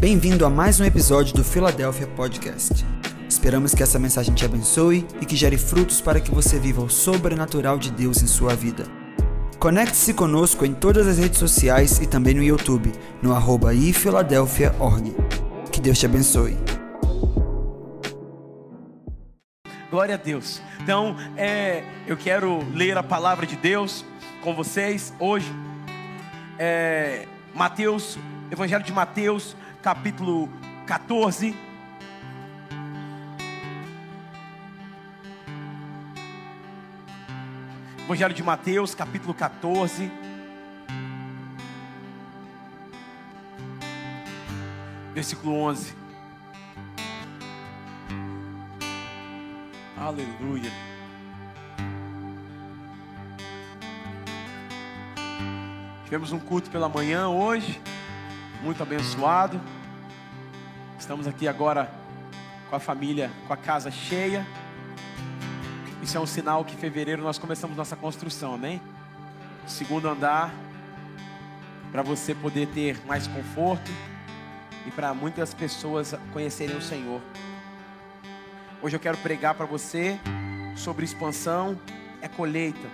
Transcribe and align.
Bem-vindo 0.00 0.44
a 0.44 0.50
mais 0.50 0.80
um 0.80 0.84
episódio 0.84 1.34
do 1.34 1.44
Philadelphia 1.44 2.06
Podcast. 2.08 2.84
Esperamos 3.28 3.74
que 3.74 3.82
essa 3.82 3.98
mensagem 3.98 4.34
te 4.34 4.44
abençoe 4.44 5.06
e 5.20 5.24
que 5.24 5.36
gere 5.36 5.56
frutos 5.56 6.00
para 6.00 6.20
que 6.20 6.30
você 6.30 6.58
viva 6.58 6.82
o 6.82 6.90
sobrenatural 6.90 7.78
de 7.78 7.90
Deus 7.90 8.22
em 8.22 8.26
sua 8.26 8.54
vida. 8.54 8.84
Conecte-se 9.58 10.12
conosco 10.12 10.66
em 10.66 10.74
todas 10.74 11.06
as 11.06 11.18
redes 11.18 11.38
sociais 11.38 12.00
e 12.00 12.06
também 12.06 12.34
no 12.34 12.42
YouTube, 12.42 12.92
no 13.22 13.34
arroba 13.34 13.72
ifiladelphia.org. 13.72 15.14
Que 15.72 15.80
Deus 15.80 15.98
te 15.98 16.06
abençoe. 16.06 16.58
Glória 19.90 20.16
a 20.16 20.18
Deus. 20.18 20.60
Então, 20.82 21.16
é, 21.36 21.84
eu 22.06 22.16
quero 22.16 22.62
ler 22.74 22.98
a 22.98 23.02
palavra 23.02 23.46
de 23.46 23.56
Deus 23.56 24.04
com 24.42 24.54
vocês 24.54 25.14
hoje. 25.18 25.50
É, 26.58 27.26
Mateus, 27.54 28.18
Evangelho 28.50 28.84
de 28.84 28.92
Mateus, 28.92 29.56
capítulo 29.84 30.48
14. 30.86 31.54
Evangelho 37.98 38.32
de 38.32 38.42
Mateus, 38.42 38.94
capítulo 38.94 39.34
14. 39.34 40.10
Versículo 45.12 45.54
11. 45.54 45.94
Aleluia. 49.98 50.72
Tivemos 56.04 56.32
um 56.32 56.38
culto 56.38 56.70
pela 56.70 56.88
manhã 56.88 57.28
hoje, 57.28 57.78
muito 58.62 58.82
abençoado. 58.82 59.60
Estamos 61.04 61.26
aqui 61.26 61.46
agora 61.46 61.92
com 62.70 62.76
a 62.76 62.80
família, 62.80 63.30
com 63.46 63.52
a 63.52 63.58
casa 63.58 63.90
cheia. 63.90 64.46
Isso 66.02 66.16
é 66.16 66.20
um 66.20 66.24
sinal 66.24 66.64
que 66.64 66.74
em 66.74 66.78
fevereiro 66.78 67.22
nós 67.22 67.36
começamos 67.36 67.76
nossa 67.76 67.94
construção, 67.94 68.54
amém? 68.54 68.80
Segundo 69.66 70.08
andar, 70.08 70.50
para 71.92 72.00
você 72.00 72.34
poder 72.34 72.68
ter 72.68 73.04
mais 73.04 73.26
conforto 73.26 73.90
e 74.86 74.90
para 74.92 75.12
muitas 75.12 75.52
pessoas 75.52 76.14
conhecerem 76.32 76.74
o 76.74 76.80
Senhor. 76.80 77.20
Hoje 78.80 78.96
eu 78.96 79.00
quero 79.00 79.18
pregar 79.18 79.54
para 79.54 79.66
você 79.66 80.18
sobre 80.74 81.04
expansão 81.04 81.78
é 82.22 82.28
colheita. 82.28 82.88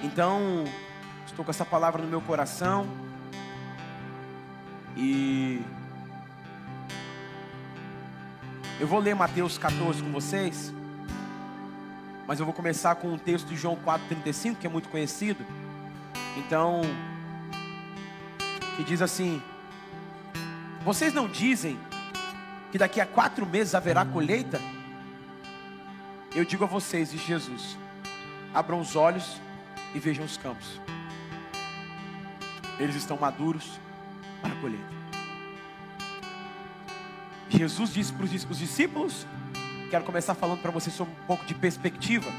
Então, 0.00 0.62
estou 1.26 1.44
com 1.44 1.50
essa 1.50 1.64
palavra 1.64 2.00
no 2.00 2.08
meu 2.08 2.20
coração 2.20 2.86
e 4.96 5.60
eu 8.80 8.86
vou 8.86 8.98
ler 8.98 9.14
Mateus 9.14 9.58
14 9.58 10.02
com 10.02 10.10
vocês, 10.10 10.72
mas 12.26 12.40
eu 12.40 12.46
vou 12.46 12.54
começar 12.54 12.94
com 12.94 13.08
um 13.08 13.18
texto 13.18 13.48
de 13.48 13.54
João 13.54 13.76
4,35, 13.76 14.56
que 14.56 14.66
é 14.66 14.70
muito 14.70 14.88
conhecido. 14.88 15.44
Então, 16.38 16.80
que 18.76 18.82
diz 18.82 19.02
assim: 19.02 19.42
Vocês 20.82 21.12
não 21.12 21.28
dizem 21.28 21.78
que 22.72 22.78
daqui 22.78 23.02
a 23.02 23.06
quatro 23.06 23.44
meses 23.44 23.74
haverá 23.74 24.02
colheita? 24.06 24.58
Eu 26.34 26.46
digo 26.46 26.64
a 26.64 26.66
vocês, 26.66 27.10
diz 27.10 27.20
Jesus: 27.20 27.76
abram 28.54 28.80
os 28.80 28.96
olhos 28.96 29.38
e 29.94 29.98
vejam 29.98 30.24
os 30.24 30.38
campos, 30.38 30.80
eles 32.78 32.96
estão 32.96 33.18
maduros 33.18 33.78
para 34.40 34.54
a 34.54 34.56
colheita. 34.56 34.99
Jesus 37.50 37.92
disse 37.92 38.12
para 38.12 38.24
os 38.24 38.58
discípulos, 38.58 39.26
quero 39.90 40.04
começar 40.04 40.34
falando 40.34 40.62
para 40.62 40.70
vocês 40.70 40.94
sobre 40.94 41.12
um 41.12 41.26
pouco 41.26 41.44
de 41.44 41.54
perspectiva, 41.54 42.30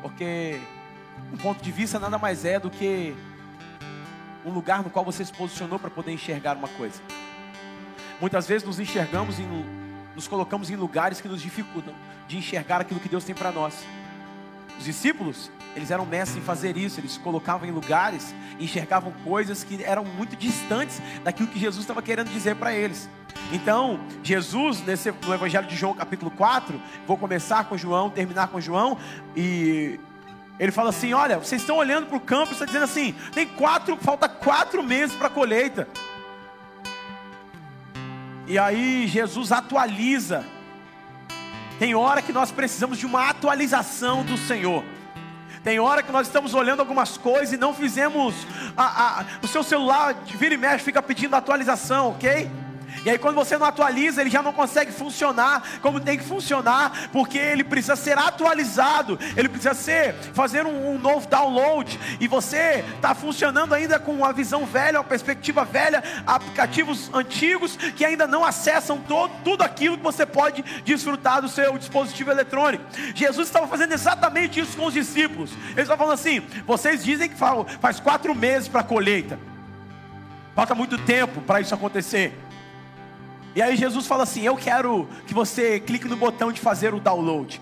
porque 0.00 0.60
um 1.32 1.36
ponto 1.36 1.62
de 1.62 1.72
vista 1.72 1.98
nada 1.98 2.16
mais 2.16 2.44
é 2.44 2.60
do 2.60 2.70
que 2.70 3.14
um 4.44 4.50
lugar 4.50 4.82
no 4.82 4.90
qual 4.90 5.04
você 5.04 5.24
se 5.24 5.32
posicionou 5.32 5.78
para 5.78 5.90
poder 5.90 6.12
enxergar 6.12 6.56
uma 6.56 6.68
coisa. 6.68 7.02
Muitas 8.20 8.46
vezes 8.46 8.66
nos 8.66 8.78
enxergamos 8.78 9.40
em, 9.40 9.46
nos 10.14 10.28
colocamos 10.28 10.70
em 10.70 10.76
lugares 10.76 11.20
que 11.20 11.28
nos 11.28 11.42
dificultam 11.42 11.92
de 12.28 12.38
enxergar 12.38 12.80
aquilo 12.80 13.00
que 13.00 13.08
Deus 13.08 13.24
tem 13.24 13.34
para 13.34 13.50
nós. 13.50 13.84
Os 14.78 14.84
discípulos, 14.84 15.50
eles 15.76 15.90
eram 15.90 16.06
mestres 16.06 16.42
em 16.42 16.44
fazer 16.44 16.76
isso, 16.76 16.98
eles 16.98 17.12
se 17.12 17.20
colocavam 17.20 17.68
em 17.68 17.70
lugares, 17.70 18.34
enxergavam 18.58 19.12
coisas 19.22 19.62
que 19.62 19.84
eram 19.84 20.04
muito 20.04 20.34
distantes 20.34 21.00
daquilo 21.22 21.48
que 21.48 21.58
Jesus 21.58 21.82
estava 21.82 22.00
querendo 22.00 22.30
dizer 22.30 22.56
para 22.56 22.74
eles. 22.74 23.08
Então, 23.52 24.00
Jesus, 24.22 24.80
nesse, 24.80 25.12
no 25.12 25.34
Evangelho 25.34 25.66
de 25.66 25.76
João, 25.76 25.94
capítulo 25.94 26.30
4, 26.30 26.80
vou 27.06 27.18
começar 27.18 27.64
com 27.64 27.76
João, 27.76 28.08
terminar 28.08 28.48
com 28.48 28.58
João, 28.58 28.96
e 29.36 30.00
ele 30.58 30.72
fala 30.72 30.88
assim: 30.88 31.12
Olha, 31.12 31.38
vocês 31.38 31.60
estão 31.60 31.76
olhando 31.76 32.06
para 32.06 32.16
o 32.16 32.20
campo 32.20 32.54
e 32.54 32.66
dizendo 32.66 32.84
assim: 32.84 33.14
tem 33.32 33.46
quatro, 33.46 33.96
falta 33.98 34.28
quatro 34.28 34.82
meses 34.82 35.14
para 35.14 35.26
a 35.26 35.30
colheita. 35.30 35.86
E 38.46 38.58
aí 38.58 39.06
Jesus 39.06 39.52
atualiza. 39.52 40.44
Tem 41.78 41.94
hora 41.94 42.22
que 42.22 42.32
nós 42.32 42.50
precisamos 42.50 42.96
de 42.96 43.04
uma 43.04 43.28
atualização 43.28 44.24
do 44.24 44.38
Senhor. 44.38 44.82
Tem 45.66 45.80
hora 45.80 46.00
que 46.00 46.12
nós 46.12 46.28
estamos 46.28 46.54
olhando 46.54 46.78
algumas 46.78 47.18
coisas 47.18 47.52
e 47.52 47.56
não 47.56 47.74
fizemos. 47.74 48.36
A, 48.76 49.22
a, 49.22 49.24
o 49.42 49.48
seu 49.48 49.64
celular 49.64 50.14
vira 50.24 50.54
e 50.54 50.56
mexe 50.56 50.84
fica 50.84 51.02
pedindo 51.02 51.34
atualização, 51.34 52.10
ok? 52.10 52.48
E 53.06 53.10
aí, 53.10 53.18
quando 53.18 53.36
você 53.36 53.56
não 53.56 53.66
atualiza, 53.68 54.20
ele 54.20 54.30
já 54.30 54.42
não 54.42 54.52
consegue 54.52 54.90
funcionar 54.90 55.62
como 55.80 56.00
tem 56.00 56.18
que 56.18 56.24
funcionar, 56.24 57.08
porque 57.12 57.38
ele 57.38 57.62
precisa 57.62 57.94
ser 57.94 58.18
atualizado, 58.18 59.16
ele 59.36 59.48
precisa 59.48 59.74
ser, 59.74 60.12
fazer 60.34 60.66
um, 60.66 60.90
um 60.90 60.98
novo 60.98 61.28
download. 61.28 62.00
E 62.18 62.26
você 62.26 62.84
está 62.96 63.14
funcionando 63.14 63.72
ainda 63.72 64.00
com 64.00 64.12
uma 64.12 64.32
visão 64.32 64.66
velha, 64.66 64.98
uma 64.98 65.04
perspectiva 65.04 65.64
velha, 65.64 66.02
aplicativos 66.26 67.08
antigos 67.14 67.76
que 67.76 68.04
ainda 68.04 68.26
não 68.26 68.44
acessam 68.44 68.98
todo, 68.98 69.30
tudo 69.44 69.62
aquilo 69.62 69.96
que 69.96 70.02
você 70.02 70.26
pode 70.26 70.64
desfrutar 70.84 71.40
do 71.40 71.48
seu 71.48 71.78
dispositivo 71.78 72.32
eletrônico. 72.32 72.84
Jesus 73.14 73.46
estava 73.46 73.68
fazendo 73.68 73.92
exatamente 73.92 74.58
isso 74.58 74.76
com 74.76 74.86
os 74.86 74.94
discípulos. 74.94 75.52
Ele 75.70 75.82
estava 75.82 75.98
falando 75.98 76.14
assim: 76.14 76.40
vocês 76.66 77.04
dizem 77.04 77.28
que 77.28 77.36
faz 77.36 78.00
quatro 78.00 78.34
meses 78.34 78.66
para 78.66 78.80
a 78.80 78.84
colheita. 78.84 79.38
Falta 80.56 80.74
muito 80.74 80.98
tempo 80.98 81.40
para 81.42 81.60
isso 81.60 81.72
acontecer. 81.72 82.45
E 83.56 83.62
aí 83.62 83.74
Jesus 83.74 84.06
fala 84.06 84.24
assim: 84.24 84.42
Eu 84.42 84.54
quero 84.54 85.08
que 85.26 85.32
você 85.32 85.80
clique 85.80 86.06
no 86.06 86.14
botão 86.14 86.52
de 86.52 86.60
fazer 86.60 86.92
o 86.92 87.00
download. 87.00 87.58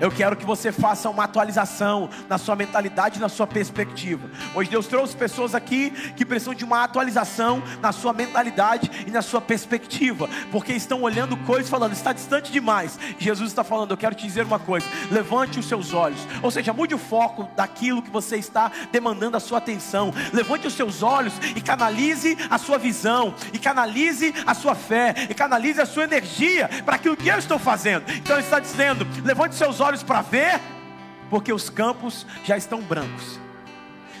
Eu 0.00 0.10
quero 0.10 0.36
que 0.36 0.44
você 0.44 0.70
faça 0.70 1.10
uma 1.10 1.24
atualização 1.24 2.08
na 2.28 2.38
sua 2.38 2.54
mentalidade, 2.54 3.18
na 3.18 3.28
sua 3.28 3.46
perspectiva. 3.46 4.30
Hoje 4.54 4.70
Deus 4.70 4.86
trouxe 4.86 5.16
pessoas 5.16 5.54
aqui 5.54 5.90
que 6.16 6.24
precisam 6.24 6.54
de 6.54 6.64
uma 6.64 6.84
atualização 6.84 7.62
na 7.82 7.90
sua 7.90 8.12
mentalidade 8.12 8.90
e 9.06 9.10
na 9.10 9.22
sua 9.22 9.40
perspectiva, 9.40 10.28
porque 10.52 10.72
estão 10.72 11.02
olhando 11.02 11.36
coisas 11.38 11.68
falando, 11.68 11.92
está 11.92 12.12
distante 12.12 12.52
demais. 12.52 12.98
Jesus 13.18 13.50
está 13.50 13.64
falando, 13.64 13.90
eu 13.90 13.96
quero 13.96 14.14
te 14.14 14.24
dizer 14.24 14.44
uma 14.44 14.58
coisa: 14.58 14.86
levante 15.10 15.58
os 15.58 15.66
seus 15.66 15.92
olhos, 15.92 16.20
ou 16.42 16.50
seja, 16.50 16.72
mude 16.72 16.94
o 16.94 16.98
foco 16.98 17.48
daquilo 17.56 18.02
que 18.02 18.10
você 18.10 18.36
está 18.36 18.70
demandando 18.92 19.36
a 19.36 19.40
sua 19.40 19.58
atenção. 19.58 20.12
Levante 20.32 20.66
os 20.66 20.74
seus 20.74 21.02
olhos 21.02 21.32
e 21.56 21.60
canalize 21.60 22.36
a 22.48 22.58
sua 22.58 22.78
visão, 22.78 23.34
e 23.52 23.58
canalize 23.58 24.32
a 24.46 24.54
sua 24.54 24.76
fé, 24.76 25.14
e 25.28 25.34
canalize 25.34 25.80
a 25.80 25.86
sua 25.86 26.04
energia 26.04 26.68
para 26.84 26.96
aquilo 26.96 27.16
que 27.16 27.28
eu 27.28 27.38
estou 27.38 27.58
fazendo. 27.58 28.04
Então 28.12 28.36
ele 28.36 28.44
está 28.44 28.60
dizendo: 28.60 29.06
levante 29.24 29.52
os 29.52 29.58
seus 29.58 29.80
olhos 29.80 29.87
olhos 29.88 30.02
para 30.02 30.20
ver, 30.20 30.60
porque 31.30 31.50
os 31.50 31.70
campos 31.70 32.26
já 32.44 32.56
estão 32.58 32.80
brancos. 32.82 33.40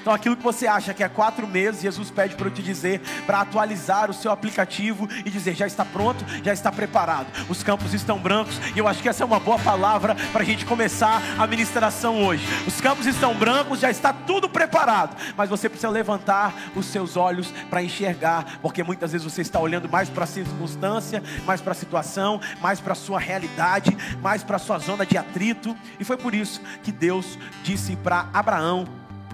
Então, 0.08 0.16
aquilo 0.16 0.38
que 0.38 0.42
você 0.42 0.66
acha 0.66 0.94
que 0.94 1.04
é 1.04 1.08
quatro 1.08 1.46
meses, 1.46 1.82
Jesus 1.82 2.10
pede 2.10 2.34
para 2.34 2.46
eu 2.46 2.50
te 2.50 2.62
dizer, 2.62 3.02
para 3.26 3.42
atualizar 3.42 4.10
o 4.10 4.14
seu 4.14 4.32
aplicativo 4.32 5.06
e 5.22 5.28
dizer: 5.28 5.54
já 5.54 5.66
está 5.66 5.84
pronto, 5.84 6.24
já 6.42 6.50
está 6.50 6.72
preparado. 6.72 7.26
Os 7.46 7.62
campos 7.62 7.92
estão 7.92 8.18
brancos 8.18 8.58
e 8.74 8.78
eu 8.78 8.88
acho 8.88 9.02
que 9.02 9.08
essa 9.10 9.22
é 9.22 9.26
uma 9.26 9.38
boa 9.38 9.58
palavra 9.58 10.16
para 10.32 10.40
a 10.40 10.46
gente 10.46 10.64
começar 10.64 11.20
a 11.38 11.46
ministração 11.46 12.24
hoje. 12.24 12.42
Os 12.66 12.80
campos 12.80 13.04
estão 13.04 13.34
brancos, 13.34 13.80
já 13.80 13.90
está 13.90 14.10
tudo 14.10 14.48
preparado, 14.48 15.14
mas 15.36 15.50
você 15.50 15.68
precisa 15.68 15.90
levantar 15.90 16.54
os 16.74 16.86
seus 16.86 17.14
olhos 17.14 17.52
para 17.68 17.82
enxergar, 17.82 18.60
porque 18.62 18.82
muitas 18.82 19.12
vezes 19.12 19.30
você 19.30 19.42
está 19.42 19.60
olhando 19.60 19.90
mais 19.90 20.08
para 20.08 20.24
a 20.24 20.26
circunstância, 20.26 21.22
mais 21.44 21.60
para 21.60 21.72
a 21.72 21.76
situação, 21.76 22.40
mais 22.62 22.80
para 22.80 22.94
a 22.94 22.96
sua 22.96 23.20
realidade, 23.20 23.94
mais 24.22 24.42
para 24.42 24.56
a 24.56 24.58
sua 24.58 24.78
zona 24.78 25.04
de 25.04 25.18
atrito, 25.18 25.76
e 26.00 26.04
foi 26.04 26.16
por 26.16 26.34
isso 26.34 26.62
que 26.82 26.90
Deus 26.90 27.38
disse 27.62 27.94
para 27.94 28.26
Abraão: 28.32 28.86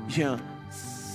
Jean, 0.09 0.54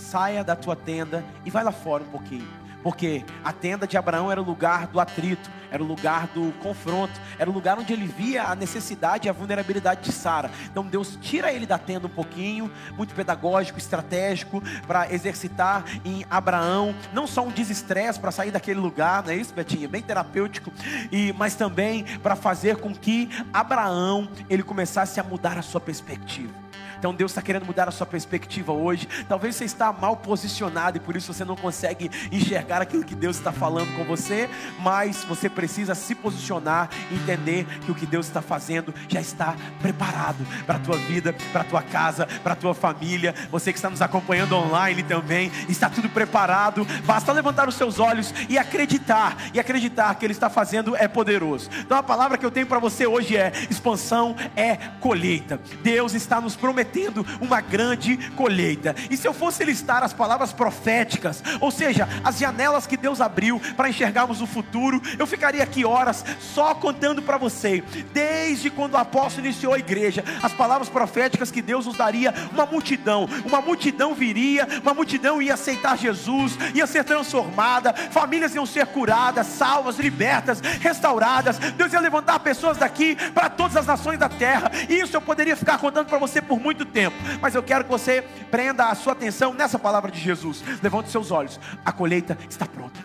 saia 0.10 0.44
da 0.44 0.56
tua 0.56 0.76
tenda 0.76 1.24
e 1.46 1.52
vai 1.52 1.64
lá 1.64 1.72
fora 1.72 2.04
um 2.04 2.08
pouquinho. 2.08 2.48
Porque 2.82 3.26
a 3.44 3.52
tenda 3.52 3.86
de 3.86 3.98
Abraão 3.98 4.32
era 4.32 4.42
o 4.42 4.46
lugar 4.46 4.88
do 4.88 5.00
atrito, 5.00 5.50
era 5.70 5.84
o 5.84 5.86
lugar 5.86 6.28
do 6.28 6.54
confronto, 6.64 7.14
era 7.38 7.50
o 7.50 7.54
lugar 7.54 7.78
onde 7.78 7.92
ele 7.92 8.08
via 8.08 8.44
a 8.44 8.56
necessidade 8.56 9.28
e 9.28 9.30
a 9.30 9.34
vulnerabilidade 9.34 10.02
de 10.02 10.12
Sara. 10.12 10.50
Então 10.72 10.86
Deus 10.86 11.18
tira 11.22 11.52
ele 11.52 11.66
da 11.66 11.78
tenda 11.78 12.08
um 12.08 12.10
pouquinho, 12.10 12.72
muito 12.96 13.14
pedagógico, 13.14 13.78
estratégico, 13.78 14.64
para 14.88 15.14
exercitar 15.14 15.84
em 16.06 16.26
Abraão 16.30 16.96
não 17.14 17.28
só 17.28 17.44
um 17.44 17.52
desestresse 17.52 18.20
para 18.20 18.32
sair 18.32 18.52
daquele 18.52 18.80
lugar, 18.80 19.24
não 19.24 19.32
é 19.32 19.36
isso, 19.36 19.54
Betinha? 19.54 19.88
Bem 19.88 20.02
terapêutico, 20.02 20.72
e 21.12 21.34
mas 21.34 21.56
também 21.56 22.06
para 22.20 22.36
fazer 22.36 22.78
com 22.78 22.96
que 22.96 23.30
Abraão 23.54 24.30
ele 24.50 24.64
começasse 24.64 25.20
a 25.20 25.24
mudar 25.24 25.58
a 25.58 25.62
sua 25.62 25.82
perspectiva. 25.82 26.69
Então 27.00 27.14
Deus 27.14 27.32
está 27.32 27.42
querendo 27.42 27.66
mudar 27.66 27.88
a 27.88 27.92
sua 27.92 28.06
perspectiva 28.06 28.74
hoje. 28.74 29.08
Talvez 29.28 29.56
você 29.56 29.64
está 29.64 29.92
mal 29.94 30.18
posicionado 30.18 30.98
e 30.98 31.00
por 31.00 31.16
isso 31.16 31.34
você 31.34 31.46
não 31.46 31.56
consegue 31.56 32.12
enxergar 32.30 32.82
aquilo 32.82 33.06
que 33.06 33.16
Deus 33.16 33.38
está 33.38 33.54
falando 33.54 33.96
com 33.96 34.04
você, 34.04 34.50
mas 34.80 35.24
você 35.24 35.50
precisa 35.50 35.96
se 35.96 36.14
posicionar 36.14 36.90
entender 37.10 37.66
que 37.86 37.92
o 37.92 37.96
que 37.96 38.06
Deus 38.06 38.28
está 38.28 38.42
fazendo 38.42 38.94
já 39.08 39.22
está 39.22 39.56
preparado 39.82 40.46
para 40.66 40.76
a 40.76 40.80
tua 40.80 40.98
vida, 40.98 41.34
para 41.54 41.62
a 41.62 41.64
tua 41.64 41.82
casa, 41.82 42.28
para 42.44 42.52
a 42.52 42.56
tua 42.56 42.76
família. 42.76 43.34
Você 43.50 43.72
que 43.72 43.78
está 43.78 43.90
nos 43.90 44.02
acompanhando 44.02 44.56
online 44.56 45.02
também, 45.04 45.52
está 45.70 45.90
tudo 45.90 46.10
preparado. 46.10 46.86
Basta 47.06 47.32
levantar 47.32 47.70
os 47.70 47.76
seus 47.76 47.98
olhos 47.98 48.34
e 48.50 48.58
acreditar, 48.58 49.38
e 49.54 49.60
acreditar 49.60 50.14
que 50.16 50.26
Ele 50.26 50.34
está 50.34 50.50
fazendo 50.50 50.98
é 50.98 51.08
poderoso. 51.08 51.70
Então 51.80 51.98
a 51.98 52.04
palavra 52.04 52.38
que 52.38 52.46
eu 52.46 52.52
tenho 52.52 52.68
para 52.68 52.80
você 52.80 53.08
hoje 53.08 53.38
é: 53.38 53.54
expansão 53.70 54.36
é 54.54 54.76
colheita. 55.00 55.62
Deus 55.82 56.14
está 56.14 56.42
nos 56.42 56.58
prometendo 56.58 56.89
prometendo 56.90 57.26
uma 57.40 57.62
grande 57.62 58.18
colheita. 58.32 58.96
E 59.10 59.16
se 59.16 59.28
eu 59.28 59.34
fosse 59.34 59.64
listar 59.64 60.04
as 60.04 60.14
palavras 60.14 60.52
proféticas, 60.52 61.44
ou 61.62 61.72
seja, 61.72 62.08
as 62.24 62.38
janelas 62.40 62.88
que 62.88 62.98
Deus 62.98 63.22
abriu 63.22 63.62
para 63.78 63.90
enxergarmos 63.90 64.42
o 64.42 64.48
futuro, 64.48 65.02
eu 65.18 65.28
ficaria 65.28 65.64
aqui 65.64 65.86
horas 65.86 66.26
só 66.40 66.74
contando 66.74 67.22
para 67.22 67.38
você, 67.38 67.84
desde 68.12 68.70
quando 68.70 68.94
o 68.94 68.98
apóstolo 68.98 69.46
iniciou 69.46 69.74
a 69.74 69.80
igreja, 69.80 70.24
as 70.42 70.54
palavras 70.54 70.90
proféticas 70.90 71.52
que 71.52 71.62
Deus 71.62 71.86
nos 71.86 71.98
daria, 71.98 72.34
uma 72.52 72.66
multidão, 72.66 73.30
uma 73.46 73.62
multidão 73.62 74.14
viria, 74.14 74.68
uma 74.82 74.94
multidão 74.94 75.42
ia 75.42 75.54
aceitar 75.54 75.98
Jesus, 75.98 76.58
ia 76.74 76.88
ser 76.88 77.04
transformada, 77.04 77.94
famílias 77.94 78.56
iam 78.56 78.66
ser 78.66 78.88
curadas, 78.88 79.48
salvas, 79.48 79.98
libertas, 79.98 80.60
restauradas. 80.60 81.60
Deus 81.60 81.94
ia 81.94 82.00
levantar 82.00 82.40
pessoas 82.40 82.78
daqui 82.78 83.16
para 83.34 83.50
todas 83.50 83.78
as 83.78 83.86
nações 83.86 84.18
da 84.18 84.30
terra. 84.30 84.72
E 84.88 85.00
isso 85.00 85.16
eu 85.16 85.22
poderia 85.22 85.56
ficar 85.56 85.78
contando 85.78 86.08
para 86.08 86.18
você 86.18 86.42
por 86.42 86.60
muito 86.60 86.79
muito 86.80 86.86
tempo, 86.86 87.16
mas 87.42 87.54
eu 87.54 87.62
quero 87.62 87.84
que 87.84 87.90
você 87.90 88.22
prenda 88.50 88.86
a 88.86 88.96
sua 88.96 89.14
atenção 89.14 89.54
nessa 89.54 89.78
palavra 89.78 90.10
de 90.10 90.20
Jesus. 90.20 90.64
Levante 90.82 91.10
seus 91.10 91.30
olhos, 91.30 91.60
a 91.84 91.92
colheita 91.92 92.38
está 92.50 92.66
pronta. 92.66 93.00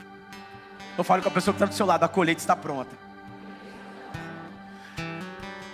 Eu 0.97 1.03
falo 1.03 1.23
com 1.23 1.29
a 1.29 1.33
pessoa 1.33 1.53
que 1.53 1.57
está 1.57 1.67
do 1.67 1.75
seu 1.75 1.85
lado, 1.85 2.05
a 2.05 2.09
colheita 2.09 2.41
está 2.41 2.55
pronta. 2.55 2.97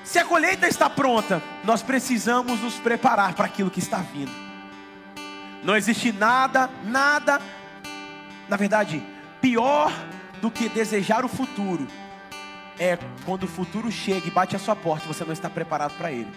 Se 0.02 0.18
a 0.18 0.24
colheita 0.24 0.66
está 0.66 0.88
pronta, 0.88 1.42
nós 1.62 1.82
precisamos 1.82 2.60
nos 2.60 2.74
preparar 2.76 3.34
para 3.34 3.44
aquilo 3.44 3.70
que 3.70 3.78
está 3.78 3.98
vindo. 3.98 4.32
Não 5.62 5.76
existe 5.76 6.10
nada, 6.10 6.70
nada, 6.84 7.38
na 8.48 8.56
verdade, 8.56 9.02
pior 9.42 9.92
do 10.40 10.50
que 10.50 10.70
desejar 10.70 11.22
o 11.22 11.28
futuro 11.28 11.86
é 12.78 12.98
quando 13.26 13.42
o 13.42 13.46
futuro 13.46 13.92
chega 13.92 14.26
e 14.26 14.30
bate 14.30 14.56
a 14.56 14.58
sua 14.58 14.74
porta 14.74 15.06
você 15.06 15.22
não 15.22 15.34
está 15.34 15.50
preparado 15.50 15.92
para 15.98 16.10
ele. 16.10 16.32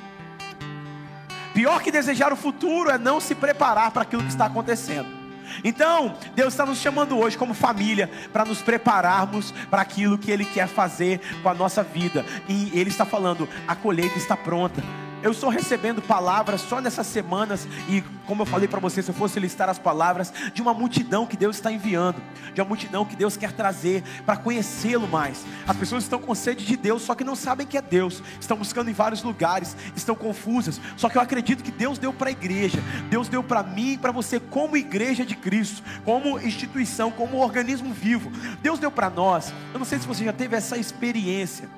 Pior 1.53 1.81
que 1.81 1.91
desejar 1.91 2.33
o 2.33 2.35
futuro 2.35 2.89
é 2.89 2.97
não 2.97 3.19
se 3.19 3.35
preparar 3.35 3.91
para 3.91 4.01
aquilo 4.01 4.23
que 4.23 4.29
está 4.29 4.45
acontecendo. 4.45 5.23
Então, 5.63 6.15
Deus 6.33 6.53
está 6.53 6.65
nos 6.65 6.79
chamando 6.79 7.17
hoje 7.17 7.37
como 7.37 7.53
família 7.53 8.09
para 8.31 8.45
nos 8.45 8.61
prepararmos 8.61 9.51
para 9.69 9.81
aquilo 9.81 10.17
que 10.17 10.31
Ele 10.31 10.45
quer 10.45 10.67
fazer 10.67 11.19
com 11.43 11.49
a 11.49 11.53
nossa 11.53 11.83
vida. 11.83 12.25
E 12.47 12.71
Ele 12.73 12.89
está 12.89 13.05
falando: 13.05 13.47
a 13.67 13.75
colheita 13.75 14.17
está 14.17 14.35
pronta. 14.35 14.81
Eu 15.23 15.31
estou 15.31 15.49
recebendo 15.49 16.01
palavras 16.01 16.59
só 16.59 16.81
nessas 16.81 17.07
semanas, 17.07 17.65
e 17.87 18.01
como 18.27 18.41
eu 18.41 18.45
falei 18.45 18.67
para 18.67 18.81
você, 18.81 19.01
se 19.01 19.09
eu 19.09 19.15
fosse 19.15 19.39
listar 19.39 19.69
as 19.69 19.79
palavras, 19.79 20.33
de 20.53 20.61
uma 20.61 20.73
multidão 20.73 21.25
que 21.25 21.37
Deus 21.37 21.55
está 21.55 21.71
enviando, 21.71 22.21
de 22.53 22.59
uma 22.59 22.67
multidão 22.67 23.05
que 23.05 23.15
Deus 23.15 23.37
quer 23.37 23.53
trazer 23.53 24.03
para 24.25 24.35
conhecê-lo 24.35 25.07
mais. 25.07 25.45
As 25.65 25.77
pessoas 25.77 26.03
estão 26.03 26.19
com 26.19 26.35
sede 26.35 26.65
de 26.65 26.75
Deus, 26.75 27.03
só 27.03 27.15
que 27.15 27.23
não 27.23 27.37
sabem 27.37 27.65
que 27.65 27.77
é 27.77 27.81
Deus, 27.81 28.21
estão 28.37 28.57
buscando 28.57 28.89
em 28.89 28.93
vários 28.93 29.23
lugares, 29.23 29.77
estão 29.95 30.13
confusas. 30.13 30.81
Só 30.97 31.07
que 31.07 31.17
eu 31.17 31.21
acredito 31.21 31.63
que 31.63 31.71
Deus 31.71 31.97
deu 31.97 32.11
para 32.11 32.27
a 32.27 32.33
igreja, 32.33 32.83
Deus 33.09 33.29
deu 33.29 33.41
para 33.41 33.63
mim 33.63 33.93
e 33.93 33.97
para 33.97 34.11
você, 34.11 34.41
como 34.41 34.75
igreja 34.75 35.25
de 35.25 35.37
Cristo, 35.37 35.81
como 36.03 36.37
instituição, 36.37 37.09
como 37.09 37.37
organismo 37.37 37.93
vivo. 37.93 38.29
Deus 38.61 38.77
deu 38.77 38.91
para 38.91 39.09
nós. 39.09 39.53
Eu 39.71 39.79
não 39.79 39.85
sei 39.85 39.99
se 39.99 40.07
você 40.07 40.25
já 40.25 40.33
teve 40.33 40.57
essa 40.57 40.77
experiência 40.77 41.69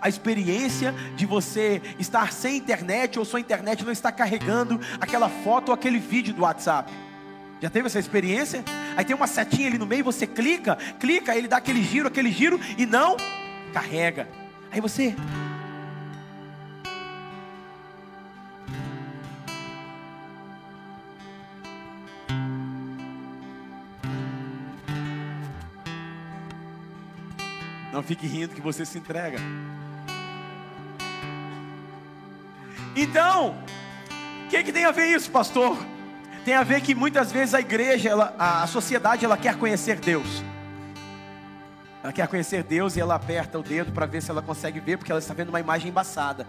a 0.00 0.08
experiência 0.08 0.94
de 1.16 1.26
você 1.26 1.80
estar 1.98 2.32
sem 2.32 2.56
internet 2.56 3.18
ou 3.18 3.24
sua 3.24 3.40
internet 3.40 3.84
não 3.84 3.92
está 3.92 4.10
carregando 4.10 4.80
aquela 5.00 5.28
foto 5.28 5.68
ou 5.68 5.74
aquele 5.74 5.98
vídeo 5.98 6.34
do 6.34 6.42
WhatsApp. 6.42 6.92
Já 7.60 7.68
teve 7.68 7.86
essa 7.86 7.98
experiência? 7.98 8.64
Aí 8.96 9.04
tem 9.04 9.14
uma 9.14 9.26
setinha 9.26 9.68
ali 9.68 9.78
no 9.78 9.86
meio, 9.86 10.02
você 10.02 10.26
clica, 10.26 10.76
clica, 10.98 11.36
ele 11.36 11.46
dá 11.46 11.58
aquele 11.58 11.82
giro, 11.82 12.08
aquele 12.08 12.32
giro 12.32 12.58
e 12.78 12.86
não 12.86 13.16
carrega. 13.72 14.28
Aí 14.72 14.80
você 14.80 15.14
Não 28.00 28.06
fique 28.06 28.26
rindo 28.26 28.54
que 28.54 28.62
você 28.62 28.86
se 28.86 28.96
entrega. 28.96 29.36
Então, 32.96 33.54
o 34.46 34.48
que, 34.48 34.64
que 34.64 34.72
tem 34.72 34.86
a 34.86 34.90
ver 34.90 35.14
isso, 35.14 35.30
pastor? 35.30 35.76
Tem 36.42 36.54
a 36.54 36.62
ver 36.62 36.80
que 36.80 36.94
muitas 36.94 37.30
vezes 37.30 37.54
a 37.54 37.60
igreja, 37.60 38.08
ela, 38.08 38.34
a 38.38 38.66
sociedade, 38.66 39.26
ela 39.26 39.36
quer 39.36 39.58
conhecer 39.58 40.00
Deus. 40.00 40.42
Ela 42.02 42.10
quer 42.10 42.26
conhecer 42.26 42.62
Deus 42.62 42.96
e 42.96 43.00
ela 43.00 43.16
aperta 43.16 43.58
o 43.58 43.62
dedo 43.62 43.92
para 43.92 44.06
ver 44.06 44.22
se 44.22 44.30
ela 44.30 44.40
consegue 44.40 44.80
ver, 44.80 44.96
porque 44.96 45.12
ela 45.12 45.18
está 45.18 45.34
vendo 45.34 45.50
uma 45.50 45.60
imagem 45.60 45.90
embaçada. 45.90 46.46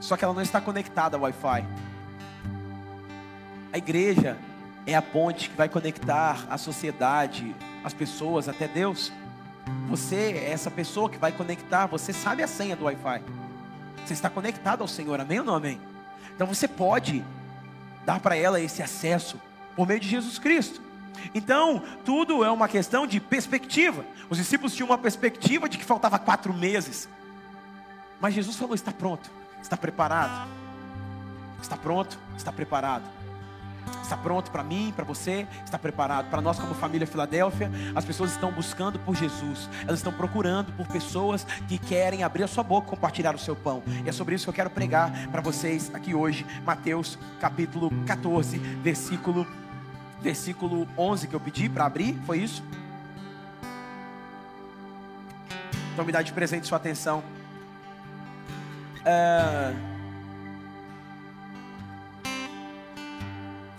Só 0.00 0.16
que 0.16 0.24
ela 0.24 0.32
não 0.32 0.40
está 0.40 0.62
conectada 0.62 1.14
ao 1.14 1.24
Wi-Fi. 1.24 1.62
A 3.70 3.76
igreja 3.76 4.38
é 4.86 4.94
a 4.94 5.02
ponte 5.02 5.50
que 5.50 5.56
vai 5.56 5.68
conectar 5.68 6.46
a 6.48 6.56
sociedade, 6.56 7.54
as 7.84 7.92
pessoas 7.92 8.48
até 8.48 8.66
Deus. 8.66 9.12
Você 9.88 10.16
é 10.16 10.50
essa 10.50 10.70
pessoa 10.70 11.08
que 11.08 11.18
vai 11.18 11.32
conectar, 11.32 11.86
você 11.86 12.12
sabe 12.12 12.42
a 12.42 12.48
senha 12.48 12.76
do 12.76 12.84
Wi-Fi. 12.84 13.22
Você 14.04 14.12
está 14.12 14.30
conectado 14.30 14.82
ao 14.82 14.88
Senhor, 14.88 15.20
amém 15.20 15.40
ou 15.40 15.44
não 15.44 15.54
amém? 15.54 15.80
Então 16.34 16.46
você 16.46 16.68
pode 16.68 17.24
dar 18.04 18.20
para 18.20 18.36
ela 18.36 18.60
esse 18.60 18.82
acesso 18.82 19.40
por 19.74 19.86
meio 19.86 20.00
de 20.00 20.08
Jesus 20.08 20.38
Cristo. 20.38 20.80
Então, 21.34 21.82
tudo 22.04 22.44
é 22.44 22.50
uma 22.50 22.68
questão 22.68 23.06
de 23.06 23.18
perspectiva. 23.18 24.04
Os 24.28 24.38
discípulos 24.38 24.74
tinham 24.74 24.88
uma 24.88 24.98
perspectiva 24.98 25.68
de 25.68 25.78
que 25.78 25.84
faltava 25.84 26.18
quatro 26.18 26.52
meses. 26.52 27.08
Mas 28.20 28.34
Jesus 28.34 28.56
falou: 28.56 28.74
está 28.74 28.92
pronto, 28.92 29.30
está 29.62 29.76
preparado. 29.76 30.48
Está 31.60 31.76
pronto, 31.76 32.18
está 32.36 32.52
preparado. 32.52 33.04
Está 34.02 34.16
pronto 34.16 34.50
para 34.50 34.62
mim, 34.62 34.92
para 34.94 35.04
você? 35.04 35.46
Está 35.64 35.78
preparado? 35.78 36.30
Para 36.30 36.40
nós, 36.40 36.58
como 36.58 36.74
família 36.74 37.06
Filadélfia, 37.06 37.70
as 37.94 38.04
pessoas 38.04 38.30
estão 38.32 38.52
buscando 38.52 38.98
por 39.00 39.16
Jesus, 39.16 39.68
elas 39.82 39.98
estão 39.98 40.12
procurando 40.12 40.72
por 40.72 40.86
pessoas 40.86 41.44
que 41.66 41.76
querem 41.76 42.22
abrir 42.22 42.44
a 42.44 42.48
sua 42.48 42.62
boca 42.62 42.88
compartilhar 42.88 43.34
o 43.34 43.38
seu 43.38 43.56
pão. 43.56 43.82
E 44.04 44.08
é 44.08 44.12
sobre 44.12 44.34
isso 44.34 44.44
que 44.44 44.50
eu 44.50 44.54
quero 44.54 44.70
pregar 44.70 45.28
para 45.28 45.40
vocês 45.40 45.92
aqui 45.92 46.14
hoje, 46.14 46.46
Mateus 46.64 47.18
capítulo 47.40 47.90
14, 48.06 48.58
versículo, 48.58 49.46
versículo 50.20 50.86
11 50.96 51.26
que 51.26 51.34
eu 51.34 51.40
pedi 51.40 51.68
para 51.68 51.86
abrir, 51.86 52.16
foi 52.24 52.38
isso? 52.38 52.62
Então 55.92 56.04
me 56.04 56.12
dá 56.12 56.22
de 56.22 56.32
presente 56.32 56.66
sua 56.66 56.76
atenção. 56.76 57.24
É... 59.04 59.95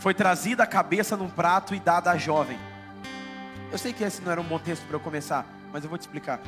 Foi 0.07 0.13
trazida 0.13 0.63
a 0.63 0.65
cabeça 0.65 1.17
num 1.17 1.29
prato 1.29 1.75
e 1.75 1.81
dada 1.81 2.09
à 2.11 2.17
jovem. 2.17 2.57
Eu 3.69 3.77
sei 3.77 3.91
que 3.91 4.05
esse 4.05 4.21
não 4.21 4.31
era 4.31 4.39
um 4.39 4.43
bom 4.45 4.57
texto 4.57 4.85
para 4.85 4.95
eu 4.95 5.01
começar, 5.01 5.45
mas 5.73 5.83
eu 5.83 5.89
vou 5.89 5.97
te 5.97 6.03
explicar. 6.03 6.39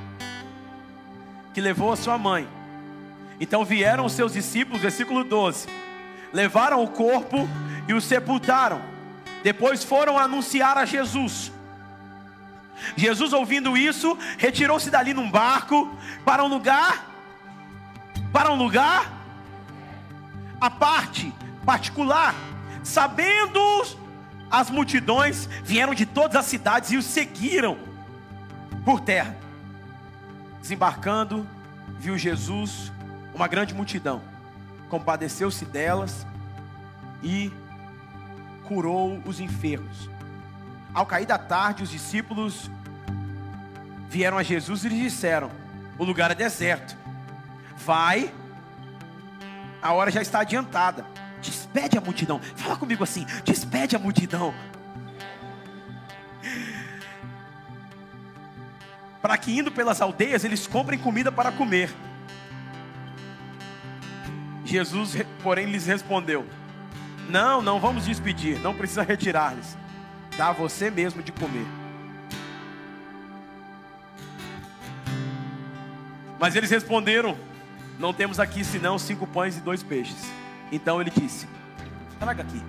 Que 1.54 1.60
levou 1.60 1.92
a 1.92 1.98
sua 1.98 2.18
mãe. 2.18 2.48
Então 3.38 3.66
vieram 3.66 4.06
os 4.06 4.14
seus 4.14 4.32
discípulos, 4.32 4.82
versículo 4.82 5.26
12. 5.26 5.68
Levaram 6.32 6.82
o 6.82 6.88
corpo 6.88 7.50
e 7.86 7.94
o 7.94 8.00
sepultaram. 8.00 8.82
Depois 9.44 9.84
foram 9.84 10.18
anunciar 10.18 10.78
a 10.78 10.86
Jesus. 10.86 11.52
Jesus, 12.96 13.34
ouvindo 13.34 13.76
isso, 13.76 14.18
retirou-se 14.38 14.90
dali 14.90 15.14
num 15.14 15.30
barco 15.30 15.94
para 16.24 16.46
um 16.46 16.48
lugar, 16.48 17.10
para 18.32 18.54
um 18.54 18.56
lugar 18.56 19.12
à 20.62 20.70
parte, 20.70 21.34
particular 21.66 22.34
sabendo 22.84 23.60
as 24.50 24.70
multidões 24.70 25.48
vieram 25.64 25.94
de 25.94 26.06
todas 26.06 26.36
as 26.36 26.46
cidades 26.46 26.92
e 26.92 26.98
o 26.98 27.02
seguiram 27.02 27.78
por 28.84 29.00
terra. 29.00 29.36
Desembarcando, 30.60 31.48
viu 32.00 32.18
Jesus, 32.18 32.92
uma 33.34 33.48
grande 33.48 33.74
multidão, 33.74 34.22
compadeceu-se 34.90 35.66
delas 35.66 36.26
e 37.22 37.52
curou 38.64 39.22
os 39.26 39.40
enfermos. 39.40 40.10
Ao 40.94 41.06
cair 41.06 41.26
da 41.26 41.38
tarde, 41.38 41.84
os 41.84 41.90
discípulos 41.90 42.70
vieram 44.10 44.38
a 44.38 44.44
Jesus 44.44 44.84
e 44.84 44.90
lhe 44.90 45.00
disseram: 45.00 45.52
O 45.98 46.04
lugar 46.04 46.32
é 46.32 46.36
deserto. 46.36 46.98
Vai, 47.78 48.34
a 49.82 49.94
hora 49.94 50.12
já 50.12 50.22
está 50.22 50.42
adiantada. 50.42 51.06
Despede 51.42 51.98
a 51.98 52.02
multidão. 52.02 52.40
Fala 52.56 52.76
comigo 52.76 53.04
assim: 53.04 53.26
despede 53.44 53.96
a 53.96 54.00
multidão. 54.00 54.54
Para 59.22 59.38
que 59.38 59.58
indo 59.58 59.72
pelas 59.72 60.02
aldeias 60.02 60.44
eles 60.44 60.66
comprem 60.66 60.98
comida 60.98 61.32
para 61.32 61.52
comer. 61.52 61.90
Jesus, 64.64 65.16
porém, 65.42 65.66
lhes 65.66 65.86
respondeu: 65.86 66.46
Não, 67.30 67.62
não 67.62 67.80
vamos 67.80 68.06
despedir, 68.06 68.60
não 68.60 68.74
precisa 68.74 69.04
retirar-lhes. 69.04 69.78
Dá 70.38 70.52
você 70.52 70.90
mesmo 70.90 71.22
de 71.22 71.32
comer. 71.32 71.66
Mas 76.40 76.56
eles 76.56 76.70
responderam: 76.70 77.38
Não 77.98 78.14
temos 78.14 78.40
aqui 78.40 78.64
senão 78.64 78.98
cinco 78.98 79.28
pães 79.28 79.58
e 79.58 79.62
dois 79.62 79.84
peixes. 79.84 80.39
Então 80.72 81.02
ele 81.02 81.10
disse: 81.10 81.48
Traga 82.20 82.44
aqui. 82.44 82.62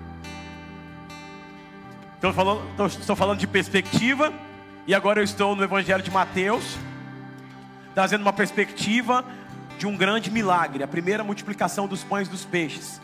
Estou 2.15 2.33
falando, 2.33 2.87
estou 2.87 3.17
falando 3.17 3.39
de 3.39 3.47
perspectiva, 3.47 4.33
e 4.87 4.95
agora 4.95 5.21
eu 5.21 5.25
estou 5.25 5.57
no 5.57 5.65
Evangelho 5.65 6.03
de 6.03 6.11
Mateus, 6.11 6.77
trazendo 7.95 8.21
uma 8.21 8.33
perspectiva 8.33 9.25
de 9.79 9.87
um 9.87 9.97
grande 9.97 10.31
milagre, 10.31 10.83
a 10.85 10.89
primeira 10.89 11.25
multiplicação 11.25 11.89
dos 11.89 12.05
pães 12.05 12.29
dos 12.29 12.45
peixes. 12.45 13.01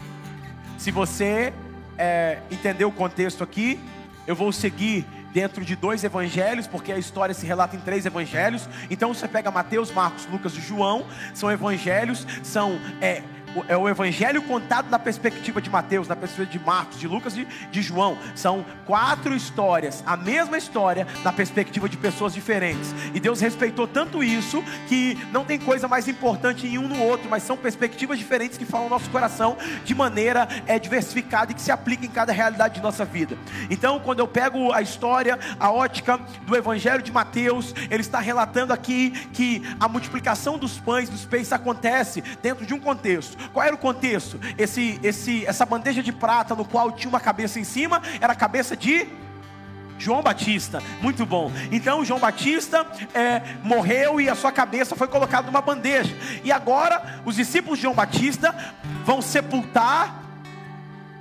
Se 0.77 0.91
você 0.91 1.55
é, 1.97 2.41
entender 2.51 2.85
o 2.85 2.93
contexto 2.93 3.43
aqui, 3.43 3.81
eu 4.27 4.37
vou 4.37 4.53
seguir 4.53 5.07
dentro 5.33 5.65
de 5.65 5.77
dois 5.77 6.05
evangelhos, 6.05 6.67
porque 6.67 6.93
a 6.93 6.99
história 6.99 7.35
se 7.35 7.47
relata 7.47 7.77
em 7.77 7.81
três 7.81 8.07
evangelhos. 8.07 8.69
Então 8.91 9.13
você 9.15 9.29
pega 9.29 9.51
Mateus, 9.51 9.91
Marcos, 9.91 10.27
Lucas 10.27 10.55
e 10.57 10.61
João, 10.61 11.07
são 11.35 11.51
evangelhos, 11.51 12.27
são 12.43 12.79
é, 13.01 13.23
é 13.69 13.77
o 13.77 13.89
evangelho 13.89 14.43
contado 14.43 14.91
na 14.91 14.99
perspectiva 14.99 15.61
de 15.61 15.71
Mateus, 15.71 16.09
na 16.09 16.17
perspectiva 16.17 16.59
de 16.59 16.65
Marcos, 16.65 16.99
de 16.99 17.09
Lucas 17.09 17.37
e 17.37 17.47
de 17.71 17.83
João. 17.83 18.19
São 18.35 18.65
quatro 18.85 19.35
histórias, 19.35 20.03
a 20.07 20.17
mesma 20.17 20.59
história, 20.59 21.07
na 21.25 21.33
perspectiva 21.33 21.89
de 21.89 21.97
pessoas 21.97 22.35
diferentes. 22.35 22.95
E 23.15 23.21
Deus 23.21 23.41
respeitou 23.41 23.87
tanto 23.87 24.23
isso 24.23 24.63
que 24.89 25.19
não 25.33 25.45
tem 25.45 25.59
coisa 25.59 25.89
mais 25.89 26.09
importante 26.09 26.67
em 26.67 26.79
um 26.79 26.89
no 26.89 27.03
outro, 27.03 27.29
mas 27.29 27.43
são 27.43 27.57
perspectivas 27.57 28.19
diferentes 28.19 28.59
que 28.59 28.65
falam 28.65 28.89
no 28.89 28.91
nosso 28.91 29.11
coração 29.11 29.57
de 29.85 29.95
maneira 29.95 30.49
é, 30.67 30.79
diversificada 30.79 31.53
e 31.53 31.55
que 31.55 31.63
se 31.63 31.71
aplica 31.71 32.05
em 32.05 32.11
cada 32.11 32.33
realidade 32.33 32.75
de 32.75 32.81
nossa 32.81 33.05
vida. 33.05 33.37
Então, 33.71 34.01
quando 34.01 34.21
eu 34.21 34.29
pego 34.29 34.73
a 34.73 34.83
história, 34.83 35.39
a 35.59 35.71
ótica 35.71 36.19
do 36.47 36.57
evangelho 36.57 37.03
de 37.03 37.13
Mateus, 37.13 37.75
ele 37.91 38.01
está 38.01 38.21
relatando 38.21 38.73
aqui 38.73 39.11
que 39.33 39.63
a 39.81 39.89
multiplicação 39.89 40.59
dos 40.59 40.79
pães, 40.79 41.09
dos 41.09 41.25
peixes 41.25 41.53
acontece 41.53 42.23
dentro 42.43 42.67
de 42.67 42.75
um 42.75 42.81
contexto. 42.81 43.36
Qual 43.53 43.65
era 43.65 43.75
o 43.75 43.79
contexto? 43.79 44.41
Esse, 44.57 44.99
esse, 45.03 45.47
essa 45.47 45.65
bandeja 45.67 46.03
de 46.03 46.13
prata 46.13 46.55
no 46.55 46.65
qual 46.65 46.93
tinha 46.93 47.09
uma 47.09 47.21
cabeça 47.21 47.59
em 47.59 47.65
cima 47.65 48.03
era 48.21 48.33
a 48.33 48.37
cabeça 48.37 48.77
de 48.77 49.07
João 49.99 50.23
Batista, 50.23 50.83
muito 51.01 51.25
bom. 51.25 51.51
Então 51.73 52.05
João 52.05 52.21
Batista 52.21 52.87
é, 53.15 53.43
morreu 53.63 54.21
e 54.21 54.29
a 54.29 54.35
sua 54.35 54.53
cabeça 54.53 54.95
foi 54.95 55.09
colocada 55.09 55.47
numa 55.47 55.61
bandeja. 55.61 56.15
E 56.45 56.53
agora 56.53 57.21
os 57.25 57.37
discípulos 57.37 57.79
de 57.79 57.83
João 57.83 57.95
Batista 57.95 58.55
vão 59.05 59.23
sepultar 59.23 60.23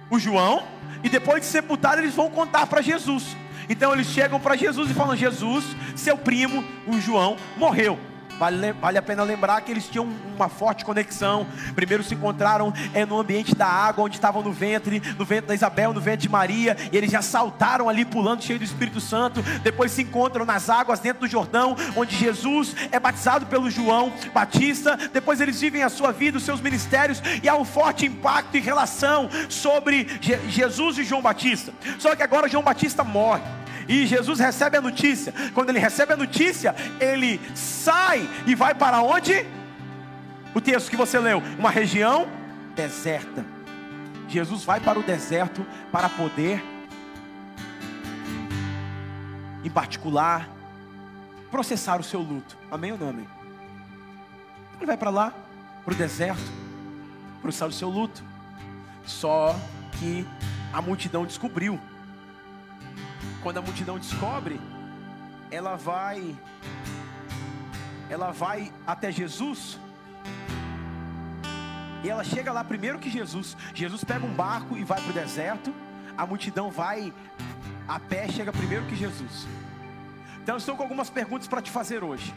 o 0.10 0.20
João 0.20 0.64
e 1.04 1.10
depois 1.10 1.42
de 1.42 1.48
sepultar 1.48 1.98
eles 1.98 2.14
vão 2.14 2.30
contar 2.30 2.68
para 2.68 2.82
Jesus. 2.82 3.36
Então 3.70 3.94
eles 3.94 4.08
chegam 4.08 4.40
para 4.40 4.56
Jesus 4.56 4.92
e 4.92 4.94
falam: 4.94 5.16
Jesus, 5.16 5.66
seu 5.96 6.18
primo, 6.18 6.64
o 6.86 7.00
João, 7.00 7.38
morreu. 7.58 7.98
Vale, 8.38 8.74
vale 8.74 8.98
a 8.98 9.02
pena 9.02 9.24
lembrar 9.24 9.62
que 9.62 9.72
eles 9.72 9.88
tinham 9.88 10.08
uma 10.36 10.50
forte 10.50 10.84
conexão. 10.84 11.48
Primeiro 11.74 12.04
se 12.04 12.14
encontraram 12.14 12.74
é, 12.94 13.06
no 13.06 13.20
ambiente 13.20 13.56
da 13.56 13.68
água, 13.68 14.04
onde 14.04 14.16
estavam 14.16 14.42
no 14.42 14.52
ventre, 14.52 15.02
no 15.18 15.26
ventre 15.26 15.48
da 15.48 15.56
Isabel, 15.56 15.94
no 15.94 16.02
ventre 16.02 16.24
de 16.24 16.30
Maria, 16.30 16.76
e 16.92 16.98
eles 16.98 17.12
já 17.12 17.22
saltaram 17.22 17.88
ali 17.88 18.04
pulando, 18.04 18.44
cheio 18.44 18.60
do 18.60 18.66
Espírito 18.66 19.00
Santo. 19.00 19.42
Depois 19.64 19.92
se 19.92 20.02
encontram 20.02 20.46
nas 20.46 20.70
águas 20.70 21.00
dentro 21.00 21.22
do 21.22 21.28
Jordão, 21.28 21.76
onde 21.96 22.16
Jesus 22.16 22.76
é 22.92 23.00
batizado 23.00 23.46
pelo 23.46 23.70
João 23.70 24.12
Batista. 24.34 24.98
Depois 25.14 25.40
eles 25.40 25.62
vivem 25.62 25.84
a 25.84 25.90
sua 25.90 26.12
vida, 26.12 26.38
os 26.38 26.44
seus 26.44 26.60
ministérios, 26.60 27.22
e 27.42 27.48
há 27.48 27.56
um 27.56 27.66
forte 27.66 28.06
impacto 28.06 28.58
em 28.58 28.62
relação 28.62 29.30
sobre 29.50 30.08
Je 30.20 30.36
Jesus 30.50 30.98
e 30.98 31.04
João 31.04 31.22
Batista. 31.22 31.74
Só 32.00 32.16
que 32.16 32.24
agora 32.24 32.48
João 32.50 32.64
Batista 32.64 33.04
morre. 33.04 33.44
E 33.88 34.06
Jesus 34.06 34.40
recebe 34.40 34.78
a 34.78 34.82
notícia. 34.82 35.34
Quando 35.54 35.70
ele 35.70 35.80
recebe 35.80 36.14
a 36.14 36.18
notícia, 36.18 36.76
ele 37.00 37.40
sai 37.56 38.28
e 38.46 38.56
vai 38.56 38.74
para 38.74 39.02
onde? 39.02 39.46
O 40.54 40.62
texto 40.62 40.90
que 40.90 40.98
você 40.98 41.20
leu, 41.20 41.42
uma 41.60 41.70
região 41.70 42.28
deserta. 42.76 43.46
Jesus 44.28 44.64
vai 44.64 44.80
para 44.80 45.00
o 45.00 45.04
deserto 45.04 45.66
para 45.92 46.10
poder, 46.10 46.64
em 49.64 49.70
particular, 49.70 50.50
processar 51.52 52.00
o 52.00 52.04
seu 52.04 52.22
luto. 52.22 52.58
Amém 52.72 52.92
ou 52.92 52.98
não 52.98 53.10
amém? 53.10 53.28
Ele 54.78 54.86
vai 54.86 54.98
para 54.98 55.10
lá, 55.10 55.34
para 55.84 55.94
o 55.94 55.98
deserto, 55.98 56.52
processar 57.42 57.68
o 57.68 57.72
seu 57.72 57.90
luto. 57.90 58.24
Só 59.06 59.56
que 60.00 60.28
a 60.74 60.82
multidão 60.82 61.26
descobriu 61.26 61.80
quando 63.46 63.60
a 63.60 63.62
multidão 63.62 64.00
descobre, 64.00 64.60
ela 65.52 65.76
vai 65.76 66.36
ela 68.10 68.32
vai 68.32 68.74
até 68.88 69.12
Jesus. 69.12 69.80
E 72.04 72.10
ela 72.10 72.24
chega 72.24 72.52
lá 72.52 72.64
primeiro 72.64 72.98
que 72.98 73.08
Jesus. 73.08 73.56
Jesus 73.72 74.04
pega 74.04 74.26
um 74.26 74.34
barco 74.34 74.76
e 74.76 74.84
vai 74.84 75.00
para 75.00 75.12
o 75.12 75.14
deserto. 75.14 75.72
A 76.18 76.26
multidão 76.26 76.72
vai 76.72 77.14
a 77.88 78.00
pé, 78.00 78.28
chega 78.30 78.52
primeiro 78.52 78.88
que 78.88 78.96
Jesus. 78.96 79.48
Então 80.42 80.56
eu 80.56 80.58
estou 80.58 80.76
com 80.76 80.82
algumas 80.82 81.12
perguntas 81.12 81.48
para 81.48 81.62
te 81.62 81.70
fazer 81.70 82.04
hoje. 82.04 82.34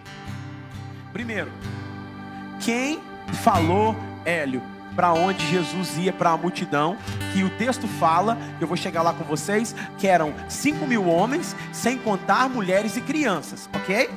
Primeiro, 1.11 1.51
quem 2.61 3.01
falou 3.43 3.97
Hélio? 4.27 4.78
Para 4.99 5.13
onde 5.13 5.47
Jesus 5.47 5.97
ia 5.97 6.13
para 6.13 6.31
a 6.31 6.37
multidão, 6.37 6.97
que 7.33 7.45
o 7.45 7.51
texto 7.51 7.87
fala, 7.87 8.37
eu 8.61 8.67
vou 8.67 8.77
chegar 8.77 9.01
lá 9.01 9.13
com 9.13 9.23
vocês, 9.23 9.73
que 9.97 10.09
eram 10.09 10.35
5 10.49 10.85
mil 10.89 11.07
homens, 11.07 11.55
sem 11.73 11.97
contar 11.97 12.49
mulheres 12.49 12.97
e 12.97 13.01
crianças, 13.01 13.71
ok? 13.73 14.11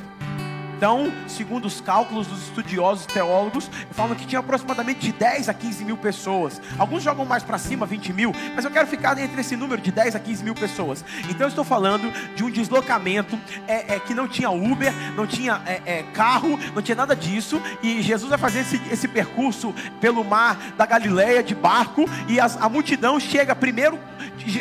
Então, 0.82 1.14
segundo 1.28 1.66
os 1.66 1.80
cálculos 1.80 2.26
dos 2.26 2.42
estudiosos 2.42 3.06
teólogos, 3.06 3.70
falam 3.92 4.16
que 4.16 4.26
tinha 4.26 4.40
aproximadamente 4.40 5.00
de 5.02 5.12
10 5.12 5.48
a 5.48 5.54
15 5.54 5.86
mil 5.86 5.96
pessoas. 5.96 6.60
Alguns 6.76 7.04
jogam 7.04 7.24
mais 7.24 7.44
para 7.44 7.60
cima, 7.60 7.86
20 7.86 8.12
mil, 8.12 8.34
mas 8.56 8.66
eu 8.66 8.72
quero 8.72 8.88
ficar 8.88 9.16
entre 9.20 9.42
esse 9.42 9.56
número 9.56 9.80
de 9.80 9.92
10 9.92 10.16
a 10.16 10.20
15 10.20 10.44
mil 10.44 10.56
pessoas. 10.56 11.06
Então, 11.30 11.42
eu 11.42 11.50
estou 11.50 11.64
falando 11.64 12.12
de 12.34 12.44
um 12.44 12.50
deslocamento 12.50 13.38
é, 13.68 13.94
é, 13.94 14.00
que 14.00 14.16
não 14.16 14.28
tinha 14.28 14.50
Uber, 14.50 14.92
não 15.16 15.28
tinha 15.28 15.62
é, 15.68 16.00
é 16.00 16.04
carro, 16.16 16.58
não 16.74 16.82
tinha 16.82 16.96
nada 16.96 17.16
disso. 17.16 17.62
E 17.84 18.02
Jesus 18.02 18.28
vai 18.28 18.40
fazer 18.40 18.62
esse, 18.62 18.82
esse 18.92 19.08
percurso 19.08 19.76
pelo 20.00 20.24
mar 20.24 20.58
da 20.80 20.88
Galileia 20.88 21.44
de 21.44 21.54
barco, 21.54 22.10
e 22.28 22.40
as, 22.40 22.60
a 22.60 22.68
multidão 22.68 23.20
chega 23.20 23.54
primeiro 23.54 24.00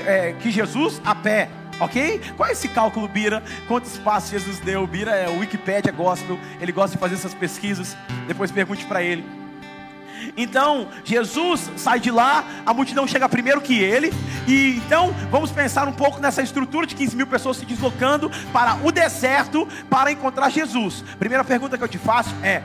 é, 0.05 0.35
que 0.35 0.50
Jesus 0.50 1.00
a 1.03 1.15
pé 1.15 1.49
Ok? 1.81 2.21
Qual 2.37 2.49
é 2.49 2.53
esse 2.53 2.69
cálculo, 2.69 3.09
Bira? 3.09 3.43
Quanto 3.67 3.87
espaço 3.87 4.31
Jesus 4.31 4.59
deu? 4.59 4.87
Bira 4.87 5.13
é 5.13 5.29
o 5.29 5.39
Wikipedia 5.39 5.91
Gospel, 5.91 6.39
ele 6.61 6.73
gosta 6.73 6.97
de 6.97 7.01
fazer 7.01 7.15
essas 7.15 7.35
pesquisas. 7.35 7.97
Depois 8.29 8.51
pergunte 8.51 8.85
para 8.85 9.03
ele. 9.03 9.25
Então, 10.37 10.89
Jesus 11.05 11.71
sai 11.77 11.99
de 11.99 12.11
lá, 12.11 12.45
a 12.65 12.75
multidão 12.75 13.07
chega 13.07 13.29
primeiro 13.29 13.61
que 13.61 13.79
ele, 13.79 14.13
e 14.47 14.77
então 14.77 15.15
vamos 15.31 15.51
pensar 15.51 15.89
um 15.89 15.93
pouco 15.93 16.21
nessa 16.21 16.43
estrutura 16.43 16.87
de 16.87 16.95
15 16.95 17.17
mil 17.17 17.27
pessoas 17.27 17.57
se 17.57 17.65
deslocando 17.65 18.31
para 18.53 18.77
o 18.85 18.93
deserto 18.93 19.67
para 19.89 20.13
encontrar 20.13 20.51
Jesus. 20.51 21.03
Primeira 21.19 21.45
pergunta 21.45 21.79
que 21.79 21.85
eu 21.85 21.89
te 21.89 21.99
faço 21.99 22.35
é: 22.43 22.63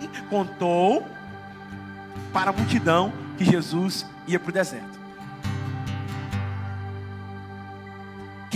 quem 0.00 0.08
contou 0.28 1.06
para 2.32 2.50
a 2.50 2.52
multidão 2.52 3.12
que 3.36 3.44
Jesus 3.44 4.06
ia 4.26 4.40
para 4.40 4.50
o 4.50 4.52
deserto? 4.52 4.95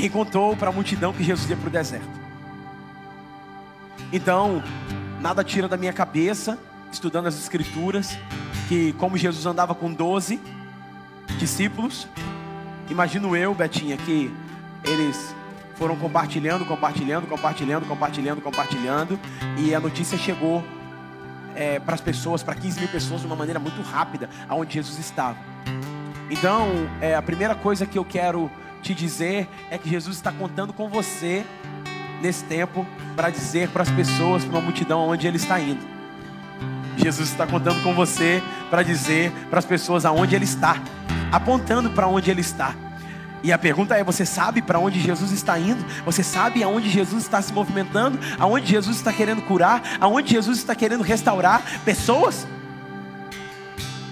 Quem 0.01 0.09
contou 0.09 0.57
para 0.57 0.71
a 0.71 0.73
multidão 0.73 1.13
que 1.13 1.23
Jesus 1.23 1.51
ia 1.51 1.57
para 1.59 1.69
o 1.69 1.71
deserto? 1.71 2.09
Então, 4.11 4.63
nada 5.21 5.45
tira 5.45 5.69
da 5.69 5.77
minha 5.77 5.93
cabeça, 5.93 6.59
estudando 6.91 7.27
as 7.27 7.39
Escrituras, 7.39 8.17
que 8.67 8.95
como 8.95 9.19
Jesus 9.19 9.45
andava 9.45 9.75
com 9.75 9.93
12 9.93 10.41
discípulos, 11.39 12.09
imagino 12.89 13.37
eu, 13.37 13.55
Betinha, 13.55 13.99
que 13.99 14.35
eles 14.85 15.35
foram 15.75 15.95
compartilhando, 15.97 16.65
compartilhando, 16.65 17.27
compartilhando, 17.27 17.87
compartilhando, 17.87 18.41
compartilhando, 18.41 19.21
e 19.59 19.75
a 19.75 19.81
notícia 19.81 20.17
chegou 20.17 20.65
é, 21.55 21.79
para 21.79 21.95
as 21.95 22.01
pessoas, 22.01 22.43
para 22.43 22.55
15 22.55 22.81
mil 22.81 22.89
pessoas, 22.89 23.21
de 23.21 23.27
uma 23.27 23.37
maneira 23.37 23.61
muito 23.61 23.83
rápida, 23.83 24.31
aonde 24.49 24.73
Jesus 24.73 24.99
estava. 24.99 25.37
Então, 26.31 26.89
é, 27.03 27.15
a 27.15 27.21
primeira 27.21 27.55
coisa 27.55 27.85
que 27.85 27.99
eu 27.99 28.05
quero 28.05 28.51
te 28.83 28.95
dizer 28.95 29.49
é 29.71 29.79
que 29.79 29.89
Jesus 29.89 30.17
está 30.17 30.33
contando 30.33 30.73
com 30.73 30.89
você 30.89 31.45
nesse 32.21 32.45
tempo 32.45 32.87
para 33.17 33.31
dizer 33.31 33.69
para 33.69 33.83
as 33.83 33.91
pessoas, 33.91 34.45
para 34.45 34.53
uma 34.53 34.61
multidão 34.61 35.01
aonde 35.01 35.27
ele 35.27 35.37
está 35.37 35.59
indo. 35.61 35.81
Jesus 36.97 37.31
está 37.31 37.47
contando 37.47 37.83
com 37.83 37.95
você 37.95 38.43
para 38.69 38.83
dizer 38.83 39.33
para 39.49 39.59
as 39.59 39.65
pessoas 39.65 40.05
aonde 40.05 40.35
ele 40.35 40.45
está, 40.45 40.77
apontando 41.33 41.91
para 41.91 42.07
onde 42.07 42.31
ele 42.31 42.41
está. 42.41 42.75
E 43.43 43.53
a 43.53 43.59
pergunta 43.59 43.97
é: 43.97 44.05
você 44.05 44.27
sabe 44.27 44.61
para 44.61 44.79
onde 44.79 45.01
Jesus 45.01 45.33
está 45.33 45.59
indo? 45.59 45.85
Você 46.05 46.23
sabe 46.23 46.63
aonde 46.63 46.91
Jesus 46.91 47.23
está 47.23 47.41
se 47.41 47.53
movimentando? 47.53 48.19
Aonde 48.39 48.67
Jesus 48.67 48.99
está 48.99 49.13
querendo 49.13 49.43
curar? 49.43 49.83
Aonde 49.99 50.31
Jesus 50.31 50.59
está 50.59 50.75
querendo 50.75 51.03
restaurar 51.03 51.63
pessoas? 51.85 52.47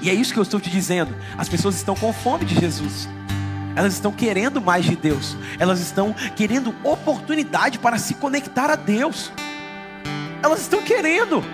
E 0.00 0.08
é 0.08 0.14
isso 0.14 0.32
que 0.32 0.38
eu 0.38 0.44
estou 0.44 0.60
te 0.60 0.70
dizendo. 0.70 1.14
As 1.36 1.48
pessoas 1.48 1.74
estão 1.74 1.94
com 1.94 2.12
fome 2.12 2.44
de 2.44 2.54
Jesus. 2.54 3.08
Elas 3.78 3.94
estão 3.94 4.10
querendo 4.10 4.60
mais 4.60 4.84
de 4.84 4.96
Deus. 4.96 5.36
Elas 5.56 5.78
estão 5.78 6.12
querendo 6.34 6.74
oportunidade 6.82 7.78
para 7.78 7.96
se 7.96 8.14
conectar 8.14 8.68
a 8.68 8.74
Deus. 8.74 9.30
Elas 10.42 10.62
estão 10.62 10.82
querendo. 10.82 11.44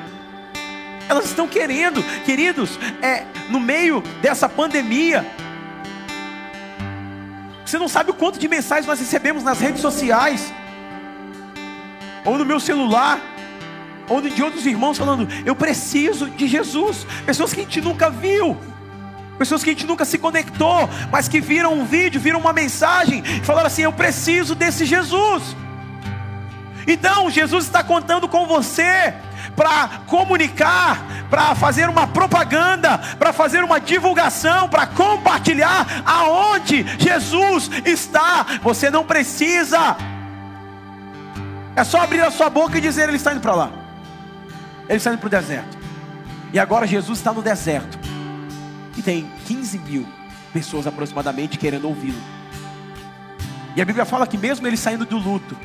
Elas 1.07 1.27
estão 1.27 1.47
querendo, 1.47 2.03
queridos, 2.25 2.79
é 3.03 3.27
no 3.51 3.61
meio 3.61 4.03
dessa 4.23 4.49
pandemia, 4.49 5.23
você 7.67 7.77
não 7.77 7.89
sabe 7.89 8.11
o 8.11 8.15
quanto 8.15 8.39
de 8.39 8.49
mensagens 8.49 8.87
nós 8.87 8.99
recebemos 8.99 9.45
nas 9.45 9.61
redes 9.61 9.83
sociais, 9.83 10.51
ou 12.25 12.39
no 12.39 12.47
meu 12.47 12.59
celular, 12.59 13.21
ou 14.09 14.23
de 14.23 14.43
outros 14.43 14.65
irmãos 14.65 14.97
falando: 14.97 15.29
Eu 15.45 15.55
preciso 15.55 16.31
de 16.31 16.49
Jesus. 16.49 17.07
Pessoas 17.27 17.53
que 17.53 17.61
a 17.61 17.65
gente 17.65 17.83
nunca 17.83 18.09
viu, 18.09 18.57
pessoas 19.39 19.63
que 19.63 19.71
a 19.71 19.73
gente 19.73 19.87
nunca 19.87 20.05
se 20.05 20.19
conectou, 20.19 20.89
mas 21.11 21.29
que 21.29 21.41
viram 21.41 21.75
um 21.75 21.85
vídeo, 21.85 22.21
viram 22.21 22.39
uma 22.39 22.53
mensagem 22.53 23.23
e 23.25 23.45
falaram 23.45 23.67
assim: 23.67 23.83
Eu 23.83 23.93
preciso 23.93 24.55
desse 24.55 24.85
Jesus. 24.85 25.57
Então, 26.87 27.31
Jesus 27.31 27.65
está 27.65 27.83
contando 27.83 28.29
com 28.29 28.47
você 28.47 29.15
para 29.57 29.89
comunicar, 30.07 31.03
para 31.31 31.55
fazer 31.55 31.89
uma 31.89 32.07
propaganda, 32.07 32.99
para 33.19 33.33
fazer 33.33 33.63
uma 33.63 33.81
divulgação, 33.81 34.69
para 34.69 34.87
compartilhar 34.87 36.03
aonde 36.05 36.85
Jesus 36.99 37.71
está. 37.85 38.47
Você 38.63 38.91
não 38.91 39.05
precisa. 39.05 39.97
É 41.77 41.83
só 41.83 42.03
abrir 42.03 42.21
a 42.21 42.31
sua 42.31 42.51
boca 42.51 42.79
e 42.79 42.81
dizer: 42.81 43.09
Ele 43.09 43.17
está 43.17 43.33
indo 43.33 43.41
para 43.41 43.55
lá. 43.55 43.71
Ele 44.89 44.99
está 44.99 45.11
indo 45.11 45.19
para 45.19 45.27
o 45.27 45.31
deserto. 45.31 45.79
E 46.53 46.59
agora 46.59 46.87
Jesus 46.87 47.19
está 47.19 47.33
no 47.33 47.43
deserto. 47.43 47.99
E 48.97 49.03
tem 49.03 49.29
15 49.47 49.79
mil 49.79 50.07
pessoas 50.53 50.87
aproximadamente 50.87 51.59
querendo 51.59 51.89
ouvi-lo. 51.89 52.21
E 53.77 53.83
a 53.83 53.85
Bíblia 53.85 54.05
fala 54.05 54.27
que 54.27 54.39
mesmo 54.39 54.67
ele 54.67 54.77
saindo 54.77 55.05
do 55.05 55.19
luto, 55.19 55.57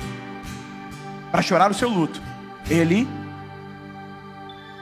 para 1.31 1.41
chorar 1.41 1.69
o 1.69 1.75
seu 1.75 1.89
luto, 1.89 2.21
ele 2.69 3.07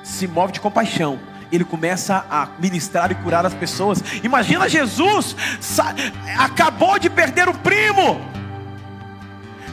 se 0.03 0.27
move 0.27 0.53
de 0.53 0.61
compaixão. 0.61 1.19
Ele 1.51 1.63
começa 1.63 2.25
a 2.29 2.47
ministrar 2.59 3.11
e 3.11 3.15
curar 3.15 3.45
as 3.45 3.53
pessoas. 3.53 4.01
Imagina 4.23 4.67
Jesus 4.67 5.35
acabou 6.37 6.97
de 6.99 7.09
perder 7.09 7.47
o 7.47 7.53
primo. 7.53 8.19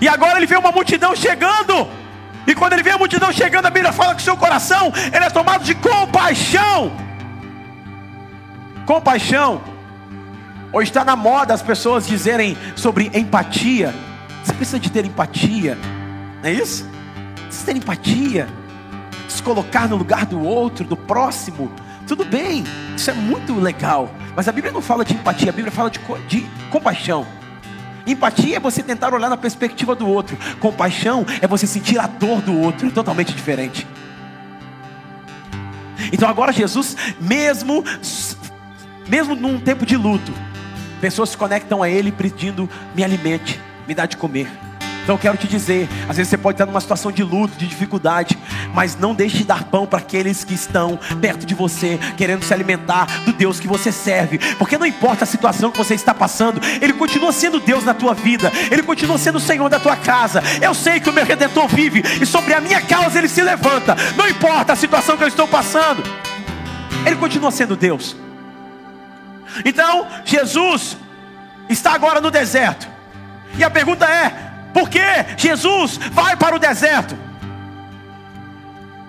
E 0.00 0.08
agora 0.08 0.36
ele 0.36 0.46
vê 0.46 0.56
uma 0.56 0.72
multidão 0.72 1.14
chegando. 1.14 1.88
E 2.46 2.54
quando 2.54 2.74
ele 2.74 2.82
vê 2.82 2.90
a 2.90 2.98
multidão 2.98 3.32
chegando, 3.32 3.66
a 3.66 3.70
Bíblia 3.70 3.92
fala 3.92 4.14
que 4.14 4.22
seu 4.22 4.36
coração 4.36 4.92
ele 5.12 5.24
é 5.24 5.30
tomado 5.30 5.64
de 5.64 5.74
compaixão. 5.74 6.92
Compaixão. 8.86 9.62
Hoje 10.72 10.90
está 10.90 11.04
na 11.04 11.16
moda 11.16 11.54
as 11.54 11.62
pessoas 11.62 12.06
dizerem 12.06 12.56
sobre 12.76 13.10
empatia. 13.14 13.94
Você 14.42 14.52
precisa 14.52 14.78
de 14.78 14.90
ter 14.90 15.04
empatia, 15.04 15.78
não 16.42 16.50
é 16.50 16.52
isso? 16.52 16.86
Precisa 17.46 17.66
ter 17.66 17.76
empatia 17.76 18.48
se 19.28 19.42
colocar 19.42 19.88
no 19.88 19.96
lugar 19.96 20.26
do 20.26 20.40
outro, 20.40 20.84
do 20.84 20.96
próximo. 20.96 21.72
Tudo 22.06 22.24
bem, 22.24 22.64
isso 22.94 23.10
é 23.10 23.14
muito 23.14 23.54
legal. 23.54 24.10
Mas 24.36 24.48
a 24.48 24.52
Bíblia 24.52 24.72
não 24.72 24.82
fala 24.82 25.04
de 25.04 25.14
empatia, 25.14 25.50
a 25.50 25.52
Bíblia 25.52 25.72
fala 25.72 25.90
de, 25.90 26.00
de 26.28 26.46
compaixão. 26.70 27.26
Empatia 28.06 28.56
é 28.56 28.60
você 28.60 28.82
tentar 28.82 29.14
olhar 29.14 29.30
na 29.30 29.36
perspectiva 29.36 29.94
do 29.94 30.06
outro. 30.06 30.36
Compaixão 30.60 31.24
é 31.40 31.46
você 31.46 31.66
sentir 31.66 31.98
a 31.98 32.06
dor 32.06 32.42
do 32.42 32.60
outro. 32.60 32.88
É 32.88 32.90
totalmente 32.90 33.32
diferente. 33.32 33.86
Então 36.12 36.28
agora 36.28 36.52
Jesus, 36.52 36.96
mesmo 37.20 37.82
mesmo 39.08 39.34
num 39.34 39.58
tempo 39.58 39.84
de 39.84 39.96
luto, 39.96 40.32
pessoas 41.00 41.30
se 41.30 41.36
conectam 41.36 41.82
a 41.82 41.88
Ele 41.88 42.10
pedindo: 42.10 42.68
me 42.94 43.04
alimente, 43.04 43.60
me 43.86 43.94
dá 43.94 44.06
de 44.06 44.16
comer. 44.16 44.48
Então 45.04 45.18
quero 45.18 45.36
te 45.36 45.46
dizer, 45.46 45.86
às 46.08 46.16
vezes 46.16 46.30
você 46.30 46.38
pode 46.38 46.54
estar 46.54 46.64
numa 46.64 46.80
situação 46.80 47.12
de 47.12 47.22
luto, 47.22 47.58
de 47.58 47.66
dificuldade, 47.66 48.38
mas 48.72 48.96
não 48.96 49.14
deixe 49.14 49.36
de 49.36 49.44
dar 49.44 49.64
pão 49.64 49.84
para 49.84 49.98
aqueles 49.98 50.44
que 50.44 50.54
estão 50.54 50.98
perto 51.20 51.44
de 51.44 51.54
você, 51.54 52.00
querendo 52.16 52.42
se 52.42 52.54
alimentar 52.54 53.04
do 53.26 53.32
Deus 53.34 53.60
que 53.60 53.68
você 53.68 53.92
serve. 53.92 54.38
Porque 54.58 54.78
não 54.78 54.86
importa 54.86 55.24
a 55.24 55.26
situação 55.26 55.70
que 55.70 55.76
você 55.76 55.94
está 55.94 56.14
passando, 56.14 56.58
Ele 56.80 56.94
continua 56.94 57.32
sendo 57.32 57.60
Deus 57.60 57.84
na 57.84 57.92
tua 57.92 58.14
vida, 58.14 58.50
Ele 58.70 58.82
continua 58.82 59.18
sendo 59.18 59.36
o 59.36 59.40
Senhor 59.40 59.68
da 59.68 59.78
tua 59.78 59.94
casa. 59.94 60.42
Eu 60.62 60.72
sei 60.72 60.98
que 60.98 61.10
o 61.10 61.12
meu 61.12 61.26
Redentor 61.26 61.68
vive 61.68 62.02
e 62.22 62.24
sobre 62.24 62.54
a 62.54 62.60
minha 62.60 62.80
causa 62.80 63.18
Ele 63.18 63.28
se 63.28 63.42
levanta. 63.42 63.94
Não 64.16 64.26
importa 64.26 64.72
a 64.72 64.76
situação 64.76 65.18
que 65.18 65.22
eu 65.22 65.28
estou 65.28 65.46
passando, 65.46 66.02
Ele 67.04 67.16
continua 67.16 67.50
sendo 67.50 67.76
Deus. 67.76 68.16
Então, 69.64 70.06
Jesus 70.24 70.96
está 71.68 71.92
agora 71.92 72.20
no 72.20 72.30
deserto. 72.30 72.88
E 73.56 73.62
a 73.62 73.70
pergunta 73.70 74.06
é: 74.06 74.32
por 74.72 74.88
que 74.88 75.00
Jesus 75.36 75.98
vai 76.12 76.36
para 76.36 76.56
o 76.56 76.58
deserto? 76.58 77.16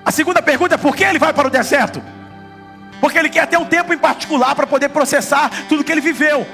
A 0.04 0.12
segunda 0.12 0.42
pergunta 0.42 0.76
é: 0.76 0.78
por 0.78 0.96
que 0.96 1.04
ele 1.04 1.20
vai 1.20 1.34
para 1.34 1.48
o 1.48 1.52
deserto? 1.52 2.02
Porque 3.00 3.18
ele 3.18 3.30
quer 3.30 3.48
ter 3.48 3.58
um 3.58 3.66
tempo 3.66 3.94
em 3.94 3.98
particular 3.98 4.56
para 4.56 4.68
poder 4.68 4.90
processar 4.90 5.50
tudo 5.68 5.84
que 5.84 5.92
ele 5.92 6.02
viveu. 6.02 6.48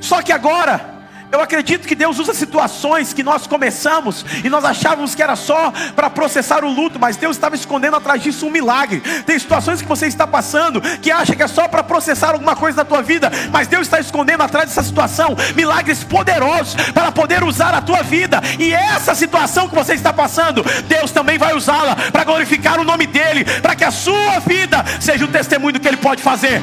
Só 0.00 0.22
que 0.22 0.32
agora, 0.32 0.97
eu 1.30 1.40
acredito 1.42 1.86
que 1.86 1.94
Deus 1.94 2.18
usa 2.18 2.32
situações 2.32 3.12
que 3.12 3.22
nós 3.22 3.46
começamos 3.46 4.24
e 4.42 4.48
nós 4.48 4.64
achávamos 4.64 5.14
que 5.14 5.22
era 5.22 5.36
só 5.36 5.72
para 5.94 6.08
processar 6.08 6.64
o 6.64 6.72
luto, 6.72 6.98
mas 6.98 7.16
Deus 7.16 7.36
estava 7.36 7.54
escondendo 7.54 7.96
atrás 7.96 8.22
disso 8.22 8.46
um 8.46 8.50
milagre. 8.50 9.00
Tem 9.26 9.38
situações 9.38 9.82
que 9.82 9.88
você 9.88 10.06
está 10.06 10.26
passando 10.26 10.80
que 10.80 11.10
acha 11.10 11.36
que 11.36 11.42
é 11.42 11.46
só 11.46 11.68
para 11.68 11.82
processar 11.82 12.30
alguma 12.32 12.56
coisa 12.56 12.78
na 12.78 12.84
tua 12.84 13.02
vida, 13.02 13.30
mas 13.52 13.68
Deus 13.68 13.82
está 13.82 14.00
escondendo 14.00 14.42
atrás 14.42 14.68
dessa 14.68 14.82
situação 14.82 15.36
milagres 15.54 16.02
poderosos 16.02 16.74
para 16.92 17.12
poder 17.12 17.44
usar 17.44 17.74
a 17.74 17.82
tua 17.82 18.02
vida. 18.02 18.40
E 18.58 18.72
essa 18.72 19.14
situação 19.14 19.68
que 19.68 19.74
você 19.74 19.94
está 19.94 20.12
passando, 20.12 20.64
Deus 20.86 21.10
também 21.10 21.36
vai 21.36 21.54
usá-la 21.54 21.94
para 22.10 22.24
glorificar 22.24 22.80
o 22.80 22.84
nome 22.84 23.06
dele, 23.06 23.44
para 23.60 23.76
que 23.76 23.84
a 23.84 23.90
sua 23.90 24.38
vida 24.38 24.82
seja 24.98 25.26
o 25.26 25.28
testemunho 25.28 25.74
do 25.74 25.80
que 25.80 25.88
ele 25.88 25.98
pode 25.98 26.22
fazer. 26.22 26.62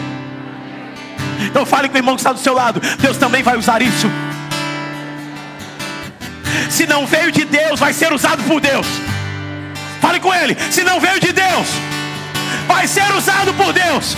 Então 1.39 1.65
fale 1.65 1.87
com 1.87 1.93
o 1.93 1.97
irmão 1.97 2.15
que 2.15 2.21
está 2.21 2.33
do 2.33 2.39
seu 2.39 2.53
lado. 2.53 2.81
Deus 2.99 3.17
também 3.17 3.43
vai 3.43 3.57
usar 3.57 3.81
isso 3.81 4.09
se 6.69 6.85
não 6.85 7.05
veio 7.05 7.31
de 7.31 7.45
Deus, 7.45 7.79
vai 7.79 7.93
ser 7.93 8.11
usado 8.13 8.43
por 8.43 8.59
Deus. 8.59 8.87
Fale 10.01 10.19
com 10.19 10.33
ele. 10.33 10.55
Se 10.71 10.83
não 10.83 10.99
veio 10.99 11.19
de 11.19 11.31
Deus, 11.31 11.67
vai 12.67 12.87
ser 12.87 13.09
usado 13.15 13.53
por 13.53 13.73
Deus. 13.73 14.15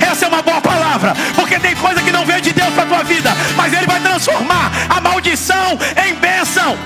Essa 0.00 0.26
é 0.26 0.28
uma 0.28 0.42
boa 0.42 0.60
palavra, 0.60 1.14
porque 1.34 1.58
tem 1.58 1.74
coisa 1.74 2.02
que 2.02 2.12
não 2.12 2.24
veio 2.24 2.40
de 2.40 2.52
Deus 2.52 2.72
para 2.74 2.84
a 2.84 2.86
tua 2.86 3.02
vida, 3.02 3.30
mas 3.56 3.72
Ele 3.72 3.86
vai 3.86 4.00
transformar 4.00 4.70
a 4.88 5.00
maldição 5.00 5.78
em 6.06 6.14
bênção. 6.14 6.78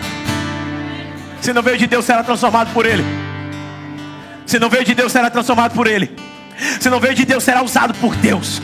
Se 1.40 1.52
não 1.52 1.62
veio 1.62 1.76
de 1.76 1.86
Deus, 1.86 2.04
será 2.04 2.22
transformado 2.22 2.72
por 2.72 2.86
Ele. 2.86 3.04
Se 4.46 4.58
não 4.58 4.70
veio 4.70 4.84
de 4.84 4.94
Deus, 4.94 5.12
será 5.12 5.28
transformado 5.28 5.72
por 5.72 5.86
Ele. 5.86 6.14
Se 6.80 6.88
não 6.88 7.00
veio 7.00 7.14
de 7.14 7.24
Deus, 7.24 7.42
será 7.42 7.62
usado 7.62 7.94
por 7.94 8.14
Deus. 8.16 8.62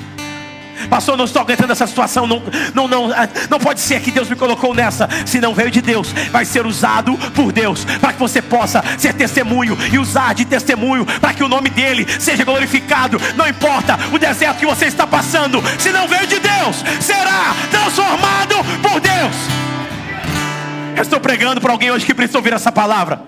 Pastor, 0.89 1.17
não 1.17 1.25
estou 1.25 1.43
aguentando 1.43 1.73
essa 1.73 1.87
situação. 1.87 2.27
Não, 2.27 2.43
não, 2.75 2.89
não, 2.89 3.13
ah, 3.13 3.29
não 3.51 3.59
pode 3.59 3.81
ser 3.81 4.01
que 4.01 4.11
Deus 4.11 4.29
me 4.29 4.37
colocou 4.37 4.75
nessa. 4.75 5.09
Se 5.27 5.41
não 5.41 5.55
veio 5.55 5.71
de 5.71 5.81
Deus, 5.81 6.13
vai 6.31 6.45
ser 6.45 6.67
usado 6.67 7.17
por 7.35 7.53
Deus 7.53 7.85
para 8.01 8.13
que 8.13 8.19
você 8.19 8.41
possa 8.41 8.83
ser 8.97 9.15
testemunho 9.15 9.77
e 9.93 9.99
usar 9.99 10.35
de 10.35 10.45
testemunho 10.45 11.05
para 11.21 11.35
que 11.35 11.43
o 11.43 11.49
nome 11.49 11.71
dele 11.71 12.07
seja 12.19 12.45
glorificado. 12.45 13.21
Não 13.37 13.49
importa 13.49 13.99
o 14.13 14.19
deserto 14.19 14.59
que 14.59 14.67
você 14.67 14.87
está 14.87 15.07
passando. 15.07 15.63
Se 15.79 15.91
não 15.91 16.07
veio 16.07 16.27
de 16.27 16.39
Deus, 16.39 16.85
será 17.01 17.55
transformado 17.71 18.57
por 18.83 19.01
Deus. 19.01 19.37
Eu 20.97 21.03
estou 21.03 21.21
pregando 21.21 21.61
para 21.61 21.73
alguém 21.73 21.91
hoje 21.91 22.05
que 22.05 22.15
precisa 22.15 22.39
ouvir 22.39 22.53
essa 22.53 22.73
palavra. 22.73 23.23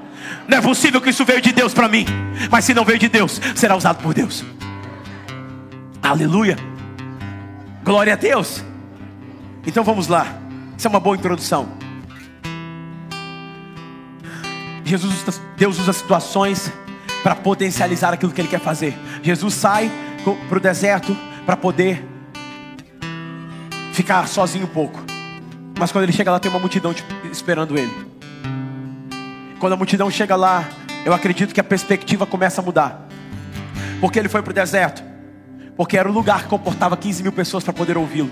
Não 0.49 0.59
é 0.59 0.61
possível 0.61 1.01
que 1.01 1.11
isso 1.11 1.25
veio 1.25 1.41
de 1.41 1.53
Deus 1.53 1.73
para 1.73 1.89
mim. 1.89 2.05
Mas 2.51 2.65
se 2.65 2.75
não 2.75 2.85
veio 2.85 2.99
de 2.99 3.09
Deus, 3.09 3.41
será 3.55 3.77
usado 3.77 4.03
por 4.03 4.13
Deus. 4.13 4.45
Aleluia. 6.03 6.57
Glória 7.83 8.13
a 8.13 8.17
Deus. 8.17 8.65
Então 9.67 9.83
vamos 9.85 10.07
lá. 10.09 10.27
Isso 10.77 10.87
é 10.87 10.91
uma 10.91 11.01
boa 11.01 11.17
introdução. 11.17 11.69
Jesus, 14.85 15.41
Deus 15.57 15.79
usa 15.79 15.93
situações 15.93 16.73
para 17.23 17.35
potencializar 17.37 18.13
aquilo 18.13 18.33
que 18.33 18.41
Ele 18.41 18.49
quer 18.49 18.61
fazer. 18.61 18.97
Jesus 19.23 19.55
sai 19.55 19.91
para 20.49 20.59
o 20.59 20.61
deserto 20.61 21.17
para 21.47 21.57
poder 21.57 22.05
ficar 23.93 24.27
sozinho 24.27 24.65
um 24.65 24.69
pouco. 24.69 25.01
Mas 25.79 25.91
quando 25.93 26.05
ele 26.05 26.13
chega 26.13 26.31
lá, 26.31 26.39
tem 26.39 26.51
uma 26.51 26.61
multidão 26.61 26.95
esperando 27.31 27.79
ele. 27.79 27.93
Quando 29.59 29.73
a 29.73 29.77
multidão 29.77 30.11
chega 30.11 30.37
lá, 30.37 30.69
eu 31.05 31.13
acredito 31.13 31.55
que 31.55 31.61
a 31.61 31.65
perspectiva 31.65 32.27
começa 32.27 32.61
a 32.61 32.65
mudar. 32.65 33.09
Porque 34.01 34.19
ele 34.19 34.29
foi 34.29 34.43
para 34.43 34.51
o 34.51 34.55
deserto? 34.55 35.10
Porque 35.81 35.97
era 35.97 36.11
o 36.11 36.13
lugar 36.13 36.43
que 36.43 36.49
comportava 36.49 36.95
15 36.95 37.23
mil 37.23 37.33
pessoas 37.33 37.65
para 37.65 37.73
poder 37.73 37.97
ouvi-lo. 37.97 38.31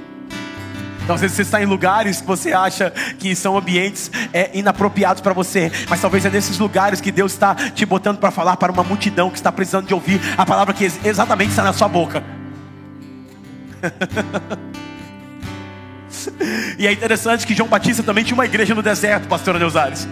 Então, 1.03 1.15
às 1.15 1.23
vezes 1.23 1.35
você 1.35 1.41
está 1.41 1.63
em 1.63 1.65
lugares 1.65 2.21
que 2.21 2.27
você 2.27 2.53
acha 2.53 2.91
que 3.19 3.35
são 3.35 3.57
ambientes 3.57 4.11
é, 4.35 4.51
inapropriados 4.53 5.23
para 5.23 5.33
você, 5.33 5.73
mas 5.89 5.99
talvez 5.99 6.27
é 6.27 6.31
nesses 6.31 6.59
lugares 6.59 7.01
que 7.01 7.11
Deus 7.11 7.33
está 7.33 7.55
te 7.55 7.87
botando 7.87 8.19
para 8.19 8.31
falar 8.31 8.59
para 8.59 8.71
uma 8.71 8.85
multidão 8.85 9.31
que 9.31 9.37
está 9.37 9.51
precisando 9.51 9.87
de 9.87 9.95
ouvir 9.95 10.21
a 10.37 10.45
palavra 10.45 10.75
que 10.75 10.93
exatamente 11.03 11.49
está 11.49 11.63
na 11.63 11.73
sua 11.73 11.89
boca. 11.89 12.23
e 16.79 16.87
é 16.87 16.93
interessante 16.93 17.47
que 17.47 17.55
João 17.55 17.71
Batista 17.71 18.03
também 18.03 18.25
tinha 18.25 18.35
uma 18.35 18.45
igreja 18.45 18.75
no 18.75 18.83
deserto, 18.83 19.27
pastor 19.27 19.59
Neuzares. 19.59 20.07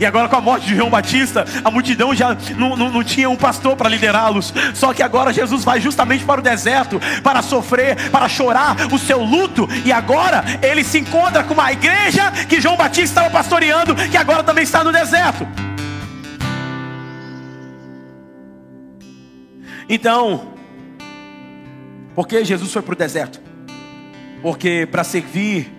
E 0.00 0.06
agora, 0.06 0.28
com 0.28 0.36
a 0.36 0.40
morte 0.40 0.66
de 0.66 0.76
João 0.76 0.90
Batista, 0.90 1.44
a 1.64 1.70
multidão 1.70 2.14
já 2.14 2.36
não, 2.56 2.76
não, 2.76 2.90
não 2.90 3.04
tinha 3.04 3.28
um 3.28 3.36
pastor 3.36 3.76
para 3.76 3.88
liderá-los. 3.88 4.52
Só 4.74 4.92
que 4.92 5.02
agora 5.02 5.32
Jesus 5.32 5.64
vai 5.64 5.80
justamente 5.80 6.24
para 6.24 6.40
o 6.40 6.42
deserto 6.42 7.00
para 7.22 7.42
sofrer, 7.42 8.10
para 8.10 8.28
chorar 8.28 8.76
o 8.92 8.98
seu 8.98 9.22
luto. 9.22 9.68
E 9.84 9.92
agora 9.92 10.44
ele 10.62 10.84
se 10.84 10.98
encontra 10.98 11.44
com 11.44 11.54
uma 11.54 11.72
igreja 11.72 12.30
que 12.48 12.60
João 12.60 12.76
Batista 12.76 13.20
estava 13.20 13.30
pastoreando, 13.30 13.94
que 13.94 14.16
agora 14.16 14.42
também 14.42 14.64
está 14.64 14.84
no 14.84 14.92
deserto. 14.92 15.46
Então, 19.88 20.54
por 22.14 22.26
que 22.26 22.44
Jesus 22.44 22.72
foi 22.72 22.82
para 22.82 22.92
o 22.92 22.96
deserto? 22.96 23.40
Porque 24.40 24.88
para 24.90 25.04
servir 25.04 25.73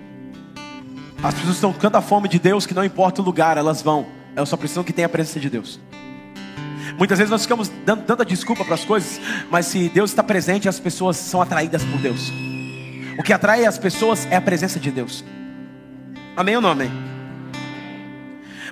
as 1.24 1.34
pessoas 1.34 1.56
estão 1.56 1.74
com 1.74 1.80
tanta 1.80 2.02
fome 2.02 2.28
de 2.28 2.40
Deus 2.40 2.66
que 2.66 2.74
não 2.74 2.84
importa 2.84 3.22
o 3.22 3.26
lugar, 3.26 3.58
elas 3.58 3.82
vão. 3.82 4.06
Elas 4.36 4.50
só 4.50 4.58
precisam 4.58 4.84
que 4.84 4.94
tenha 4.94 5.06
a 5.06 5.10
presença 5.10 5.40
de 5.40 5.50
Deus. 5.50 5.80
Muitas 6.98 7.18
vezes 7.18 7.32
nós 7.32 7.42
ficamos 7.42 7.70
dando 7.86 8.04
tanta 8.04 8.26
desculpa 8.26 8.64
para 8.64 8.76
as 8.76 8.86
coisas, 8.86 9.20
mas 9.50 9.66
se 9.66 9.90
Deus 9.90 10.12
está 10.12 10.24
presente, 10.24 10.70
as 10.70 10.80
pessoas 10.80 11.18
são 11.18 11.42
atraídas 11.42 11.84
por 11.84 12.00
Deus. 12.00 12.32
O 13.18 13.24
que 13.24 13.34
atrai 13.34 13.66
as 13.66 13.78
pessoas 13.78 14.26
é 14.30 14.36
a 14.36 14.42
presença 14.42 14.80
de 14.80 14.92
Deus. 14.92 15.24
Amém 16.36 16.56
ou 16.56 16.62
não 16.62 16.70
amém? 16.70 17.05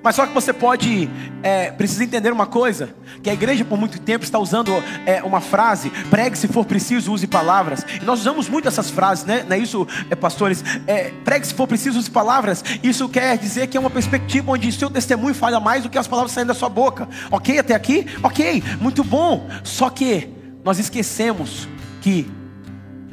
Mas 0.03 0.15
só 0.15 0.25
que 0.25 0.33
você 0.33 0.51
pode, 0.51 1.09
é, 1.41 1.71
precisa 1.71 2.03
entender 2.03 2.31
uma 2.31 2.45
coisa: 2.45 2.89
que 3.23 3.29
a 3.29 3.33
igreja 3.33 3.63
por 3.63 3.79
muito 3.79 3.99
tempo 3.99 4.25
está 4.25 4.37
usando 4.37 4.71
é, 5.05 5.23
uma 5.23 5.39
frase, 5.39 5.89
pregue 6.09 6.37
se 6.37 6.47
for 6.47 6.65
preciso, 6.65 7.13
use 7.13 7.25
palavras. 7.25 7.85
E 8.01 8.03
nós 8.03 8.19
usamos 8.19 8.49
muito 8.49 8.67
essas 8.67 8.89
frases, 8.89 9.25
né? 9.25 9.45
Não 9.47 9.55
é 9.55 9.59
isso, 9.59 9.87
é, 10.09 10.15
pastores? 10.15 10.63
É, 10.85 11.11
pregue 11.23 11.47
se 11.47 11.53
for 11.53 11.67
preciso, 11.67 11.97
use 11.97 12.11
palavras. 12.11 12.63
Isso 12.83 13.07
quer 13.07 13.37
dizer 13.37 13.67
que 13.67 13.77
é 13.77 13.79
uma 13.79 13.89
perspectiva 13.89 14.51
onde 14.51 14.71
seu 14.71 14.89
testemunho 14.89 15.33
falha 15.33 15.59
mais 15.59 15.83
do 15.83 15.89
que 15.89 15.97
as 15.97 16.07
palavras 16.07 16.33
saindo 16.33 16.47
da 16.47 16.53
sua 16.53 16.69
boca. 16.69 17.07
Ok, 17.31 17.57
até 17.57 17.73
aqui? 17.73 18.05
Ok, 18.21 18.61
muito 18.81 19.03
bom. 19.03 19.47
Só 19.63 19.89
que 19.89 20.29
nós 20.63 20.79
esquecemos 20.79 21.67
que 22.01 22.29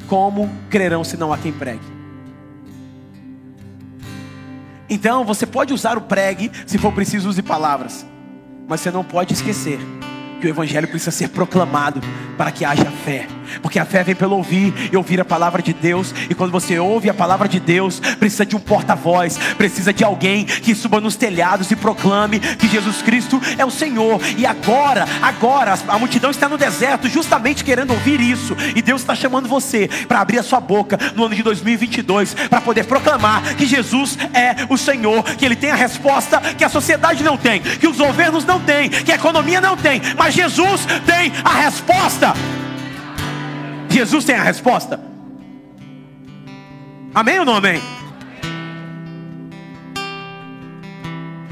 como 0.07 0.49
crerão 0.69 1.05
se 1.05 1.15
não 1.15 1.31
há 1.31 1.37
quem 1.37 1.53
pregue? 1.53 2.00
Então 4.93 5.23
você 5.23 5.45
pode 5.45 5.73
usar 5.73 5.97
o 5.97 6.01
pregue, 6.01 6.51
se 6.67 6.77
for 6.77 6.91
preciso, 6.91 7.29
use 7.29 7.41
palavras, 7.41 8.05
mas 8.67 8.81
você 8.81 8.91
não 8.91 9.05
pode 9.05 9.31
esquecer 9.31 9.79
que 10.41 10.45
o 10.45 10.49
Evangelho 10.49 10.85
precisa 10.89 11.11
ser 11.11 11.29
proclamado 11.29 12.01
para 12.37 12.51
que 12.51 12.65
haja 12.65 12.91
fé. 12.91 13.25
Porque 13.61 13.79
a 13.79 13.85
fé 13.85 14.03
vem 14.03 14.15
pelo 14.15 14.35
ouvir 14.35 14.73
e 14.91 14.97
ouvir 14.97 15.19
a 15.19 15.25
palavra 15.25 15.61
de 15.61 15.73
Deus. 15.73 16.13
E 16.29 16.35
quando 16.35 16.51
você 16.51 16.79
ouve 16.79 17.09
a 17.09 17.13
palavra 17.13 17.47
de 17.47 17.59
Deus, 17.59 17.99
precisa 17.99 18.45
de 18.45 18.55
um 18.55 18.59
porta-voz, 18.59 19.37
precisa 19.57 19.93
de 19.93 20.03
alguém 20.03 20.45
que 20.45 20.75
suba 20.75 21.01
nos 21.01 21.15
telhados 21.15 21.71
e 21.71 21.75
proclame 21.75 22.39
que 22.39 22.67
Jesus 22.67 23.01
Cristo 23.01 23.41
é 23.57 23.65
o 23.65 23.71
Senhor. 23.71 24.19
E 24.37 24.45
agora, 24.45 25.05
agora, 25.21 25.77
a 25.87 25.97
multidão 25.97 26.31
está 26.31 26.47
no 26.47 26.57
deserto 26.57 27.07
justamente 27.07 27.63
querendo 27.63 27.91
ouvir 27.91 28.19
isso. 28.19 28.55
E 28.75 28.81
Deus 28.81 29.01
está 29.01 29.15
chamando 29.15 29.47
você 29.47 29.89
para 30.07 30.21
abrir 30.21 30.39
a 30.39 30.43
sua 30.43 30.59
boca 30.59 30.97
no 31.15 31.25
ano 31.25 31.35
de 31.35 31.43
2022 31.43 32.33
para 32.49 32.61
poder 32.61 32.85
proclamar 32.85 33.55
que 33.55 33.65
Jesus 33.65 34.17
é 34.33 34.55
o 34.69 34.77
Senhor, 34.77 35.23
que 35.23 35.45
Ele 35.45 35.55
tem 35.55 35.71
a 35.71 35.75
resposta 35.75 36.41
que 36.57 36.63
a 36.63 36.69
sociedade 36.69 37.23
não 37.23 37.37
tem, 37.37 37.61
que 37.61 37.87
os 37.87 37.97
governos 37.97 38.45
não 38.45 38.59
têm, 38.59 38.89
que 38.89 39.11
a 39.11 39.15
economia 39.15 39.61
não 39.61 39.77
tem, 39.77 40.01
mas 40.17 40.33
Jesus 40.33 40.85
tem 41.05 41.31
a 41.43 41.61
resposta. 41.61 42.33
Jesus 43.91 44.25
tem 44.25 44.35
a 44.35 44.43
resposta. 44.43 44.99
Amém 47.13 47.39
ou 47.39 47.45
não 47.45 47.55
amém? 47.55 47.81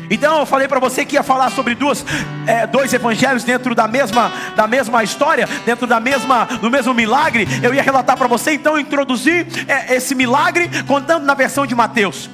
Então 0.10 0.39
eu 0.39 0.45
falei 0.45 0.67
para 0.67 0.80
você 0.80 1.06
que 1.06 1.15
ia 1.15 1.23
falar 1.23 1.52
sobre 1.52 1.75
duas, 1.75 2.04
é, 2.47 2.65
dois 2.65 2.91
evangelhos 2.93 3.43
dentro 3.43 3.75
da 3.75 3.88
mesma, 3.88 4.32
da 4.56 4.67
mesma 4.67 5.04
história, 5.04 5.47
dentro 5.65 5.86
da 5.86 5.99
mesma, 5.99 6.45
do 6.45 6.69
mesmo 6.69 6.93
milagre. 6.93 7.47
Eu 7.62 7.73
ia 7.73 7.84
relatar 7.84 8.17
para 8.17 8.28
você, 8.28 8.54
então 8.54 8.73
eu 8.73 8.80
introduzi 8.80 9.45
é, 9.67 9.95
esse 9.95 10.15
milagre 10.15 10.69
contando 10.88 11.25
na 11.25 11.36
versão 11.36 11.67
de 11.67 11.75
Mateus. 11.75 12.30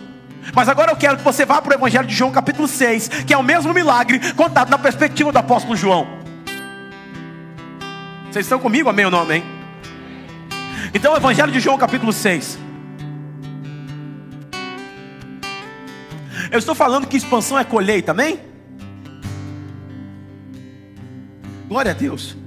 Mas 0.54 0.70
agora 0.70 0.92
eu 0.92 0.96
quero 0.96 1.18
que 1.18 1.24
você 1.24 1.44
vá 1.44 1.62
para 1.62 1.72
o 1.72 1.74
Evangelho 1.74 2.08
de 2.08 2.14
João, 2.14 2.32
capítulo 2.32 2.68
6, 2.68 3.10
que 3.26 3.34
é 3.34 3.38
o 3.38 3.44
mesmo 3.44 3.74
milagre 3.74 4.20
contado 4.34 4.70
na 4.70 4.78
perspectiva 4.78 5.32
do 5.32 5.38
apóstolo 5.38 5.76
João. 5.76 6.08
Vocês 8.32 8.46
estão 8.46 8.60
comigo, 8.60 8.88
amém 8.88 9.06
ou 9.06 9.12
não 9.12 9.22
amém? 9.22 9.55
Então, 10.96 11.12
o 11.12 11.18
Evangelho 11.18 11.52
de 11.52 11.60
João, 11.60 11.78
capítulo 11.78 12.14
6. 12.14 12.58
Eu 16.50 16.58
estou 16.58 16.74
falando 16.74 17.06
que 17.06 17.18
expansão 17.18 17.60
é 17.60 17.66
colheita, 17.66 18.12
amém? 18.12 18.40
Glória 21.68 21.92
a 21.92 21.94
Deus. 21.94 22.38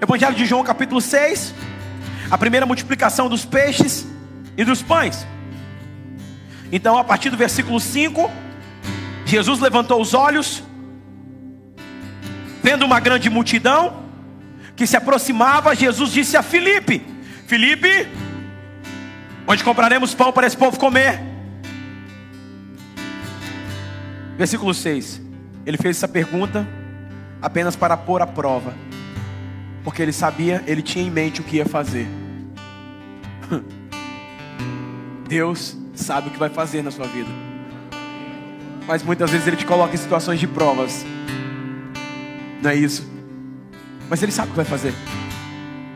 Evangelho 0.00 0.34
de 0.34 0.46
João, 0.46 0.64
capítulo 0.64 1.02
6. 1.02 1.52
A 2.30 2.38
primeira 2.38 2.64
multiplicação 2.64 3.28
dos 3.28 3.44
peixes 3.44 4.06
e 4.56 4.64
dos 4.64 4.80
pães. 4.80 5.26
Então, 6.72 6.96
a 6.96 7.04
partir 7.04 7.28
do 7.28 7.36
versículo 7.36 7.78
5, 7.78 8.30
Jesus 9.26 9.60
levantou 9.60 10.00
os 10.00 10.14
olhos 10.14 10.62
Vendo 12.62 12.86
uma 12.86 13.00
grande 13.00 13.28
multidão 13.28 14.09
que 14.80 14.86
se 14.86 14.96
aproximava, 14.96 15.76
Jesus 15.76 16.10
disse 16.10 16.38
a 16.38 16.42
Filipe: 16.42 17.02
Filipe, 17.46 18.08
onde 19.46 19.62
compraremos 19.62 20.14
pão 20.14 20.32
para 20.32 20.46
esse 20.46 20.56
povo 20.56 20.78
comer? 20.78 21.20
Versículo 24.38 24.72
6. 24.72 25.20
Ele 25.66 25.76
fez 25.76 25.98
essa 25.98 26.08
pergunta 26.08 26.66
apenas 27.42 27.76
para 27.76 27.94
pôr 27.94 28.22
à 28.22 28.26
prova, 28.26 28.72
porque 29.84 30.00
ele 30.00 30.14
sabia, 30.14 30.64
ele 30.66 30.80
tinha 30.80 31.04
em 31.04 31.10
mente 31.10 31.42
o 31.42 31.44
que 31.44 31.56
ia 31.56 31.66
fazer. 31.66 32.08
Deus 35.28 35.76
sabe 35.94 36.28
o 36.28 36.30
que 36.30 36.38
vai 36.38 36.48
fazer 36.48 36.82
na 36.82 36.90
sua 36.90 37.06
vida, 37.06 37.28
mas 38.86 39.02
muitas 39.02 39.30
vezes 39.30 39.46
ele 39.46 39.58
te 39.58 39.66
coloca 39.66 39.92
em 39.92 39.98
situações 39.98 40.40
de 40.40 40.46
provas 40.46 41.04
não 42.62 42.70
é 42.70 42.74
isso. 42.74 43.09
Mas 44.10 44.20
ele 44.24 44.32
sabe 44.32 44.48
o 44.48 44.50
que 44.50 44.56
vai 44.56 44.64
fazer. 44.64 44.92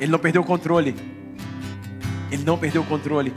Ele 0.01 0.13
não 0.13 0.21
perdeu 0.21 0.41
o 0.41 0.45
controle. 0.45 0.95
Ele 2.31 2.45
não 2.45 2.57
perdeu 2.57 2.83
o 2.83 2.87
controle. 2.87 3.35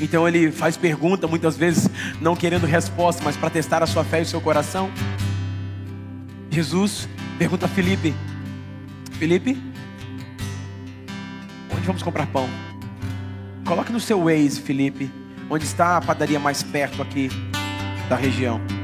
Então 0.00 0.26
ele 0.26 0.50
faz 0.50 0.76
pergunta, 0.76 1.28
muitas 1.28 1.56
vezes 1.56 1.88
não 2.18 2.34
querendo 2.34 2.66
resposta, 2.66 3.22
mas 3.22 3.36
para 3.36 3.50
testar 3.50 3.82
a 3.82 3.86
sua 3.86 4.04
fé 4.04 4.20
e 4.20 4.22
o 4.22 4.26
seu 4.26 4.40
coração. 4.40 4.90
Jesus 6.50 7.06
pergunta 7.38 7.66
a 7.66 7.68
Felipe: 7.68 8.14
Felipe, 9.18 9.62
onde 11.74 11.86
vamos 11.86 12.02
comprar 12.02 12.26
pão? 12.26 12.48
Coloque 13.66 13.92
no 13.92 14.00
seu 14.00 14.24
Waze, 14.24 14.60
Felipe, 14.60 15.10
onde 15.50 15.64
está 15.64 15.98
a 15.98 16.00
padaria 16.00 16.38
mais 16.38 16.62
perto 16.62 17.02
aqui 17.02 17.30
da 18.08 18.16
região. 18.16 18.75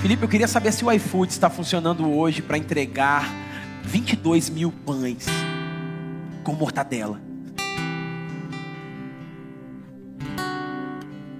Felipe, 0.00 0.22
eu 0.22 0.28
queria 0.28 0.48
saber 0.48 0.72
se 0.72 0.82
o 0.82 0.90
iFood 0.90 1.30
está 1.30 1.50
funcionando 1.50 2.10
hoje 2.10 2.40
para 2.40 2.56
entregar 2.56 3.30
22 3.82 4.48
mil 4.48 4.72
pães 4.72 5.26
com 6.42 6.54
mortadela 6.54 7.20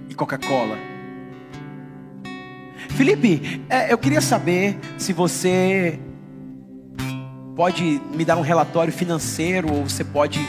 e 0.07 0.13
Coca-Cola. 0.13 0.77
Felipe, 2.89 3.63
é, 3.67 3.91
eu 3.91 3.97
queria 3.97 4.21
saber 4.21 4.77
se 4.95 5.11
você 5.11 5.99
pode 7.55 7.99
me 8.13 8.23
dar 8.23 8.37
um 8.37 8.41
relatório 8.41 8.93
financeiro 8.93 9.73
ou 9.73 9.89
você 9.89 10.03
pode. 10.03 10.39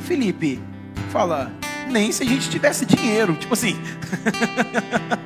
Felipe, 0.00 0.58
fala, 1.10 1.52
nem 1.90 2.10
se 2.10 2.22
a 2.22 2.26
gente 2.26 2.48
tivesse 2.48 2.86
dinheiro. 2.86 3.36
Tipo 3.36 3.52
assim. 3.52 3.76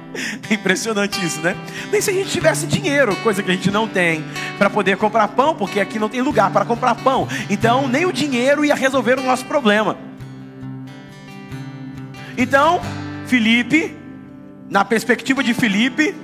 é 0.51 0.55
impressionante 0.55 1.25
isso, 1.25 1.41
né? 1.41 1.57
Nem 1.91 2.01
se 2.01 2.11
a 2.11 2.13
gente 2.13 2.31
tivesse 2.31 2.67
dinheiro, 2.67 3.15
coisa 3.17 3.43
que 3.43 3.51
a 3.51 3.55
gente 3.55 3.71
não 3.71 3.87
tem, 3.87 4.25
para 4.59 4.71
poder 4.71 4.97
comprar 4.97 5.29
pão, 5.29 5.55
porque 5.55 5.81
aqui 5.81 5.99
não 5.99 6.09
tem 6.09 6.21
lugar 6.21 6.51
para 6.51 6.65
comprar 6.65 6.95
pão. 6.95 7.29
Então, 7.49 7.87
nem 7.87 8.07
o 8.07 8.13
dinheiro 8.13 8.65
ia 8.65 8.75
resolver 8.75 9.19
o 9.19 9.23
nosso 9.23 9.45
problema. 9.45 9.97
Então, 12.37 12.81
Felipe, 13.27 13.97
na 14.69 14.85
perspectiva 14.85 15.43
de 15.43 15.55
Felipe, 15.55 16.15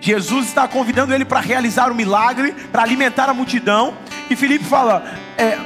Jesus 0.00 0.46
está 0.46 0.68
convidando 0.68 1.14
ele 1.14 1.24
para 1.24 1.40
realizar 1.40 1.90
um 1.90 1.94
milagre, 1.94 2.52
para 2.70 2.82
alimentar 2.82 3.28
a 3.28 3.34
multidão. 3.34 3.94
E 4.28 4.36
Felipe 4.36 4.64
fala: 4.64 5.04
é, 5.36 5.58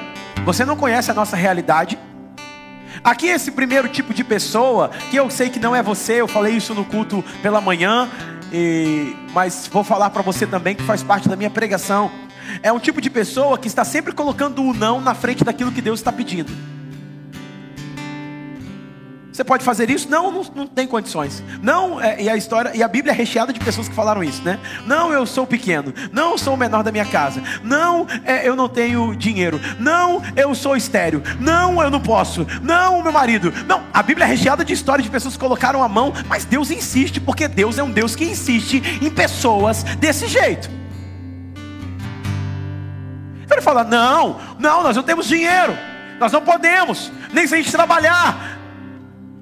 Você 0.45 0.65
não 0.65 0.77
conhece 0.77 1.11
a 1.11 1.15
nossa 1.15 1.37
realidade? 1.37 1.99
Aqui 3.03 3.29
esse 3.29 3.51
primeiro 3.51 3.89
tipo 3.89 4.13
de 4.13 4.25
pessoa, 4.25 4.91
que 5.11 5.17
eu 5.17 5.31
sei 5.31 5.51
que 5.51 5.59
não 5.59 5.75
é 5.75 5.83
você, 5.83 6.21
eu 6.21 6.29
falei 6.29 6.55
isso 6.55 6.75
no 6.75 6.85
culto 6.85 7.25
pela 7.43 7.61
manhã, 7.61 8.09
e, 8.53 9.17
mas 9.33 9.69
vou 9.71 9.85
falar 9.85 10.11
para 10.11 10.23
você 10.23 10.47
também 10.47 10.75
que 10.75 10.83
faz 10.83 11.03
parte 11.03 11.29
da 11.29 11.37
minha 11.37 11.51
pregação. 11.51 12.11
É 12.63 12.73
um 12.73 12.79
tipo 12.79 13.01
de 13.01 13.11
pessoa 13.11 13.59
que 13.59 13.69
está 13.69 13.85
sempre 13.85 14.13
colocando 14.13 14.63
o 14.63 14.73
não 14.73 15.01
na 15.01 15.15
frente 15.15 15.45
daquilo 15.45 15.71
que 15.71 15.83
Deus 15.83 16.01
está 16.01 16.11
pedindo. 16.11 16.51
Você 19.39 19.45
pode 19.45 19.65
fazer 19.65 19.89
isso? 19.89 20.11
Não, 20.11 20.33
não, 20.33 20.45
não 20.53 20.67
tem 20.67 20.85
condições. 20.85 21.45
Não, 21.63 22.01
é, 22.01 22.21
e 22.21 22.29
a 22.29 22.37
história, 22.37 22.73
e 22.75 22.83
a 22.83 22.89
Bíblia 22.89 23.13
é 23.13 23.17
recheada 23.17 23.53
de 23.53 23.61
pessoas 23.61 23.89
que 23.89 23.95
falaram 23.95 24.25
isso, 24.25 24.43
né? 24.43 24.59
Não, 24.85 25.13
eu 25.13 25.25
sou 25.25 25.47
pequeno. 25.47 25.95
Não, 26.11 26.37
sou 26.37 26.55
o 26.55 26.57
menor 26.57 26.83
da 26.83 26.91
minha 26.91 27.05
casa. 27.05 27.41
Não, 27.63 28.05
é, 28.25 28.49
eu 28.49 28.57
não 28.57 28.69
tenho 28.69 29.15
dinheiro. 29.15 29.61
Não, 29.79 30.21
eu 30.35 30.57
sou 30.57 30.77
estéreo. 30.77 31.23
Não, 31.39 31.81
eu 31.81 31.89
não 31.89 32.01
posso. 32.01 32.45
Não, 32.65 33.01
meu 33.01 33.13
marido. 33.13 33.55
Não, 33.65 33.85
a 33.95 34.03
Bíblia 34.03 34.27
é 34.27 34.29
recheada 34.29 34.65
de 34.65 34.73
histórias 34.73 35.05
de 35.05 35.11
pessoas 35.13 35.35
que 35.35 35.41
colocaram 35.41 35.85
a 35.85 35.89
mão, 35.89 36.13
mas 36.27 36.45
Deus 36.45 36.73
insiste, 36.73 37.21
porque 37.21 37.47
Deus 37.47 37.79
é 37.79 37.83
um 37.85 37.93
Deus 37.93 38.17
que 38.17 38.25
insiste 38.25 38.83
em 39.01 39.09
pessoas 39.09 39.85
desse 40.01 40.27
jeito. 40.27 40.69
Então 43.45 43.57
ele 43.57 43.63
fala: 43.63 43.85
não, 43.85 44.41
não, 44.59 44.83
nós 44.83 44.97
não 44.97 45.05
temos 45.05 45.29
dinheiro. 45.29 45.79
Nós 46.19 46.33
não 46.33 46.43
podemos, 46.43 47.13
nem 47.33 47.47
se 47.47 47.55
a 47.55 47.59
gente 47.59 47.71
trabalhar, 47.71 48.58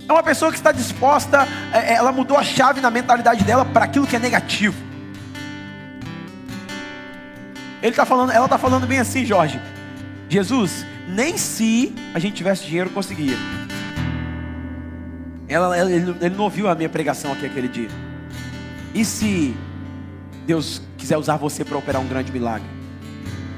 é 0.09 0.13
uma 0.13 0.23
pessoa 0.23 0.51
que 0.51 0.57
está 0.57 0.73
disposta, 0.73 1.47
é, 1.73 1.93
é, 1.93 1.95
ela 1.95 2.13
mudou 2.13 2.37
a 2.37 2.45
chave 2.45 2.81
na 2.81 2.91
mentalidade 2.91 3.45
dela 3.45 3.65
para 3.65 3.85
aquilo 3.85 4.07
que 4.07 4.17
é 4.17 4.19
negativo. 4.19 4.77
Ele 7.83 7.95
tá 7.95 8.07
falando, 8.07 8.31
ela 8.33 8.47
está 8.47 8.59
falando 8.59 8.87
bem 8.87 8.99
assim, 8.99 9.25
Jorge. 9.25 9.61
Jesus, 10.29 10.85
nem 11.09 11.37
se 11.37 11.95
a 12.15 12.19
gente 12.19 12.35
tivesse 12.35 12.65
dinheiro 12.65 12.91
conseguia. 12.91 13.37
Ela, 15.49 15.79
ele, 15.79 16.17
ele 16.21 16.35
não 16.35 16.45
ouviu 16.45 16.69
a 16.69 16.75
minha 16.75 16.89
pregação 16.89 17.33
aqui 17.33 17.47
aquele 17.47 17.69
dia. 17.69 17.89
E 18.95 19.05
se 19.05 19.55
Deus 20.47 20.83
quiser 20.97 21.17
usar 21.17 21.37
você 21.37 21.65
para 21.65 21.77
operar 21.77 22.01
um 22.01 22.07
grande 22.07 22.33
milagre? 22.33 22.69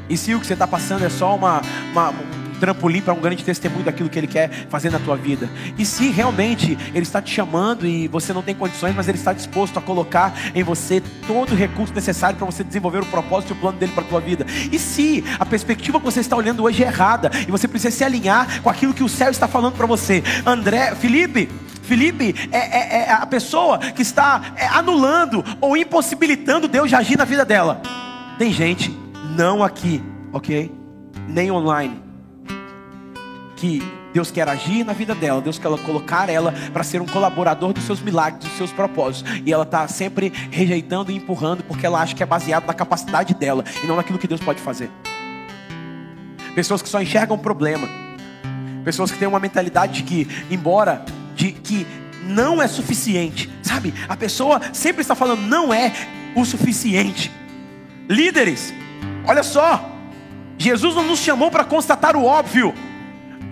E 0.09 0.17
se 0.17 0.35
o 0.35 0.41
que 0.41 0.47
você 0.47 0.55
está 0.55 0.67
passando 0.67 1.05
é 1.05 1.11
só 1.11 1.37
uma, 1.37 1.61
uma 1.93 2.13
trampolim 2.59 3.01
para 3.01 3.14
um 3.14 3.21
grande 3.21 3.44
testemunho 3.44 3.85
daquilo 3.85 4.09
que 4.09 4.18
Ele 4.18 4.27
quer 4.27 4.51
fazer 4.68 4.90
na 4.90 4.99
tua 4.99 5.16
vida. 5.16 5.49
E 5.79 5.85
se 5.85 6.11
realmente 6.11 6.77
Ele 6.94 7.03
está 7.03 7.23
te 7.23 7.33
chamando 7.35 7.87
e 7.87 8.09
você 8.09 8.33
não 8.33 8.42
tem 8.42 8.55
condições, 8.55 8.94
mas 8.94 9.09
Ele 9.09 9.18
está 9.18 9.33
disposto 9.33 9.79
a 9.79 9.83
colocar 9.83 10.35
em 10.55 10.62
você 10.62 11.03
todo 11.27 11.53
o 11.53 11.57
recurso 11.57 11.94
necessário 11.94 12.37
para 12.37 12.47
você 12.47 12.62
desenvolver 12.62 13.01
o 13.01 13.07
propósito 13.07 13.51
e 13.51 13.53
o 13.53 13.57
plano 13.57 13.79
dele 13.79 13.92
para 13.92 14.05
a 14.05 14.07
tua 14.07 14.21
vida. 14.21 14.47
E 14.71 14.79
se 14.79 15.25
a 15.38 15.47
perspectiva 15.47 15.99
que 15.99 16.05
você 16.05 16.21
está 16.21 16.37
olhando 16.37 16.62
hoje 16.62 16.83
é 16.83 16.87
errada 16.87 17.31
e 17.47 17.51
você 17.51 17.66
precisa 17.66 17.97
se 17.97 18.05
alinhar 18.05 18.62
com 18.62 18.71
aquilo 18.71 18.94
que 18.94 19.05
o 19.05 19.09
céu 19.09 19.31
está 19.31 19.49
falando 19.49 19.75
para 19.75 19.87
você, 19.87 20.23
André, 20.44 20.94
Felipe. 20.94 21.49
Felipe 21.83 22.35
é, 22.53 22.59
é, 22.59 23.03
é, 23.05 23.12
a 23.12 23.25
pessoa 23.25 23.79
que 23.79 24.03
está 24.03 24.53
é, 24.57 24.66
anulando 24.66 25.42
ou 25.59 25.75
impossibilitando 25.75 26.68
Deus 26.68 26.90
de 26.90 26.94
agir 26.94 27.16
na 27.16 27.25
vida 27.25 27.47
dela. 27.47 27.81
Tem 28.38 28.53
gente, 28.53 28.94
não 29.35 29.64
aqui, 29.64 30.03
ok? 30.31 30.71
Nem 31.27 31.51
online, 31.51 32.08
que 33.59 33.83
Deus 34.12 34.31
quer 34.31 34.49
agir 34.49 34.85
na 34.85 34.92
vida 34.92 35.14
dela, 35.14 35.40
Deus 35.40 35.59
quer 35.59 35.68
colocar 35.79 36.29
ela 36.29 36.55
para 36.73 36.85
ser 36.85 37.03
um 37.03 37.07
colaborador 37.07 37.73
dos 37.73 37.85
seus 37.85 38.01
milagres, 38.01 38.44
dos 38.44 38.57
seus 38.57 38.73
propósitos. 38.73 39.31
E 39.44 39.53
ela 39.53 39.64
está 39.64 39.87
sempre 39.88 40.33
rejeitando 40.51 41.11
e 41.11 41.16
empurrando 41.16 41.62
porque 41.64 41.85
ela 41.85 42.01
acha 42.01 42.14
que 42.14 42.23
é 42.23 42.27
baseado 42.27 42.66
na 42.66 42.75
capacidade 42.75 43.35
dela 43.35 43.64
e 43.83 43.87
não 43.87 43.97
naquilo 43.97 44.18
que 44.18 44.29
Deus 44.29 44.40
pode 44.40 44.61
fazer. 44.61 44.90
Pessoas 46.55 46.81
que 46.81 46.88
só 46.88 47.03
enxergam 47.03 47.37
o 47.37 47.38
problema, 47.38 47.88
pessoas 48.85 49.11
que 49.11 49.18
têm 49.18 49.29
uma 49.29 49.40
mentalidade 49.40 50.03
de 50.03 50.03
que, 50.05 50.29
embora 50.51 51.05
de 51.35 51.53
que 51.53 51.87
não 52.25 52.62
é 52.62 52.68
suficiente, 52.68 53.51
sabe? 53.62 53.92
A 54.09 54.16
pessoa 54.16 54.61
sempre 54.73 55.03
está 55.03 55.14
falando 55.14 55.42
não 55.42 55.73
é 55.73 55.92
o 56.35 56.44
suficiente. 56.44 57.31
Líderes, 58.09 58.73
olha 59.27 59.42
só, 59.42 59.90
Jesus 60.57 60.94
não 60.94 61.05
nos 61.05 61.21
chamou 61.21 61.51
para 61.51 61.64
constatar 61.64 62.16
o 62.16 62.25
óbvio. 62.25 62.75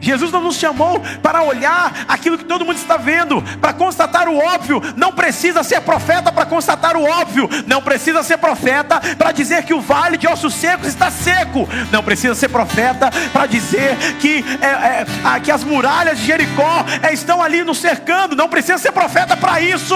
Jesus 0.01 0.31
não 0.31 0.43
nos 0.43 0.57
chamou 0.57 1.01
para 1.23 1.43
olhar 1.43 2.05
aquilo 2.07 2.39
que 2.39 2.45
todo 2.45 2.65
mundo 2.65 2.77
está 2.77 2.97
vendo, 2.97 3.43
para 3.61 3.73
constatar 3.73 4.29
o 4.29 4.37
óbvio. 4.37 4.81
Não 4.97 5.13
precisa 5.13 5.63
ser 5.63 5.81
profeta 5.81 6.31
para 6.31 6.47
constatar 6.47 6.97
o 6.97 7.05
óbvio. 7.05 7.49
Não 7.67 7.83
precisa 7.83 8.23
ser 8.23 8.39
profeta 8.39 9.01
para 9.17 9.33
dizer 9.33 9.65
que 9.65 9.75
o 9.75 9.81
vale 9.81 10.17
de 10.17 10.27
ossos 10.27 10.55
secos 10.55 10.89
está 10.89 11.11
seco. 11.11 11.69
Não 11.91 12.03
precisa 12.03 12.35
ser 12.35 12.49
profeta 12.49 13.11
para 13.33 13.47
dizer 13.47 13.97
que, 14.21 14.45
é, 14.61 15.05
é, 15.37 15.41
que 15.41 15.51
as 15.51 15.65
muralhas 15.65 16.19
de 16.19 16.27
Jericó 16.27 16.85
é, 17.03 17.13
estão 17.13 17.43
ali 17.43 17.65
nos 17.65 17.79
cercando. 17.79 18.37
Não 18.37 18.49
precisa 18.49 18.79
ser 18.79 18.93
profeta 18.93 19.37
para 19.37 19.61
isso. 19.61 19.95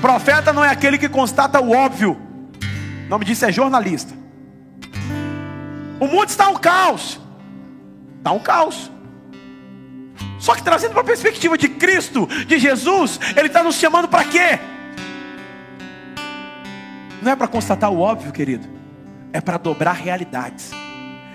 Profeta 0.00 0.52
não 0.52 0.64
é 0.64 0.70
aquele 0.70 0.98
que 0.98 1.08
constata 1.08 1.60
o 1.60 1.72
óbvio. 1.72 2.20
O 3.06 3.08
nome 3.08 3.24
disso 3.24 3.44
é 3.44 3.52
jornalista. 3.52 4.12
O 6.00 6.06
mundo 6.06 6.28
está 6.28 6.48
um 6.48 6.56
caos. 6.56 7.25
Está 8.26 8.34
um 8.34 8.40
caos. 8.40 8.90
Só 10.40 10.56
que 10.56 10.60
trazendo 10.60 10.90
para 10.90 11.02
a 11.02 11.04
perspectiva 11.04 11.56
de 11.56 11.68
Cristo, 11.68 12.26
de 12.44 12.58
Jesus, 12.58 13.20
Ele 13.36 13.46
está 13.46 13.62
nos 13.62 13.76
chamando 13.76 14.08
para 14.08 14.24
quê? 14.24 14.58
Não 17.22 17.30
é 17.30 17.36
para 17.36 17.46
constatar 17.46 17.88
o 17.88 18.00
óbvio, 18.00 18.32
querido, 18.32 18.66
é 19.32 19.40
para 19.40 19.58
dobrar 19.58 19.92
realidades, 19.92 20.72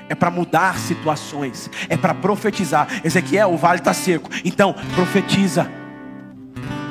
é 0.09 0.15
para 0.15 0.29
mudar 0.29 0.77
situações, 0.79 1.69
é 1.87 1.95
para 1.95 2.13
profetizar. 2.13 2.89
Ezequiel, 3.05 3.53
o 3.53 3.57
vale 3.57 3.79
está 3.79 3.93
seco, 3.93 4.29
então 4.43 4.75
profetiza. 4.93 5.71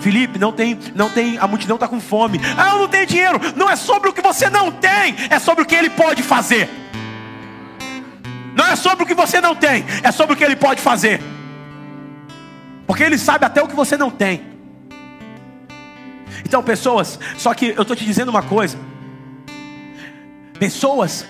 Felipe, 0.00 0.38
não 0.38 0.50
tem, 0.50 0.78
não 0.94 1.10
tem, 1.10 1.36
a 1.36 1.46
multidão 1.46 1.76
está 1.76 1.86
com 1.86 2.00
fome. 2.00 2.40
Ah, 2.56 2.70
eu 2.70 2.78
não 2.78 2.88
tenho 2.88 3.06
dinheiro. 3.06 3.38
Não 3.54 3.68
é 3.68 3.76
sobre 3.76 4.08
o 4.08 4.14
que 4.14 4.22
você 4.22 4.48
não 4.48 4.72
tem, 4.72 5.14
é 5.28 5.38
sobre 5.38 5.62
o 5.62 5.66
que 5.66 5.74
ele 5.74 5.90
pode 5.90 6.22
fazer. 6.22 6.79
Não 8.60 8.66
é 8.66 8.76
sobre 8.76 9.04
o 9.04 9.06
que 9.06 9.14
você 9.14 9.40
não 9.40 9.56
tem, 9.56 9.86
é 10.02 10.12
sobre 10.12 10.34
o 10.34 10.36
que 10.36 10.44
Ele 10.44 10.54
pode 10.54 10.82
fazer. 10.82 11.18
Porque 12.86 13.02
Ele 13.02 13.16
sabe 13.16 13.46
até 13.46 13.62
o 13.62 13.66
que 13.66 13.74
você 13.74 13.96
não 13.96 14.10
tem. 14.10 14.42
Então, 16.44 16.62
pessoas, 16.62 17.18
só 17.38 17.54
que 17.54 17.68
eu 17.68 17.80
estou 17.80 17.96
te 17.96 18.04
dizendo 18.04 18.28
uma 18.28 18.42
coisa. 18.42 18.76
Pessoas, 20.58 21.24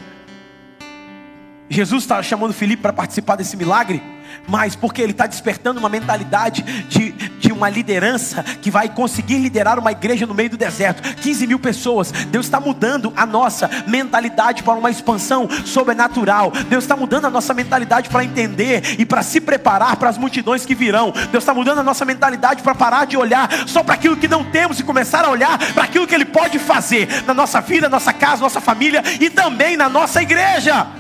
Jesus 1.69 2.03
está 2.03 2.21
chamando 2.21 2.53
Felipe 2.53 2.83
para 2.83 2.93
participar 2.93 3.37
desse 3.37 3.57
milagre 3.57 4.03
mas 4.47 4.75
porque 4.75 5.03
ele 5.03 5.12
está 5.12 5.27
despertando 5.27 5.79
uma 5.79 5.88
mentalidade 5.88 6.62
de, 6.88 7.12
de 7.12 7.53
uma 7.53 7.69
liderança 7.69 8.43
que 8.43 8.71
vai 8.71 8.88
conseguir 8.88 9.38
liderar 9.38 9.79
uma 9.79 9.93
igreja 9.93 10.27
no 10.27 10.35
meio 10.35 10.51
do 10.51 10.57
deserto 10.57 11.03
15 11.16 11.47
mil 11.47 11.59
pessoas. 11.59 12.11
Deus 12.11 12.47
está 12.47 12.61
mudando 12.61 13.12
a 13.16 13.27
nossa 13.27 13.69
mentalidade 13.87 14.62
para 14.62 14.79
uma 14.79 14.90
expansão 14.90 15.49
sobrenatural. 15.64 16.51
Deus 16.69 16.85
está 16.85 16.97
mudando 16.97 17.27
a 17.27 17.31
nossa 17.31 17.55
mentalidade 17.55 18.09
para 18.09 18.25
entender 18.25 18.97
e 18.99 19.07
para 19.07 19.23
se 19.23 19.40
preparar 19.40 19.97
para 19.97 20.09
as 20.09 20.19
multidões 20.19 20.66
que 20.66 20.75
virão. 20.75 21.12
Deus 21.31 21.43
está 21.43 21.55
mudando 21.55 21.79
a 21.79 21.83
nossa 21.83 22.05
mentalidade 22.05 22.62
para 22.62 22.75
parar 22.75 23.07
de 23.07 23.16
olhar 23.16 23.49
só 23.66 23.83
para 23.83 23.95
aquilo 23.95 24.16
que 24.16 24.29
não 24.29 24.45
temos 24.45 24.81
e 24.81 24.85
começar 24.85 25.25
a 25.25 25.31
olhar 25.31 25.59
para 25.73 25.85
aquilo 25.85 26.07
que 26.07 26.14
Ele 26.14 26.25
pode 26.25 26.59
fazer 26.59 27.25
na 27.27 27.35
nossa 27.35 27.61
vida, 27.61 27.88
nossa 27.88 28.12
casa, 28.12 28.43
nossa 28.43 28.61
família 28.61 29.03
e 29.21 29.31
também 29.31 29.77
na 29.77 29.88
nossa 29.88 30.23
igreja. 30.23 31.00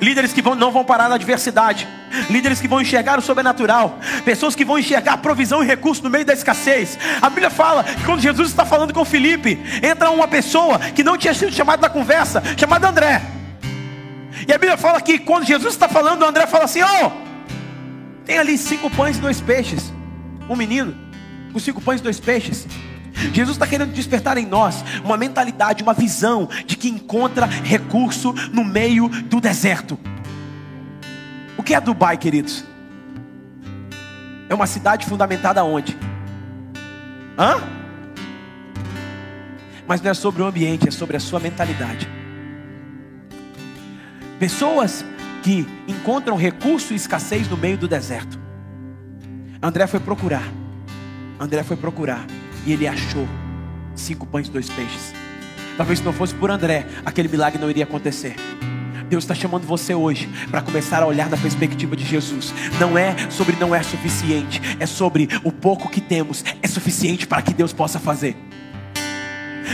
Líderes 0.00 0.32
que 0.32 0.40
vão, 0.40 0.54
não 0.54 0.72
vão 0.72 0.84
parar 0.84 1.08
na 1.08 1.16
adversidade. 1.16 1.86
Líderes 2.30 2.60
que 2.60 2.66
vão 2.66 2.80
enxergar 2.80 3.18
o 3.18 3.22
sobrenatural. 3.22 3.98
Pessoas 4.24 4.54
que 4.54 4.64
vão 4.64 4.78
enxergar 4.78 5.18
provisão 5.18 5.62
e 5.62 5.66
recurso 5.66 6.02
no 6.02 6.10
meio 6.10 6.24
da 6.24 6.32
escassez. 6.32 6.98
A 7.20 7.28
Bíblia 7.28 7.50
fala 7.50 7.84
que 7.84 8.04
quando 8.04 8.20
Jesus 8.20 8.48
está 8.48 8.64
falando 8.64 8.94
com 8.94 9.04
Felipe, 9.04 9.58
entra 9.82 10.10
uma 10.10 10.26
pessoa 10.26 10.78
que 10.78 11.04
não 11.04 11.18
tinha 11.18 11.34
sido 11.34 11.52
chamada 11.52 11.82
na 11.82 11.90
conversa, 11.90 12.42
chamada 12.56 12.88
André. 12.88 13.22
E 14.48 14.52
a 14.52 14.58
Bíblia 14.58 14.76
fala 14.76 15.00
que 15.00 15.18
quando 15.18 15.44
Jesus 15.44 15.74
está 15.74 15.88
falando, 15.88 16.24
André 16.24 16.46
fala 16.46 16.64
assim: 16.64 16.80
Oh, 16.82 17.10
tem 18.24 18.38
ali 18.38 18.56
cinco 18.56 18.88
pães 18.90 19.18
e 19.18 19.20
dois 19.20 19.40
peixes. 19.40 19.92
Um 20.48 20.56
menino 20.56 20.96
com 21.52 21.58
cinco 21.58 21.80
pães 21.80 22.00
e 22.00 22.04
dois 22.04 22.18
peixes. 22.18 22.66
Jesus 23.32 23.56
está 23.56 23.66
querendo 23.66 23.92
despertar 23.92 24.38
em 24.38 24.46
nós 24.46 24.84
uma 25.04 25.16
mentalidade, 25.16 25.82
uma 25.82 25.94
visão 25.94 26.48
de 26.66 26.76
que 26.76 26.88
encontra 26.88 27.46
recurso 27.46 28.32
no 28.52 28.64
meio 28.64 29.08
do 29.08 29.40
deserto. 29.40 29.98
O 31.56 31.62
que 31.62 31.74
é 31.74 31.80
Dubai, 31.80 32.16
queridos? 32.16 32.64
É 34.48 34.54
uma 34.54 34.66
cidade 34.66 35.06
fundamentada 35.06 35.62
onde? 35.62 35.96
Hã? 37.38 37.60
Mas 39.86 40.00
não 40.00 40.10
é 40.10 40.14
sobre 40.14 40.42
o 40.42 40.46
ambiente, 40.46 40.88
é 40.88 40.90
sobre 40.90 41.16
a 41.16 41.20
sua 41.20 41.38
mentalidade. 41.38 42.08
Pessoas 44.38 45.04
que 45.42 45.66
encontram 45.86 46.36
recurso 46.36 46.92
e 46.92 46.96
escassez 46.96 47.48
no 47.48 47.56
meio 47.56 47.76
do 47.76 47.86
deserto. 47.86 48.38
André 49.62 49.86
foi 49.86 50.00
procurar. 50.00 50.44
André 51.38 51.62
foi 51.62 51.76
procurar. 51.76 52.24
E 52.66 52.72
ele 52.72 52.86
achou 52.86 53.26
cinco 53.94 54.26
pães 54.26 54.48
e 54.48 54.50
dois 54.50 54.68
peixes. 54.68 55.14
Talvez 55.76 55.98
se 56.00 56.04
não 56.04 56.12
fosse 56.12 56.34
por 56.34 56.50
André, 56.50 56.86
aquele 57.04 57.28
milagre 57.28 57.60
não 57.60 57.70
iria 57.70 57.84
acontecer. 57.84 58.36
Deus 59.08 59.24
está 59.24 59.34
chamando 59.34 59.66
você 59.66 59.92
hoje 59.92 60.28
para 60.50 60.62
começar 60.62 61.02
a 61.02 61.06
olhar 61.06 61.28
na 61.28 61.36
perspectiva 61.36 61.96
de 61.96 62.04
Jesus. 62.04 62.54
Não 62.78 62.96
é 62.96 63.16
sobre 63.28 63.56
não 63.56 63.74
é 63.74 63.82
suficiente, 63.82 64.60
é 64.78 64.86
sobre 64.86 65.28
o 65.42 65.50
pouco 65.50 65.90
que 65.90 66.00
temos 66.00 66.44
é 66.62 66.68
suficiente 66.68 67.26
para 67.26 67.42
que 67.42 67.52
Deus 67.52 67.72
possa 67.72 67.98
fazer. 67.98 68.36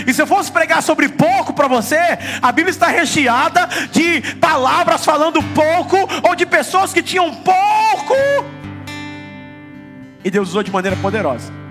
E 0.06 0.12
se 0.12 0.22
eu 0.22 0.26
fosse 0.26 0.50
pregar 0.50 0.82
sobre 0.82 1.08
pouco 1.08 1.52
para 1.52 1.68
você, 1.68 1.98
a 2.40 2.50
Bíblia 2.50 2.70
está 2.70 2.86
recheada 2.86 3.68
de 3.92 4.36
palavras 4.36 5.04
falando 5.04 5.42
pouco 5.42 5.96
ou 6.26 6.34
de 6.34 6.46
pessoas 6.46 6.92
que 6.92 7.02
tinham 7.02 7.34
pouco. 7.34 8.14
E 10.24 10.30
Deus 10.30 10.48
usou 10.48 10.62
de 10.62 10.70
maneira 10.70 10.96
poderosa. 10.96 11.65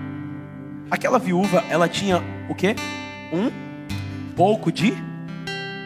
Aquela 0.90 1.18
viúva, 1.18 1.64
ela 1.68 1.88
tinha 1.88 2.22
o 2.48 2.54
quê? 2.54 2.76
Um 3.32 3.50
pouco 4.36 4.70
de 4.70 4.94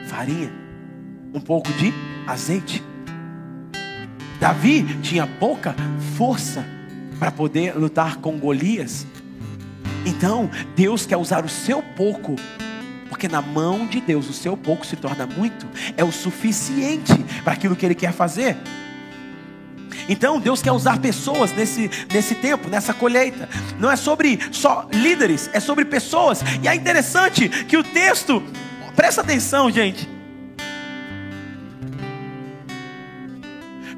farinha, 0.07 0.53
um 1.33 1.41
pouco 1.41 1.73
de 1.73 1.93
azeite. 2.27 2.83
Davi 4.39 4.83
tinha 5.01 5.27
pouca 5.27 5.75
força 6.17 6.65
para 7.19 7.31
poder 7.31 7.75
lutar 7.77 8.17
com 8.17 8.39
Golias. 8.39 9.07
Então, 10.05 10.51
Deus 10.77 11.07
quer 11.07 11.17
usar 11.17 11.45
o 11.45 11.49
seu 11.49 11.83
pouco, 11.83 12.37
porque 13.09 13.29
na 13.29 13.41
mão 13.41 13.87
de 13.87 14.01
Deus 14.01 14.29
o 14.29 14.33
seu 14.35 14.57
pouco 14.57 14.87
se 14.87 14.97
torna 14.97 15.27
muito, 15.27 15.67
é 15.97 16.05
o 16.05 16.13
suficiente 16.13 17.15
para 17.43 17.55
aquilo 17.55 17.77
que 17.77 17.87
Ele 17.87 17.95
quer 17.95 18.13
fazer. 18.13 18.57
Então 20.09 20.41
Deus 20.41 20.63
quer 20.63 20.73
usar 20.73 20.99
pessoas 20.99 21.53
nesse, 21.53 21.91
nesse 22.13 22.35
tempo, 22.35 22.69
nessa 22.69 22.93
colheita. 22.95 23.49
Não 23.79 23.91
é 23.91 23.97
sobre 23.97 24.39
só 24.51 24.89
líderes, 24.93 25.51
é 25.53 25.61
sobre 25.61 25.85
pessoas. 25.85 26.43
E 26.63 26.69
é 26.69 26.75
interessante 26.75 27.49
que 27.49 27.77
o 27.77 27.85
texto, 27.85 28.43
presta 28.95 29.21
atenção, 29.21 29.71
gente. 29.71 30.09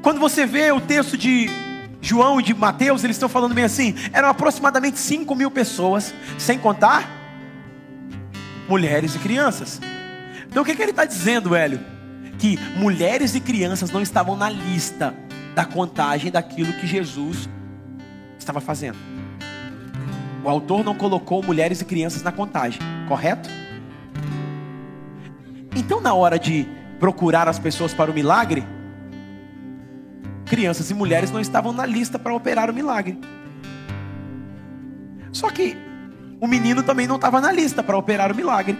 Quando 0.01 0.19
você 0.19 0.45
vê 0.45 0.71
o 0.71 0.81
texto 0.81 1.17
de 1.17 1.49
João 2.01 2.41
e 2.41 2.43
de 2.43 2.53
Mateus, 2.53 3.03
eles 3.05 3.15
estão 3.15 3.29
falando 3.29 3.55
bem 3.55 3.63
assim: 3.63 3.95
eram 4.11 4.27
aproximadamente 4.27 4.99
5 4.99 5.33
mil 5.33 5.49
pessoas, 5.49 6.13
sem 6.37 6.59
contar 6.59 7.09
mulheres 8.67 9.15
e 9.15 9.19
crianças. 9.19 9.79
Então 10.49 10.61
o 10.61 10.65
que, 10.65 10.75
que 10.75 10.81
ele 10.81 10.91
está 10.91 11.05
dizendo, 11.05 11.55
Hélio? 11.55 11.79
Que 12.37 12.59
mulheres 12.75 13.33
e 13.35 13.39
crianças 13.39 13.89
não 13.91 14.01
estavam 14.01 14.35
na 14.35 14.49
lista 14.49 15.15
da 15.55 15.65
contagem 15.65 16.31
daquilo 16.31 16.73
que 16.73 16.87
Jesus 16.87 17.49
estava 18.37 18.59
fazendo. 18.59 18.97
O 20.43 20.49
autor 20.49 20.83
não 20.83 20.95
colocou 20.95 21.41
mulheres 21.41 21.79
e 21.81 21.85
crianças 21.85 22.21
na 22.21 22.31
contagem, 22.31 22.81
correto? 23.07 23.49
Então, 25.75 26.01
na 26.01 26.13
hora 26.13 26.37
de 26.37 26.67
procurar 26.99 27.47
as 27.47 27.57
pessoas 27.57 27.93
para 27.93 28.11
o 28.11 28.13
milagre, 28.13 28.65
crianças 30.45 30.91
e 30.91 30.93
mulheres 30.93 31.31
não 31.31 31.39
estavam 31.39 31.71
na 31.71 31.85
lista 31.85 32.19
para 32.19 32.33
operar 32.33 32.69
o 32.69 32.73
milagre. 32.73 33.19
Só 35.31 35.49
que 35.49 35.75
o 36.39 36.47
menino 36.47 36.83
também 36.83 37.07
não 37.07 37.15
estava 37.15 37.39
na 37.39 37.51
lista 37.51 37.81
para 37.81 37.97
operar 37.97 38.31
o 38.31 38.35
milagre. 38.35 38.77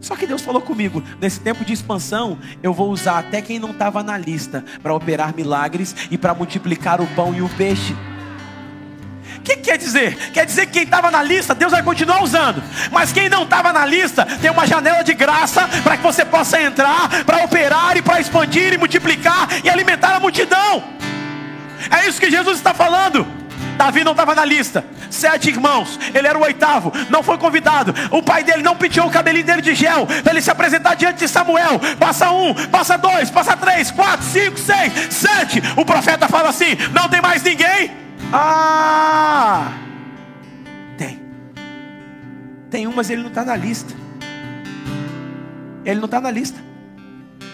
Só 0.00 0.16
que 0.16 0.26
Deus 0.26 0.42
falou 0.42 0.60
comigo: 0.60 1.02
nesse 1.20 1.40
tempo 1.40 1.64
de 1.64 1.72
expansão, 1.72 2.38
eu 2.62 2.72
vou 2.72 2.90
usar 2.90 3.18
até 3.18 3.42
quem 3.42 3.58
não 3.58 3.70
estava 3.70 4.02
na 4.02 4.16
lista 4.16 4.64
para 4.82 4.94
operar 4.94 5.34
milagres 5.34 5.94
e 6.10 6.18
para 6.18 6.34
multiplicar 6.34 7.00
o 7.00 7.06
pão 7.08 7.34
e 7.34 7.42
o 7.42 7.48
peixe. 7.50 7.94
O 9.36 9.40
que 9.40 9.56
quer 9.56 9.78
dizer? 9.78 10.16
Quer 10.32 10.44
dizer 10.44 10.66
que 10.66 10.72
quem 10.72 10.82
estava 10.82 11.10
na 11.10 11.22
lista, 11.22 11.54
Deus 11.54 11.72
vai 11.72 11.82
continuar 11.82 12.22
usando. 12.22 12.62
Mas 12.90 13.12
quem 13.12 13.28
não 13.28 13.44
estava 13.44 13.72
na 13.72 13.86
lista, 13.86 14.26
tem 14.40 14.50
uma 14.50 14.66
janela 14.66 15.02
de 15.02 15.14
graça 15.14 15.66
para 15.82 15.96
que 15.96 16.02
você 16.02 16.24
possa 16.24 16.60
entrar, 16.60 17.24
para 17.24 17.44
operar 17.44 17.96
e 17.96 18.02
para 18.02 18.20
expandir 18.20 18.72
e 18.72 18.78
multiplicar 18.78 19.48
e 19.64 19.70
alimentar 19.70 20.16
a 20.16 20.20
multidão. 20.20 20.82
É 21.90 22.08
isso 22.08 22.20
que 22.20 22.30
Jesus 22.30 22.58
está 22.58 22.74
falando. 22.74 23.26
Davi 23.76 24.02
não 24.02 24.12
estava 24.12 24.34
na 24.34 24.44
lista. 24.44 24.84
Sete 25.10 25.48
irmãos, 25.48 25.98
ele 26.14 26.26
era 26.26 26.36
o 26.36 26.42
oitavo, 26.42 26.92
não 27.08 27.22
foi 27.22 27.38
convidado. 27.38 27.94
O 28.10 28.22
pai 28.22 28.42
dele 28.42 28.62
não 28.62 28.76
pediu 28.76 29.06
o 29.06 29.10
cabelinho 29.10 29.46
dele 29.46 29.62
de 29.62 29.74
gel 29.74 30.06
para 30.06 30.32
ele 30.32 30.42
se 30.42 30.50
apresentar 30.50 30.94
diante 30.94 31.18
de 31.20 31.28
Samuel. 31.28 31.80
Passa 31.98 32.30
um, 32.30 32.54
passa 32.68 32.98
dois, 32.98 33.30
passa 33.30 33.56
três, 33.56 33.90
quatro, 33.90 34.26
cinco, 34.26 34.58
seis, 34.58 34.92
sete. 35.10 35.62
O 35.76 35.84
profeta 35.84 36.28
fala 36.28 36.48
assim: 36.48 36.76
não 36.92 37.08
tem 37.08 37.20
mais 37.20 37.42
ninguém. 37.42 37.90
Ah, 38.32 39.72
tem, 40.98 41.22
tem 42.70 42.86
um, 42.86 42.92
mas 42.94 43.08
ele 43.08 43.22
não 43.22 43.28
está 43.28 43.44
na 43.44 43.56
lista. 43.56 43.94
Ele 45.84 46.00
não 46.00 46.06
está 46.06 46.20
na 46.20 46.30
lista. 46.30 46.67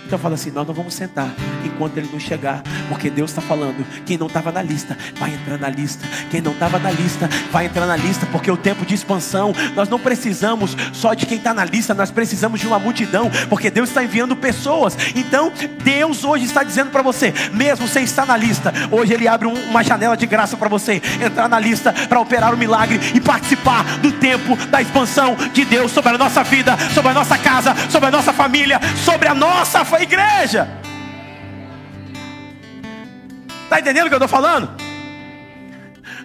Então 0.06 0.18
fala 0.18 0.34
assim: 0.34 0.50
nós 0.50 0.66
não 0.66 0.74
vamos 0.74 0.94
sentar 0.94 1.30
enquanto 1.64 1.96
ele 1.96 2.08
não 2.12 2.20
chegar, 2.20 2.62
porque 2.88 3.10
Deus 3.10 3.30
está 3.30 3.40
falando. 3.40 3.84
Quem 4.04 4.18
não 4.18 4.26
estava 4.26 4.52
na 4.52 4.62
lista 4.62 4.96
vai 5.18 5.32
entrar 5.32 5.58
na 5.58 5.68
lista. 5.68 6.06
Quem 6.30 6.40
não 6.40 6.52
estava 6.52 6.78
na 6.78 6.90
lista 6.90 7.28
vai 7.50 7.66
entrar 7.66 7.86
na 7.86 7.96
lista, 7.96 8.26
porque 8.26 8.50
o 8.50 8.56
tempo 8.56 8.84
de 8.84 8.94
expansão 8.94 9.54
nós 9.74 9.88
não 9.88 9.98
precisamos 9.98 10.76
só 10.92 11.14
de 11.14 11.26
quem 11.26 11.38
está 11.38 11.54
na 11.54 11.64
lista, 11.64 11.94
nós 11.94 12.10
precisamos 12.10 12.60
de 12.60 12.66
uma 12.66 12.78
multidão, 12.78 13.30
porque 13.48 13.70
Deus 13.70 13.88
está 13.88 14.04
enviando 14.04 14.36
pessoas. 14.36 14.96
Então 15.14 15.52
Deus 15.82 16.24
hoje 16.24 16.44
está 16.44 16.62
dizendo 16.62 16.90
para 16.90 17.02
você, 17.02 17.32
mesmo 17.52 17.88
sem 17.88 18.04
estar 18.04 18.26
na 18.26 18.36
lista, 18.36 18.72
hoje 18.90 19.14
Ele 19.14 19.26
abre 19.26 19.48
uma 19.48 19.82
janela 19.82 20.16
de 20.16 20.26
graça 20.26 20.56
para 20.56 20.68
você 20.68 21.00
entrar 21.24 21.48
na 21.48 21.58
lista 21.58 21.92
para 22.08 22.20
operar 22.20 22.54
o 22.54 22.58
milagre 22.58 23.00
e 23.14 23.20
participar 23.20 23.84
do 23.98 24.12
tempo 24.12 24.56
da 24.66 24.82
expansão 24.82 25.36
de 25.52 25.64
Deus 25.64 25.90
sobre 25.92 26.10
a 26.10 26.18
nossa 26.18 26.42
vida, 26.44 26.76
sobre 26.92 27.10
a 27.10 27.14
nossa 27.14 27.38
casa, 27.38 27.74
sobre 27.90 28.08
a 28.08 28.12
nossa 28.12 28.32
família, 28.32 28.80
sobre 29.04 29.28
a 29.28 29.34
nossa 29.34 29.84
família 29.84 29.93
igreja. 30.02 30.68
Está 33.64 33.80
entendendo 33.80 34.06
o 34.06 34.08
que 34.08 34.14
eu 34.14 34.18
estou 34.18 34.28
falando? 34.28 34.84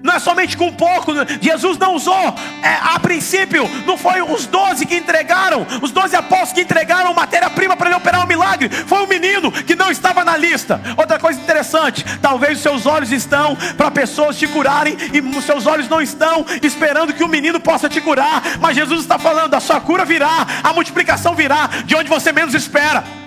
Não 0.03 0.13
é 0.13 0.19
somente 0.19 0.55
com 0.55 0.71
pouco, 0.71 1.12
Jesus 1.41 1.77
não 1.77 1.95
usou, 1.95 2.36
é, 2.63 2.95
a 2.95 2.99
princípio, 2.99 3.69
não 3.86 3.97
foi 3.97 4.21
os 4.21 4.45
doze 4.45 4.86
que 4.86 4.95
entregaram, 4.95 5.65
os 5.82 5.91
doze 5.91 6.15
apóstolos 6.15 6.53
que 6.53 6.62
entregaram 6.62 7.13
matéria-prima 7.13 7.75
para 7.75 7.89
ele 7.89 7.97
operar 7.97 8.23
um 8.23 8.27
milagre, 8.27 8.69
foi 8.69 9.03
um 9.03 9.08
menino 9.08 9.51
que 9.51 9.75
não 9.75 9.91
estava 9.91 10.23
na 10.23 10.38
lista. 10.38 10.79
Outra 10.95 11.19
coisa 11.19 11.39
interessante, 11.39 12.05
talvez 12.21 12.58
os 12.58 12.63
seus 12.63 12.86
olhos 12.86 13.12
estão 13.12 13.58
para 13.77 13.91
pessoas 13.91 14.38
te 14.38 14.47
curarem, 14.47 14.97
e 15.13 15.19
os 15.19 15.43
seus 15.43 15.65
olhos 15.65 15.89
não 15.89 16.01
estão 16.01 16.45
esperando 16.62 17.13
que 17.13 17.23
o 17.23 17.27
menino 17.27 17.60
possa 17.60 17.89
te 17.89 17.99
curar, 17.99 18.41
mas 18.60 18.75
Jesus 18.75 19.01
está 19.01 19.19
falando: 19.19 19.53
a 19.53 19.60
sua 19.60 19.82
cura 19.82 20.05
virá, 20.05 20.47
a 20.63 20.73
multiplicação 20.73 21.36
virá, 21.36 21.69
de 21.86 21.95
onde 21.95 22.10
você 22.10 22.32
menos 22.32 22.53
espera. 22.53 23.18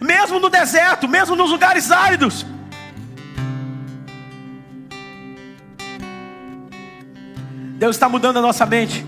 Mesmo 0.00 0.38
no 0.38 0.48
deserto, 0.48 1.08
mesmo 1.08 1.34
nos 1.34 1.50
lugares 1.50 1.90
áridos. 1.90 2.46
Deus 7.78 7.94
está 7.94 8.08
mudando 8.08 8.38
a 8.38 8.42
nossa 8.42 8.66
mente. 8.66 9.06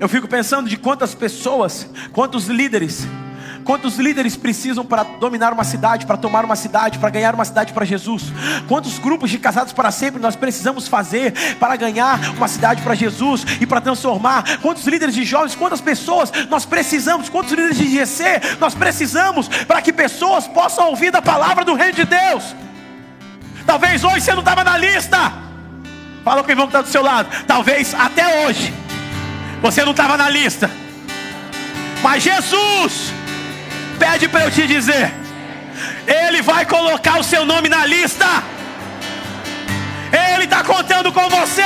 Eu 0.00 0.08
fico 0.08 0.26
pensando 0.26 0.68
de 0.68 0.76
quantas 0.76 1.14
pessoas, 1.14 1.88
quantos 2.12 2.46
líderes 2.46 3.06
Quantos 3.64 3.96
líderes 3.96 4.36
precisam 4.36 4.84
para 4.84 5.02
dominar 5.02 5.52
uma 5.52 5.64
cidade, 5.64 6.04
para 6.04 6.18
tomar 6.18 6.44
uma 6.44 6.54
cidade, 6.54 6.98
para 6.98 7.08
ganhar 7.08 7.34
uma 7.34 7.46
cidade 7.46 7.72
para 7.72 7.84
Jesus? 7.84 8.24
Quantos 8.68 8.98
grupos 8.98 9.30
de 9.30 9.38
casados 9.38 9.72
para 9.72 9.90
sempre 9.90 10.20
nós 10.20 10.36
precisamos 10.36 10.86
fazer 10.86 11.32
para 11.58 11.74
ganhar 11.74 12.20
uma 12.36 12.46
cidade 12.46 12.82
para 12.82 12.94
Jesus 12.94 13.44
e 13.60 13.66
para 13.66 13.80
transformar? 13.80 14.58
Quantos 14.60 14.86
líderes 14.86 15.14
de 15.14 15.24
jovens, 15.24 15.54
quantas 15.54 15.80
pessoas 15.80 16.30
nós 16.50 16.66
precisamos? 16.66 17.30
Quantos 17.30 17.52
líderes 17.52 17.78
de 17.78 17.88
GC 17.88 18.58
nós 18.60 18.74
precisamos 18.74 19.48
para 19.48 19.80
que 19.80 19.92
pessoas 19.92 20.46
possam 20.46 20.88
ouvir 20.90 21.10
da 21.10 21.22
palavra 21.22 21.64
do 21.64 21.74
Reino 21.74 21.94
de 21.94 22.04
Deus? 22.04 22.54
Talvez 23.64 24.04
hoje 24.04 24.20
você 24.20 24.32
não 24.32 24.40
estava 24.40 24.62
na 24.62 24.76
lista. 24.76 25.32
Fala 26.22 26.42
com 26.42 26.48
o 26.48 26.52
irmão 26.52 26.66
que 26.66 26.70
está 26.70 26.82
do 26.82 26.88
seu 26.88 27.02
lado. 27.02 27.28
Talvez 27.46 27.94
até 27.94 28.44
hoje 28.44 28.74
você 29.62 29.82
não 29.82 29.92
estava 29.92 30.18
na 30.18 30.28
lista. 30.28 30.70
Mas 32.02 32.22
Jesus 32.22 33.14
pede 33.94 34.28
para 34.28 34.44
eu 34.44 34.50
te 34.50 34.66
dizer: 34.66 35.12
Ele 36.06 36.42
vai 36.42 36.64
colocar 36.66 37.18
o 37.18 37.24
seu 37.24 37.44
nome 37.44 37.68
na 37.68 37.86
lista. 37.86 38.26
Ele 40.12 40.44
está 40.44 40.62
contando 40.62 41.12
com 41.12 41.28
você. 41.28 41.62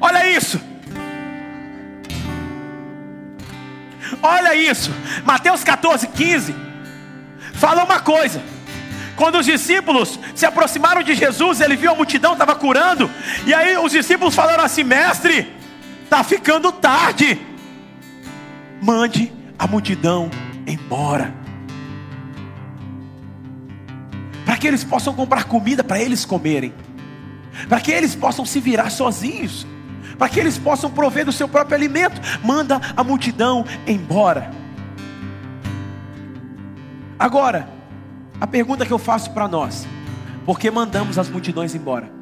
Olha 0.00 0.30
isso. 0.30 0.60
Olha 4.22 4.54
isso. 4.54 4.92
Mateus 5.24 5.64
14, 5.64 6.06
15. 6.08 6.54
Fala 7.54 7.84
uma 7.84 8.00
coisa. 8.00 8.42
Quando 9.16 9.38
os 9.38 9.46
discípulos 9.46 10.18
se 10.34 10.46
aproximaram 10.46 11.02
de 11.02 11.14
Jesus, 11.14 11.60
ele 11.60 11.74
viu 11.74 11.90
a 11.90 11.94
multidão, 11.94 12.34
estava 12.34 12.54
curando. 12.54 13.10
E 13.44 13.52
aí 13.52 13.76
os 13.76 13.90
discípulos 13.90 14.34
falaram 14.34 14.62
assim: 14.62 14.84
Mestre, 14.84 15.57
está 16.08 16.24
ficando 16.24 16.72
tarde. 16.72 17.38
Mande 18.80 19.30
a 19.58 19.66
multidão 19.66 20.30
embora. 20.66 21.34
Para 24.46 24.56
que 24.56 24.66
eles 24.66 24.82
possam 24.82 25.12
comprar 25.12 25.44
comida 25.44 25.84
para 25.84 26.00
eles 26.00 26.24
comerem. 26.24 26.72
Para 27.68 27.80
que 27.80 27.92
eles 27.92 28.14
possam 28.14 28.46
se 28.46 28.58
virar 28.58 28.90
sozinhos 28.90 29.66
para 30.16 30.28
que 30.28 30.40
eles 30.40 30.58
possam 30.58 30.90
prover 30.90 31.24
do 31.24 31.30
seu 31.30 31.48
próprio 31.48 31.76
alimento. 31.76 32.20
Manda 32.42 32.80
a 32.96 33.04
multidão 33.04 33.64
embora. 33.86 34.50
Agora, 37.16 37.68
a 38.40 38.46
pergunta 38.46 38.84
que 38.84 38.92
eu 38.92 38.98
faço 38.98 39.30
para 39.30 39.46
nós: 39.46 39.86
por 40.44 40.58
que 40.58 40.72
mandamos 40.72 41.20
as 41.20 41.28
multidões 41.28 41.72
embora? 41.72 42.17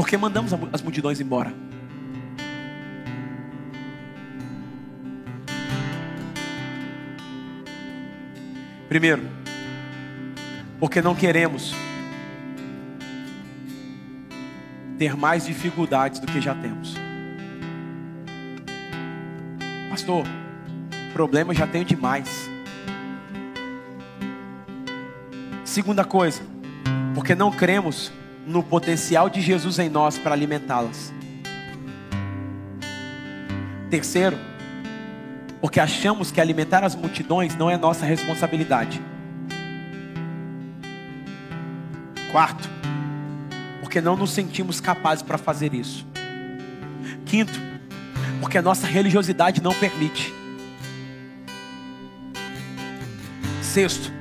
Por 0.00 0.08
que 0.08 0.16
mandamos 0.16 0.50
as 0.72 0.80
multidões 0.80 1.20
embora? 1.20 1.52
Primeiro, 8.88 9.22
porque 10.78 11.02
não 11.02 11.14
queremos 11.14 11.74
ter 14.98 15.14
mais 15.18 15.44
dificuldades 15.44 16.18
do 16.18 16.26
que 16.26 16.40
já 16.40 16.54
temos. 16.54 16.96
Pastor, 19.90 20.24
problema 21.12 21.52
já 21.52 21.66
tenho 21.66 21.84
demais. 21.84 22.48
Segunda 25.62 26.06
coisa, 26.06 26.40
porque 27.14 27.34
não 27.34 27.52
cremos 27.52 28.10
no 28.46 28.62
potencial 28.62 29.28
de 29.28 29.40
Jesus 29.40 29.78
em 29.78 29.88
nós 29.88 30.18
para 30.18 30.32
alimentá-las. 30.32 31.12
Terceiro, 33.90 34.38
porque 35.60 35.80
achamos 35.80 36.30
que 36.30 36.40
alimentar 36.40 36.84
as 36.84 36.94
multidões 36.94 37.56
não 37.56 37.70
é 37.70 37.76
nossa 37.76 38.06
responsabilidade. 38.06 39.00
Quarto, 42.30 42.68
porque 43.80 44.00
não 44.00 44.16
nos 44.16 44.30
sentimos 44.30 44.80
capazes 44.80 45.22
para 45.22 45.36
fazer 45.36 45.74
isso. 45.74 46.06
Quinto, 47.26 47.60
porque 48.40 48.56
a 48.56 48.62
nossa 48.62 48.86
religiosidade 48.86 49.60
não 49.60 49.74
permite. 49.74 50.32
Sexto, 53.60 54.19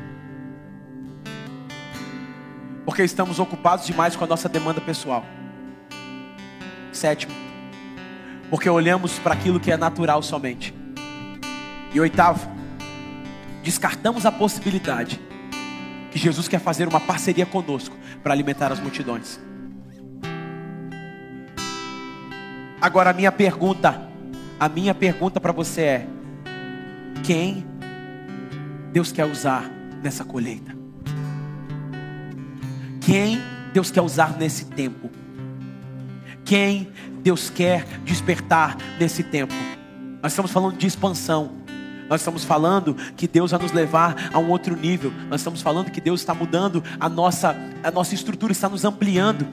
porque 2.90 3.04
estamos 3.04 3.38
ocupados 3.38 3.86
demais 3.86 4.16
com 4.16 4.24
a 4.24 4.28
nossa 4.28 4.50
demanda 4.50 4.82
pessoal. 4.82 5.24
Sétimo, 6.92 7.32
porque 8.50 8.68
olhamos 8.68 9.20
para 9.20 9.36
aquilo 9.36 9.60
que 9.60 9.72
é 9.72 9.78
natural 9.78 10.24
somente. 10.24 10.74
E 11.94 12.00
oitavo, 12.00 12.50
descartamos 13.62 14.26
a 14.26 14.32
possibilidade 14.32 15.22
que 16.12 16.18
Jesus 16.18 16.48
quer 16.48 16.60
fazer 16.60 16.88
uma 16.88 17.00
parceria 17.00 17.46
conosco 17.46 17.96
para 18.24 18.34
alimentar 18.34 18.72
as 18.72 18.80
multidões. 18.80 19.40
Agora 22.82 23.12
a 23.12 23.14
minha 23.14 23.32
pergunta, 23.32 24.02
a 24.60 24.68
minha 24.68 24.96
pergunta 24.96 25.40
para 25.40 25.52
você 25.52 25.82
é: 25.82 26.08
quem 27.24 27.64
Deus 28.92 29.12
quer 29.12 29.26
usar 29.26 29.70
nessa 30.02 30.26
colheita? 30.26 30.79
Quem 33.10 33.42
Deus 33.74 33.90
quer 33.90 34.02
usar 34.02 34.38
nesse 34.38 34.66
tempo? 34.66 35.10
Quem 36.46 36.92
Deus 37.24 37.50
quer 37.50 37.84
despertar 38.04 38.78
nesse 39.00 39.24
tempo? 39.24 39.52
Nós 40.22 40.32
estamos 40.32 40.52
falando 40.52 40.78
de 40.78 40.86
expansão. 40.86 41.54
Nós 42.08 42.22
estamos 42.22 42.44
falando 42.46 42.94
que 43.18 43.28
Deus 43.28 43.50
vai 43.50 43.60
nos 43.60 43.72
levar 43.72 44.30
a 44.32 44.38
um 44.38 44.52
outro 44.52 44.76
nível. 44.76 45.12
Nós 45.28 45.42
estamos 45.42 45.60
falando 45.60 45.90
que 45.90 46.00
Deus 46.00 46.20
está 46.20 46.36
mudando 46.36 46.84
a 47.00 47.10
nossa, 47.10 47.56
a 47.82 47.90
nossa 47.90 48.14
estrutura, 48.14 48.52
está 48.52 48.70
nos 48.70 48.86
ampliando. 48.86 49.48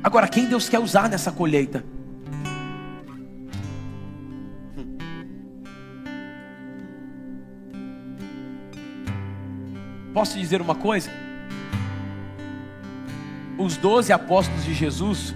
Agora, 0.00 0.28
quem 0.28 0.46
Deus 0.46 0.68
quer 0.68 0.78
usar 0.78 1.08
nessa 1.08 1.32
colheita? 1.32 1.84
Posso 10.14 10.38
dizer 10.38 10.62
uma 10.62 10.76
coisa? 10.76 11.10
Os 13.58 13.76
doze 13.76 14.12
apóstolos 14.12 14.64
de 14.64 14.74
Jesus, 14.74 15.34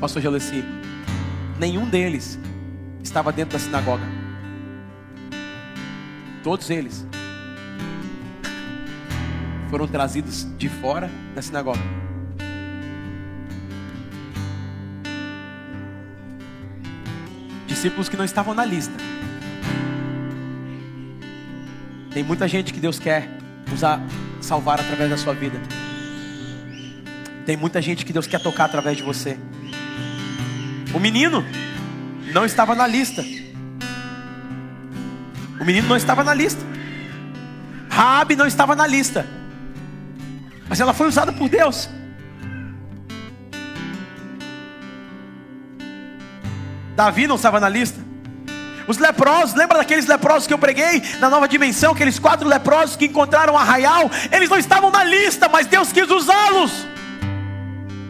Pastor 0.00 0.22
Geleci, 0.22 0.64
nenhum 1.58 1.88
deles 1.88 2.38
estava 3.02 3.32
dentro 3.32 3.52
da 3.52 3.58
sinagoga. 3.58 4.04
Todos 6.42 6.70
eles 6.70 7.06
foram 9.68 9.86
trazidos 9.86 10.46
de 10.56 10.68
fora 10.68 11.10
da 11.34 11.42
sinagoga. 11.42 12.00
discípulos 17.80 18.10
que 18.10 18.16
não 18.16 18.26
estavam 18.26 18.52
na 18.52 18.62
lista. 18.62 18.92
Tem 22.12 22.22
muita 22.22 22.46
gente 22.46 22.74
que 22.74 22.80
Deus 22.80 22.98
quer 22.98 23.26
usar, 23.72 23.98
salvar 24.42 24.78
através 24.78 25.08
da 25.08 25.16
sua 25.16 25.32
vida. 25.32 25.58
Tem 27.50 27.56
muita 27.56 27.82
gente 27.82 28.06
que 28.06 28.12
Deus 28.12 28.28
quer 28.28 28.38
tocar 28.38 28.66
através 28.66 28.96
de 28.96 29.02
você. 29.02 29.36
O 30.94 31.00
menino 31.00 31.44
não 32.32 32.44
estava 32.44 32.76
na 32.76 32.86
lista. 32.86 33.24
O 35.60 35.64
menino 35.64 35.88
não 35.88 35.96
estava 35.96 36.22
na 36.22 36.32
lista. 36.32 36.64
Rabi 37.90 38.36
não 38.36 38.46
estava 38.46 38.76
na 38.76 38.86
lista. 38.86 39.26
Mas 40.68 40.78
ela 40.78 40.94
foi 40.94 41.08
usada 41.08 41.32
por 41.32 41.48
Deus. 41.48 41.90
Davi 46.94 47.26
não 47.26 47.34
estava 47.34 47.58
na 47.58 47.68
lista. 47.68 47.98
Os 48.86 48.96
leprosos, 48.96 49.56
lembra 49.56 49.78
daqueles 49.78 50.06
leprosos 50.06 50.46
que 50.46 50.54
eu 50.54 50.58
preguei 50.58 51.02
na 51.18 51.28
nova 51.28 51.48
dimensão? 51.48 51.94
Aqueles 51.94 52.16
quatro 52.16 52.48
leprosos 52.48 52.94
que 52.94 53.06
encontraram 53.06 53.58
arraial, 53.58 54.08
eles 54.30 54.48
não 54.48 54.56
estavam 54.56 54.92
na 54.92 55.02
lista, 55.02 55.48
mas 55.48 55.66
Deus 55.66 55.90
quis 55.90 56.08
usá-los. 56.08 56.99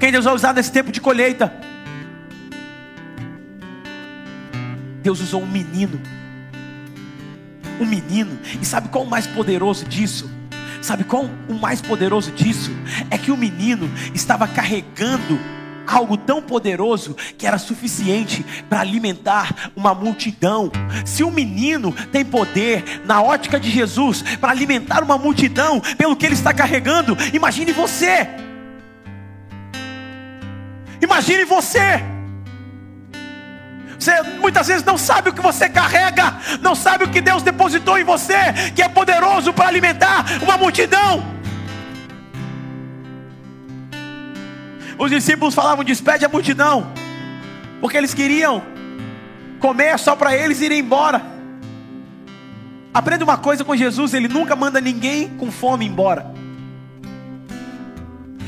Quem 0.01 0.11
Deus 0.11 0.24
vai 0.24 0.34
usar 0.34 0.55
nesse 0.55 0.72
tempo 0.72 0.90
de 0.90 0.98
colheita? 0.98 1.53
Deus 5.03 5.20
usou 5.20 5.42
um 5.42 5.46
menino. 5.46 6.01
Um 7.78 7.84
menino. 7.84 8.38
E 8.61 8.64
sabe 8.64 8.88
qual 8.88 9.05
o 9.05 9.07
mais 9.07 9.26
poderoso 9.26 9.84
disso? 9.84 10.30
Sabe 10.80 11.05
qual 11.05 11.28
o 11.46 11.53
mais 11.53 11.82
poderoso 11.82 12.30
disso? 12.30 12.70
É 13.11 13.18
que 13.18 13.30
o 13.30 13.36
menino 13.36 13.90
estava 14.14 14.48
carregando 14.48 15.38
algo 15.86 16.16
tão 16.16 16.40
poderoso 16.40 17.14
que 17.36 17.46
era 17.46 17.59
suficiente 17.59 18.42
para 18.70 18.80
alimentar 18.80 19.70
uma 19.76 19.92
multidão. 19.92 20.72
Se 21.05 21.22
o 21.22 21.30
menino 21.30 21.92
tem 22.11 22.24
poder 22.24 23.03
na 23.05 23.20
ótica 23.20 23.61
de 23.61 23.70
Jesus 23.70 24.22
para 24.40 24.51
alimentar 24.51 25.03
uma 25.03 25.18
multidão 25.18 25.78
pelo 25.98 26.16
que 26.16 26.24
ele 26.24 26.34
está 26.34 26.55
carregando, 26.55 27.18
imagine 27.34 27.72
você. 27.72 28.49
Imagine 31.11 31.44
você. 31.44 32.00
Você 33.98 34.22
muitas 34.38 34.68
vezes 34.68 34.84
não 34.84 34.96
sabe 34.96 35.28
o 35.28 35.32
que 35.32 35.42
você 35.42 35.68
carrega, 35.68 36.36
não 36.62 36.76
sabe 36.76 37.02
o 37.02 37.11
que 37.11 37.20
Deus 37.20 37.42
depositou 37.42 37.98
em 37.98 38.04
você, 38.04 38.70
que 38.76 38.80
é 38.80 38.88
poderoso 38.88 39.52
para 39.52 39.66
alimentar 39.66 40.24
uma 40.40 40.56
multidão. 40.56 41.26
Os 44.96 45.11
discípulos 45.11 45.52
falavam: 45.52 45.84
despede 45.84 46.24
a 46.24 46.28
multidão, 46.28 46.92
porque 47.80 47.96
eles 47.96 48.14
queriam 48.14 48.62
comer 49.58 49.98
só 49.98 50.14
para 50.14 50.34
eles 50.36 50.61
irem 50.61 50.78
embora. 50.78 51.20
Aprenda 52.94 53.24
uma 53.24 53.36
coisa 53.36 53.64
com 53.64 53.74
Jesus: 53.74 54.14
Ele 54.14 54.28
nunca 54.28 54.54
manda 54.54 54.80
ninguém 54.80 55.28
com 55.36 55.50
fome 55.50 55.84
embora. 55.84 56.39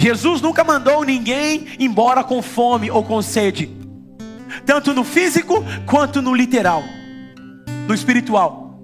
Jesus 0.03 0.41
nunca 0.41 0.65
mandou 0.65 1.05
ninguém 1.05 1.69
embora 1.79 2.25
com 2.25 2.43
fome 2.43 2.91
ou 2.91 3.05
com 3.05 3.23
sede. 3.23 3.71
tanto 4.67 4.93
no 4.93 5.05
físico 5.05 5.65
quanto 5.87 6.21
no 6.21 6.35
literal, 6.35 6.83
no 7.87 7.95
espiritual. 7.95 8.81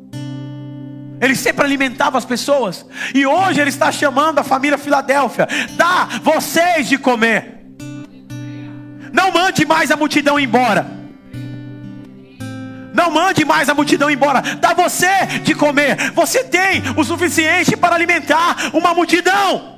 Ele 1.21 1.35
sempre 1.35 1.65
alimentava 1.65 2.17
as 2.17 2.25
pessoas. 2.25 2.87
E 3.13 3.27
hoje 3.27 3.61
ele 3.61 3.69
está 3.69 3.91
chamando 3.91 4.39
a 4.39 4.45
família 4.45 4.79
Filadélfia: 4.79 5.49
dá 5.73 6.09
vocês 6.23 6.89
de 6.89 6.97
comer. 6.97 7.67
Não 9.13 9.33
mande 9.33 9.67
mais 9.67 9.91
a 9.91 9.97
multidão 9.97 10.39
embora. 10.39 10.87
Não 12.95 13.11
mande 13.11 13.45
mais 13.45 13.69
a 13.69 13.75
multidão 13.75 14.09
embora. 14.09 14.41
Dá 14.41 14.73
você 14.73 15.27
de 15.43 15.53
comer. 15.57 16.13
Você 16.13 16.45
tem 16.45 16.81
o 16.97 17.03
suficiente 17.03 17.77
para 17.77 17.97
alimentar 17.97 18.71
uma 18.73 18.95
multidão. 18.95 19.78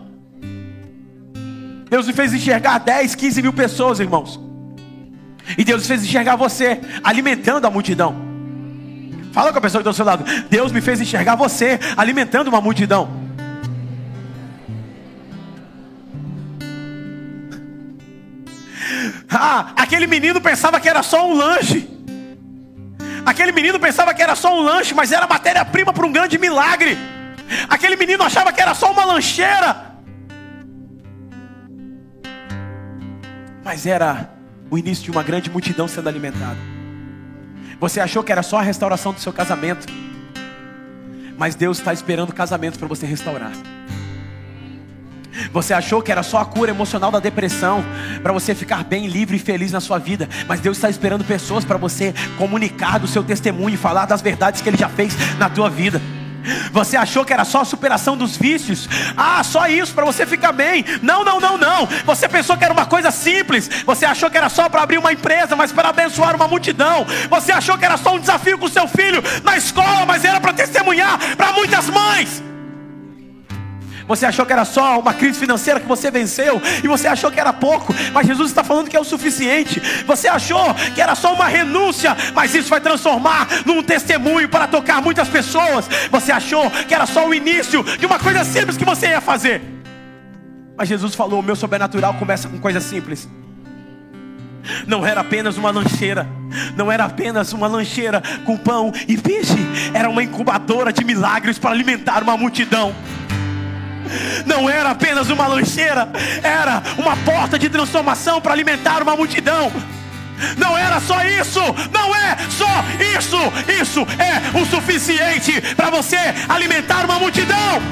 Deus 1.90 2.06
me 2.06 2.12
fez 2.12 2.32
enxergar 2.32 2.78
10, 2.78 3.16
15 3.16 3.42
mil 3.42 3.52
pessoas, 3.52 3.98
irmãos. 3.98 4.38
E 5.58 5.64
Deus 5.64 5.82
me 5.82 5.88
fez 5.88 6.04
enxergar 6.04 6.36
você 6.36 6.80
alimentando 7.02 7.66
a 7.66 7.70
multidão. 7.70 8.14
Fala 9.32 9.52
com 9.52 9.58
a 9.58 9.60
pessoa 9.60 9.82
que 9.82 9.88
está 9.88 9.90
ao 9.90 9.94
seu 9.94 10.04
lado. 10.04 10.24
Deus 10.48 10.70
me 10.70 10.80
fez 10.80 11.00
enxergar 11.00 11.34
você 11.34 11.80
alimentando 11.96 12.46
uma 12.46 12.60
multidão. 12.60 13.10
Ah, 19.28 19.72
aquele 19.76 20.06
menino 20.06 20.40
pensava 20.40 20.78
que 20.78 20.88
era 20.88 21.02
só 21.02 21.28
um 21.28 21.34
lanche. 21.34 21.88
Aquele 23.26 23.50
menino 23.50 23.80
pensava 23.80 24.14
que 24.14 24.22
era 24.22 24.36
só 24.36 24.56
um 24.56 24.62
lanche, 24.62 24.94
mas 24.94 25.10
era 25.10 25.26
matéria-prima 25.26 25.92
para 25.92 26.06
um 26.06 26.12
grande 26.12 26.38
milagre. 26.38 26.96
Aquele 27.68 27.96
menino 27.96 28.22
achava 28.22 28.52
que 28.52 28.60
era 28.60 28.74
só 28.74 28.92
uma 28.92 29.04
lancheira. 29.04 29.89
Mas 33.70 33.86
era 33.86 34.28
o 34.68 34.76
início 34.76 35.04
de 35.04 35.12
uma 35.12 35.22
grande 35.22 35.48
multidão 35.48 35.86
sendo 35.86 36.08
alimentada. 36.08 36.56
Você 37.78 38.00
achou 38.00 38.20
que 38.24 38.32
era 38.32 38.42
só 38.42 38.58
a 38.58 38.62
restauração 38.62 39.12
do 39.12 39.20
seu 39.20 39.32
casamento. 39.32 39.86
Mas 41.38 41.54
Deus 41.54 41.78
está 41.78 41.92
esperando 41.92 42.32
casamento 42.32 42.80
para 42.80 42.88
você 42.88 43.06
restaurar. 43.06 43.52
Você 45.52 45.72
achou 45.72 46.02
que 46.02 46.10
era 46.10 46.24
só 46.24 46.38
a 46.38 46.44
cura 46.44 46.72
emocional 46.72 47.12
da 47.12 47.20
depressão, 47.20 47.84
para 48.24 48.32
você 48.32 48.56
ficar 48.56 48.82
bem, 48.82 49.06
livre 49.06 49.36
e 49.36 49.38
feliz 49.38 49.70
na 49.70 49.78
sua 49.78 49.98
vida, 49.98 50.28
mas 50.48 50.58
Deus 50.58 50.76
está 50.76 50.90
esperando 50.90 51.24
pessoas 51.24 51.64
para 51.64 51.78
você 51.78 52.12
comunicar 52.36 52.98
do 52.98 53.06
seu 53.06 53.22
testemunho 53.22 53.74
e 53.74 53.78
falar 53.78 54.04
das 54.04 54.20
verdades 54.20 54.60
que 54.60 54.68
Ele 54.68 54.76
já 54.76 54.88
fez 54.88 55.14
na 55.38 55.48
tua 55.48 55.70
vida. 55.70 56.02
Você 56.72 56.96
achou 56.96 57.24
que 57.24 57.32
era 57.32 57.44
só 57.44 57.60
a 57.60 57.64
superação 57.64 58.16
dos 58.16 58.36
vícios? 58.36 58.88
Ah, 59.16 59.42
só 59.42 59.66
isso 59.66 59.94
para 59.94 60.04
você 60.04 60.26
ficar 60.26 60.52
bem. 60.52 60.84
Não, 61.02 61.24
não, 61.24 61.40
não, 61.40 61.58
não. 61.58 61.86
Você 62.04 62.28
pensou 62.28 62.56
que 62.56 62.64
era 62.64 62.72
uma 62.72 62.86
coisa 62.86 63.10
simples. 63.10 63.68
Você 63.84 64.04
achou 64.04 64.30
que 64.30 64.36
era 64.36 64.48
só 64.48 64.68
para 64.68 64.82
abrir 64.82 64.98
uma 64.98 65.12
empresa, 65.12 65.56
mas 65.56 65.72
para 65.72 65.90
abençoar 65.90 66.34
uma 66.36 66.48
multidão. 66.48 67.06
Você 67.28 67.52
achou 67.52 67.76
que 67.78 67.84
era 67.84 67.96
só 67.96 68.14
um 68.14 68.20
desafio 68.20 68.58
com 68.58 68.68
seu 68.68 68.86
filho 68.88 69.22
na 69.42 69.56
escola, 69.56 70.06
mas 70.06 70.24
era 70.24 70.40
para 70.40 70.52
testemunhar 70.52 71.18
para 71.36 71.52
muitas 71.52 71.88
mães. 71.88 72.49
Você 74.10 74.26
achou 74.26 74.44
que 74.44 74.52
era 74.52 74.64
só 74.64 74.98
uma 74.98 75.14
crise 75.14 75.38
financeira 75.38 75.78
que 75.78 75.86
você 75.86 76.10
venceu, 76.10 76.60
e 76.82 76.88
você 76.88 77.06
achou 77.06 77.30
que 77.30 77.38
era 77.38 77.52
pouco, 77.52 77.94
mas 78.12 78.26
Jesus 78.26 78.50
está 78.50 78.64
falando 78.64 78.90
que 78.90 78.96
é 78.96 79.00
o 79.00 79.04
suficiente. 79.04 79.80
Você 80.04 80.26
achou 80.26 80.74
que 80.96 81.00
era 81.00 81.14
só 81.14 81.32
uma 81.32 81.46
renúncia, 81.46 82.16
mas 82.34 82.52
isso 82.52 82.68
vai 82.68 82.80
transformar 82.80 83.46
num 83.64 83.84
testemunho 83.84 84.48
para 84.48 84.66
tocar 84.66 85.00
muitas 85.00 85.28
pessoas. 85.28 85.88
Você 86.10 86.32
achou 86.32 86.68
que 86.88 86.92
era 86.92 87.06
só 87.06 87.24
o 87.28 87.32
início 87.32 87.84
de 87.84 88.04
uma 88.04 88.18
coisa 88.18 88.42
simples 88.42 88.76
que 88.76 88.84
você 88.84 89.10
ia 89.10 89.20
fazer. 89.20 89.62
Mas 90.76 90.88
Jesus 90.88 91.14
falou: 91.14 91.38
o 91.38 91.42
meu 91.42 91.54
sobrenatural 91.54 92.14
começa 92.14 92.48
com 92.48 92.58
coisas 92.58 92.82
simples. 92.82 93.28
Não 94.88 95.06
era 95.06 95.20
apenas 95.20 95.56
uma 95.56 95.70
lancheira, 95.70 96.26
não 96.76 96.90
era 96.90 97.04
apenas 97.04 97.52
uma 97.52 97.68
lancheira 97.68 98.20
com 98.44 98.56
pão 98.56 98.92
e 99.06 99.16
peixe, 99.16 99.54
era 99.94 100.10
uma 100.10 100.20
incubadora 100.20 100.92
de 100.92 101.04
milagres 101.04 101.60
para 101.60 101.70
alimentar 101.70 102.24
uma 102.24 102.36
multidão 102.36 102.92
não 104.46 104.68
era 104.68 104.90
apenas 104.90 105.30
uma 105.30 105.46
lancheira, 105.46 106.08
era 106.42 106.82
uma 106.98 107.16
porta 107.18 107.58
de 107.58 107.68
transformação 107.68 108.40
para 108.40 108.52
alimentar 108.52 109.02
uma 109.02 109.16
multidão. 109.16 109.72
Não 110.56 110.76
era 110.76 111.00
só 111.00 111.22
isso, 111.24 111.60
não 111.92 112.14
é 112.14 112.36
só 112.48 112.84
isso, 113.16 113.36
isso 113.80 114.06
é 114.18 114.58
o 114.58 114.64
suficiente 114.64 115.60
para 115.74 115.90
você 115.90 116.18
alimentar 116.48 117.04
uma 117.04 117.18
multidão. 117.18 117.82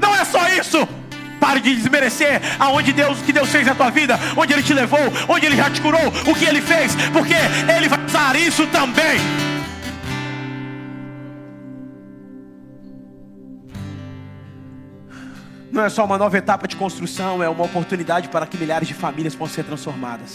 Não 0.00 0.14
é 0.14 0.24
só 0.24 0.46
isso. 0.48 0.86
Pare 1.40 1.60
de 1.60 1.74
desmerecer 1.74 2.40
aonde 2.58 2.92
Deus, 2.92 3.18
que 3.18 3.32
Deus 3.32 3.50
fez 3.50 3.66
na 3.66 3.74
tua 3.74 3.90
vida, 3.90 4.18
onde 4.36 4.52
Ele 4.52 4.62
te 4.62 4.72
levou, 4.72 5.12
onde 5.28 5.46
Ele 5.46 5.56
já 5.56 5.70
te 5.70 5.80
curou, 5.80 6.12
o 6.26 6.34
que 6.34 6.44
Ele 6.44 6.60
fez, 6.60 6.94
porque 7.12 7.34
Ele 7.76 7.88
vai 7.88 8.04
usar 8.04 8.36
isso 8.36 8.66
também. 8.68 9.20
Não 15.70 15.84
é 15.84 15.88
só 15.88 16.04
uma 16.04 16.16
nova 16.16 16.38
etapa 16.38 16.68
de 16.68 16.76
construção, 16.76 17.42
é 17.42 17.48
uma 17.48 17.64
oportunidade 17.64 18.28
para 18.28 18.46
que 18.46 18.56
milhares 18.56 18.86
de 18.86 18.94
famílias 18.94 19.34
possam 19.34 19.56
ser 19.56 19.64
transformadas. 19.64 20.34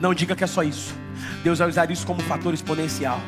Não 0.00 0.12
diga 0.14 0.36
que 0.36 0.44
é 0.44 0.46
só 0.46 0.62
isso. 0.62 0.94
Deus 1.42 1.58
vai 1.58 1.68
usar 1.68 1.90
isso 1.90 2.06
como 2.06 2.20
fator 2.22 2.52
exponencial. 2.52 3.20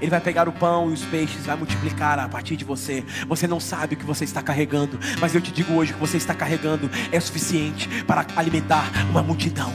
Ele 0.00 0.10
vai 0.10 0.20
pegar 0.20 0.48
o 0.48 0.52
pão 0.52 0.90
e 0.90 0.94
os 0.94 1.04
peixes, 1.04 1.46
vai 1.46 1.54
multiplicar 1.54 2.18
a 2.18 2.28
partir 2.28 2.56
de 2.56 2.64
você. 2.64 3.04
Você 3.28 3.46
não 3.46 3.60
sabe 3.60 3.94
o 3.94 3.98
que 3.98 4.04
você 4.04 4.24
está 4.24 4.42
carregando, 4.42 4.98
mas 5.20 5.34
eu 5.34 5.40
te 5.40 5.52
digo 5.52 5.74
hoje: 5.74 5.92
que 5.92 6.00
você 6.00 6.16
está 6.16 6.34
carregando 6.34 6.90
é 7.12 7.20
suficiente 7.20 7.88
para 8.04 8.26
alimentar 8.34 8.90
uma 9.10 9.22
multidão. 9.22 9.72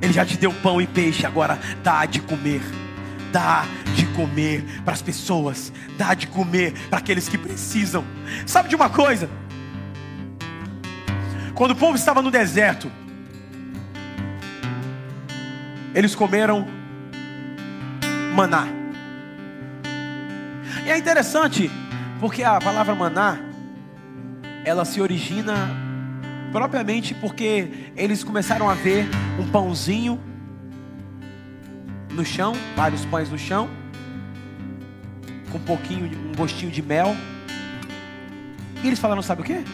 Ele 0.00 0.12
já 0.12 0.24
te 0.24 0.38
deu 0.38 0.52
pão 0.52 0.80
e 0.80 0.86
peixe, 0.86 1.26
agora 1.26 1.58
dá 1.82 2.06
de 2.06 2.20
comer 2.20 2.62
dá 3.32 3.64
de 3.94 4.06
comer 4.06 4.64
para 4.84 4.94
as 4.94 5.02
pessoas, 5.02 5.72
dá 5.96 6.14
de 6.14 6.26
comer 6.26 6.72
para 6.88 6.98
aqueles 6.98 7.28
que 7.28 7.38
precisam. 7.38 8.04
Sabe 8.46 8.68
de 8.68 8.76
uma 8.76 8.90
coisa? 8.90 9.28
Quando 11.54 11.72
o 11.72 11.76
povo 11.76 11.96
estava 11.96 12.22
no 12.22 12.30
deserto, 12.30 12.90
eles 15.94 16.14
comeram 16.14 16.66
maná. 18.34 18.68
E 20.86 20.90
é 20.90 20.96
interessante, 20.96 21.70
porque 22.20 22.42
a 22.44 22.60
palavra 22.60 22.94
maná, 22.94 23.38
ela 24.64 24.84
se 24.84 25.00
origina 25.00 25.54
propriamente 26.52 27.14
porque 27.14 27.90
eles 27.96 28.24
começaram 28.24 28.70
a 28.70 28.74
ver 28.74 29.06
um 29.38 29.46
pãozinho 29.48 30.27
no 32.18 32.24
chão, 32.24 32.52
vários 32.74 33.04
pães 33.04 33.30
no 33.30 33.38
chão, 33.38 33.70
com 35.52 35.58
um 35.58 35.62
pouquinho, 35.62 36.10
um 36.28 36.34
gostinho 36.34 36.70
de 36.70 36.82
mel. 36.82 37.16
E 38.82 38.86
eles 38.88 38.98
falaram, 38.98 39.22
sabe 39.22 39.42
o 39.42 39.44
que? 39.44 39.64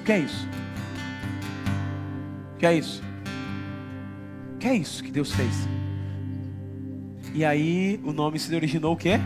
O 0.00 0.04
que 0.04 0.12
é 0.12 0.18
isso? 0.18 0.48
O 2.54 2.58
que 2.58 2.66
é 2.66 2.74
isso? 2.74 3.00
O 4.54 4.58
que 4.58 4.66
é 4.66 4.74
isso 4.74 5.04
que 5.04 5.12
Deus 5.12 5.30
fez? 5.30 5.68
E 7.32 7.44
aí 7.44 8.00
o 8.04 8.12
nome 8.12 8.38
se 8.40 8.52
originou 8.54 8.94
o 8.94 8.96
quê? 8.96 9.20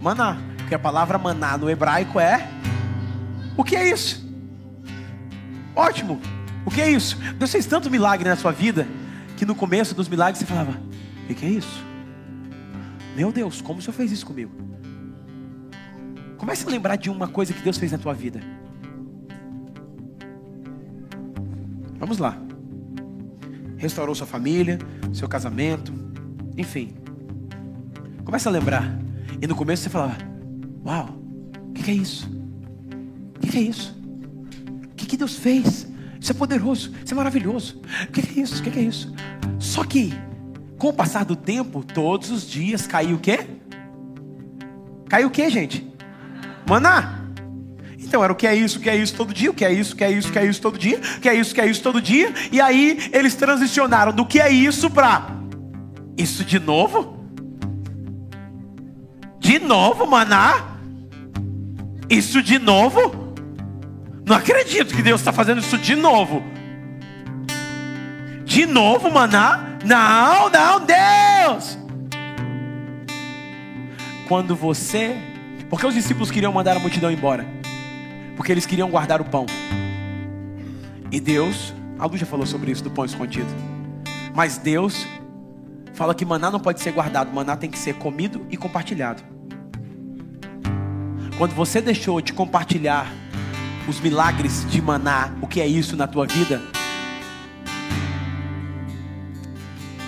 Maná. 0.00 0.38
Porque 0.56 0.74
a 0.74 0.78
palavra 0.78 1.18
maná 1.18 1.58
no 1.58 1.68
hebraico 1.68 2.18
é 2.18 2.48
o 3.58 3.62
que 3.62 3.76
é 3.76 3.90
isso? 3.90 4.26
Ótimo. 5.76 6.18
O 6.64 6.70
que 6.70 6.80
é 6.80 6.90
isso? 6.90 7.18
Deus 7.34 7.52
fez 7.52 7.66
tanto 7.66 7.90
milagre 7.90 8.26
na 8.26 8.36
sua 8.36 8.52
vida 8.52 8.88
que 9.36 9.44
no 9.44 9.54
começo 9.54 9.94
dos 9.94 10.08
milagres 10.08 10.38
você 10.38 10.46
falava: 10.46 10.80
O 11.28 11.34
que, 11.34 11.44
é 11.44 11.48
isso? 11.48 11.82
Meu 13.16 13.30
Deus, 13.30 13.60
como 13.60 13.78
o 13.78 13.82
Senhor 13.82 13.94
fez 13.94 14.12
isso 14.12 14.26
comigo? 14.26 14.52
Comece 16.36 16.66
a 16.66 16.70
lembrar 16.70 16.96
de 16.96 17.08
uma 17.10 17.28
coisa 17.28 17.52
que 17.52 17.62
Deus 17.62 17.78
fez 17.78 17.92
na 17.92 17.98
tua 17.98 18.12
vida. 18.12 18.40
Vamos 21.98 22.18
lá. 22.18 22.36
Restaurou 23.76 24.14
sua 24.14 24.26
família, 24.26 24.78
seu 25.12 25.28
casamento, 25.28 25.92
enfim. 26.56 26.94
Comece 28.24 28.48
a 28.48 28.50
lembrar. 28.50 28.98
E 29.40 29.46
no 29.46 29.54
começo 29.54 29.82
você 29.82 29.90
falava: 29.90 30.16
Uau, 30.84 31.08
o 31.68 31.72
que, 31.72 31.82
que, 31.82 31.90
é 31.90 31.94
isso? 31.94 32.28
O 33.36 33.40
que, 33.40 33.48
que, 33.48 33.58
é 33.58 33.62
isso? 33.62 33.96
O 34.84 34.94
que, 34.94 35.06
que 35.06 35.16
Deus 35.16 35.36
fez? 35.36 35.83
Isso 36.24 36.32
é 36.32 36.34
poderoso, 36.34 36.90
isso 37.04 37.12
é 37.12 37.16
maravilhoso. 37.18 37.82
O 38.08 38.10
que 38.10 38.22
é 38.22 38.40
isso? 38.40 38.58
O 38.58 38.62
que 38.62 38.78
é 38.78 38.82
isso? 38.82 39.12
Só 39.58 39.84
que, 39.84 40.10
com 40.78 40.88
o 40.88 40.92
passar 40.94 41.22
do 41.22 41.36
tempo, 41.36 41.84
todos 41.84 42.30
os 42.30 42.48
dias 42.48 42.86
caiu 42.86 43.16
o 43.16 43.18
quê? 43.18 43.40
Caiu 45.06 45.28
o 45.28 45.30
quê, 45.30 45.50
gente? 45.50 45.86
Maná. 46.66 47.26
Então 47.98 48.24
era 48.24 48.32
o 48.32 48.36
que 48.36 48.46
é 48.46 48.56
isso, 48.56 48.78
o 48.78 48.80
que 48.80 48.88
é 48.88 48.96
isso 48.96 49.14
todo 49.14 49.34
dia, 49.34 49.50
o 49.50 49.54
que 49.54 49.66
é 49.66 49.70
isso, 49.74 49.92
o 49.92 49.96
que 49.98 50.02
é 50.02 50.12
isso, 50.12 50.30
o 50.30 50.32
que 50.32 50.38
é 50.38 50.46
isso 50.46 50.62
todo 50.62 50.78
dia, 50.78 50.98
o 50.98 51.20
que 51.20 51.28
é 51.28 51.34
isso, 51.34 51.52
o 51.52 51.54
que 51.54 51.60
é 51.60 51.66
isso 51.66 51.82
todo 51.82 52.00
dia. 52.00 52.32
E 52.50 52.58
aí 52.58 53.10
eles 53.12 53.34
transicionaram 53.34 54.10
do 54.10 54.24
que 54.24 54.40
é 54.40 54.50
isso 54.50 54.88
para 54.88 55.26
isso 56.16 56.42
de 56.42 56.58
novo? 56.58 57.18
De 59.38 59.58
novo, 59.58 60.06
maná? 60.06 60.78
Isso 62.08 62.42
de 62.42 62.58
novo? 62.58 63.23
Não 64.26 64.36
acredito 64.36 64.94
que 64.94 65.02
Deus 65.02 65.20
está 65.20 65.32
fazendo 65.32 65.60
isso 65.60 65.76
de 65.76 65.94
novo. 65.94 66.42
De 68.44 68.64
novo, 68.64 69.10
maná? 69.10 69.78
Não, 69.84 70.48
não, 70.48 70.80
Deus! 70.80 71.78
Quando 74.26 74.56
você. 74.56 75.16
Porque 75.68 75.86
os 75.86 75.94
discípulos 75.94 76.30
queriam 76.30 76.52
mandar 76.52 76.76
a 76.76 76.80
multidão 76.80 77.10
embora? 77.10 77.46
Porque 78.36 78.50
eles 78.50 78.64
queriam 78.64 78.88
guardar 78.88 79.20
o 79.20 79.24
pão. 79.24 79.44
E 81.10 81.20
Deus, 81.20 81.74
a 81.98 82.06
Lu 82.06 82.16
já 82.16 82.26
falou 82.26 82.46
sobre 82.46 82.70
isso 82.70 82.82
do 82.82 82.90
pão 82.90 83.04
escondido. 83.04 83.48
Mas 84.34 84.56
Deus 84.56 85.06
fala 85.92 86.14
que 86.14 86.24
maná 86.24 86.50
não 86.50 86.58
pode 86.58 86.80
ser 86.80 86.92
guardado, 86.92 87.32
maná 87.32 87.56
tem 87.56 87.70
que 87.70 87.78
ser 87.78 87.94
comido 87.94 88.46
e 88.50 88.56
compartilhado. 88.56 89.22
Quando 91.36 91.54
você 91.54 91.80
deixou 91.80 92.20
de 92.20 92.32
compartilhar 92.32 93.06
os 93.86 94.00
milagres 94.00 94.66
de 94.70 94.80
maná, 94.80 95.32
o 95.40 95.46
que 95.46 95.60
é 95.60 95.66
isso 95.66 95.96
na 95.96 96.06
tua 96.06 96.26
vida? 96.26 96.62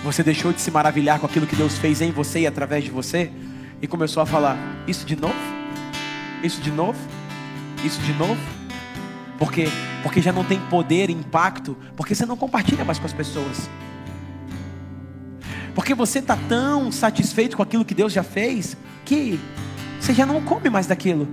Você 0.03 0.23
deixou 0.23 0.53
de 0.53 0.61
se 0.61 0.71
maravilhar 0.71 1.19
com 1.19 1.25
aquilo 1.25 1.45
que 1.45 1.55
Deus 1.55 1.77
fez 1.77 2.01
em 2.01 2.11
você 2.11 2.41
e 2.41 2.47
através 2.47 2.83
de 2.83 2.89
você 2.89 3.31
e 3.81 3.87
começou 3.87 4.23
a 4.23 4.25
falar: 4.25 4.57
Isso 4.87 5.05
de 5.05 5.15
novo? 5.15 5.35
Isso 6.43 6.61
de 6.61 6.71
novo? 6.71 6.97
Isso 7.83 7.99
de 8.01 8.13
novo? 8.13 8.39
Porque, 9.37 9.65
porque 10.01 10.21
já 10.21 10.31
não 10.31 10.43
tem 10.43 10.59
poder, 10.59 11.09
impacto, 11.09 11.77
porque 11.95 12.15
você 12.15 12.25
não 12.25 12.37
compartilha 12.37 12.83
mais 12.83 12.97
com 12.97 13.05
as 13.05 13.13
pessoas. 13.13 13.69
Porque 15.75 15.93
você 15.93 16.19
está 16.19 16.35
tão 16.49 16.91
satisfeito 16.91 17.55
com 17.55 17.61
aquilo 17.61 17.85
que 17.85 17.93
Deus 17.93 18.11
já 18.11 18.23
fez 18.23 18.75
que 19.05 19.39
você 19.99 20.13
já 20.13 20.25
não 20.25 20.41
come 20.41 20.69
mais 20.69 20.87
daquilo. 20.87 21.27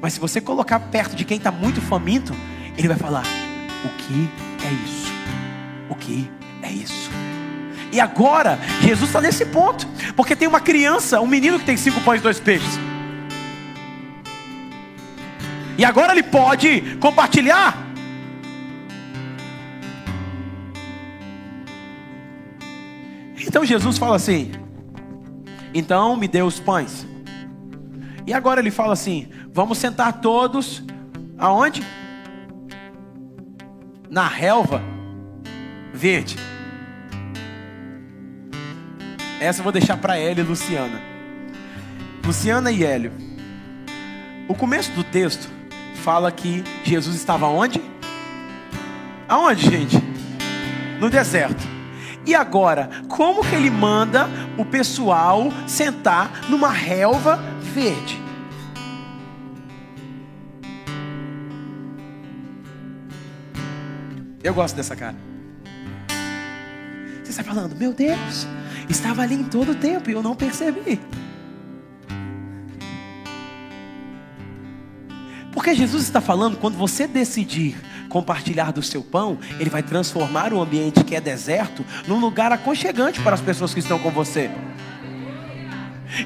Mas 0.00 0.14
se 0.14 0.20
você 0.20 0.40
colocar 0.40 0.78
perto 0.78 1.16
de 1.16 1.24
quem 1.24 1.38
está 1.38 1.50
muito 1.50 1.80
faminto, 1.80 2.34
ele 2.76 2.88
vai 2.88 2.96
falar: 2.96 3.24
O 3.84 3.88
que 3.88 4.28
é 4.64 4.72
isso? 4.84 5.12
O 5.88 5.94
que 5.94 6.30
é 6.62 6.70
isso? 6.70 7.10
E 7.92 8.00
agora, 8.00 8.58
Jesus 8.82 9.08
está 9.08 9.20
nesse 9.20 9.46
ponto, 9.46 9.86
porque 10.14 10.36
tem 10.36 10.46
uma 10.46 10.60
criança, 10.60 11.20
um 11.20 11.26
menino 11.26 11.58
que 11.58 11.64
tem 11.64 11.76
cinco 11.76 12.00
pães 12.02 12.20
e 12.20 12.22
dois 12.22 12.38
peixes. 12.38 12.78
E 15.78 15.84
agora 15.84 16.12
ele 16.12 16.22
pode 16.22 16.96
compartilhar. 17.00 17.86
Então 23.46 23.64
Jesus 23.64 23.96
fala 23.96 24.16
assim: 24.16 24.52
Então 25.72 26.16
me 26.16 26.28
dê 26.28 26.42
os 26.42 26.58
pães. 26.58 27.06
E 28.26 28.34
agora 28.34 28.60
ele 28.60 28.70
fala 28.70 28.92
assim: 28.92 29.28
Vamos 29.56 29.78
sentar 29.78 30.20
todos 30.20 30.82
aonde? 31.38 31.82
Na 34.10 34.28
relva 34.28 34.82
verde. 35.94 36.36
Essa 39.40 39.60
eu 39.60 39.64
vou 39.64 39.72
deixar 39.72 39.96
para 39.96 40.18
Hélio 40.18 40.44
e 40.44 40.46
Luciana. 40.46 41.00
Luciana 42.22 42.70
e 42.70 42.84
Hélio. 42.84 43.12
O 44.46 44.54
começo 44.54 44.92
do 44.92 45.02
texto 45.02 45.48
fala 46.02 46.30
que 46.30 46.62
Jesus 46.84 47.16
estava 47.16 47.46
onde? 47.46 47.80
Aonde, 49.26 49.70
gente? 49.70 49.96
No 51.00 51.08
deserto. 51.08 51.66
E 52.26 52.34
agora, 52.34 52.90
como 53.08 53.42
que 53.42 53.54
ele 53.54 53.70
manda 53.70 54.28
o 54.58 54.66
pessoal 54.66 55.50
sentar 55.66 56.42
numa 56.50 56.68
relva 56.68 57.38
verde? 57.62 58.25
Eu 64.46 64.54
gosto 64.54 64.76
dessa 64.76 64.94
cara. 64.94 65.16
Você 67.24 67.30
está 67.30 67.42
falando, 67.42 67.74
meu 67.74 67.92
Deus, 67.92 68.46
estava 68.88 69.22
ali 69.22 69.34
em 69.34 69.42
todo 69.42 69.72
o 69.72 69.74
tempo 69.74 70.08
e 70.08 70.12
eu 70.12 70.22
não 70.22 70.36
percebi. 70.36 71.00
Porque 75.50 75.74
Jesus 75.74 76.04
está 76.04 76.20
falando, 76.20 76.58
quando 76.58 76.76
você 76.76 77.08
decidir 77.08 77.76
compartilhar 78.08 78.70
do 78.70 78.84
seu 78.84 79.02
pão, 79.02 79.36
Ele 79.58 79.68
vai 79.68 79.82
transformar 79.82 80.52
o 80.52 80.62
ambiente 80.62 81.02
que 81.02 81.16
é 81.16 81.20
deserto 81.20 81.84
num 82.06 82.20
lugar 82.20 82.52
aconchegante 82.52 83.20
para 83.20 83.34
as 83.34 83.40
pessoas 83.40 83.74
que 83.74 83.80
estão 83.80 83.98
com 83.98 84.12
você. 84.12 84.48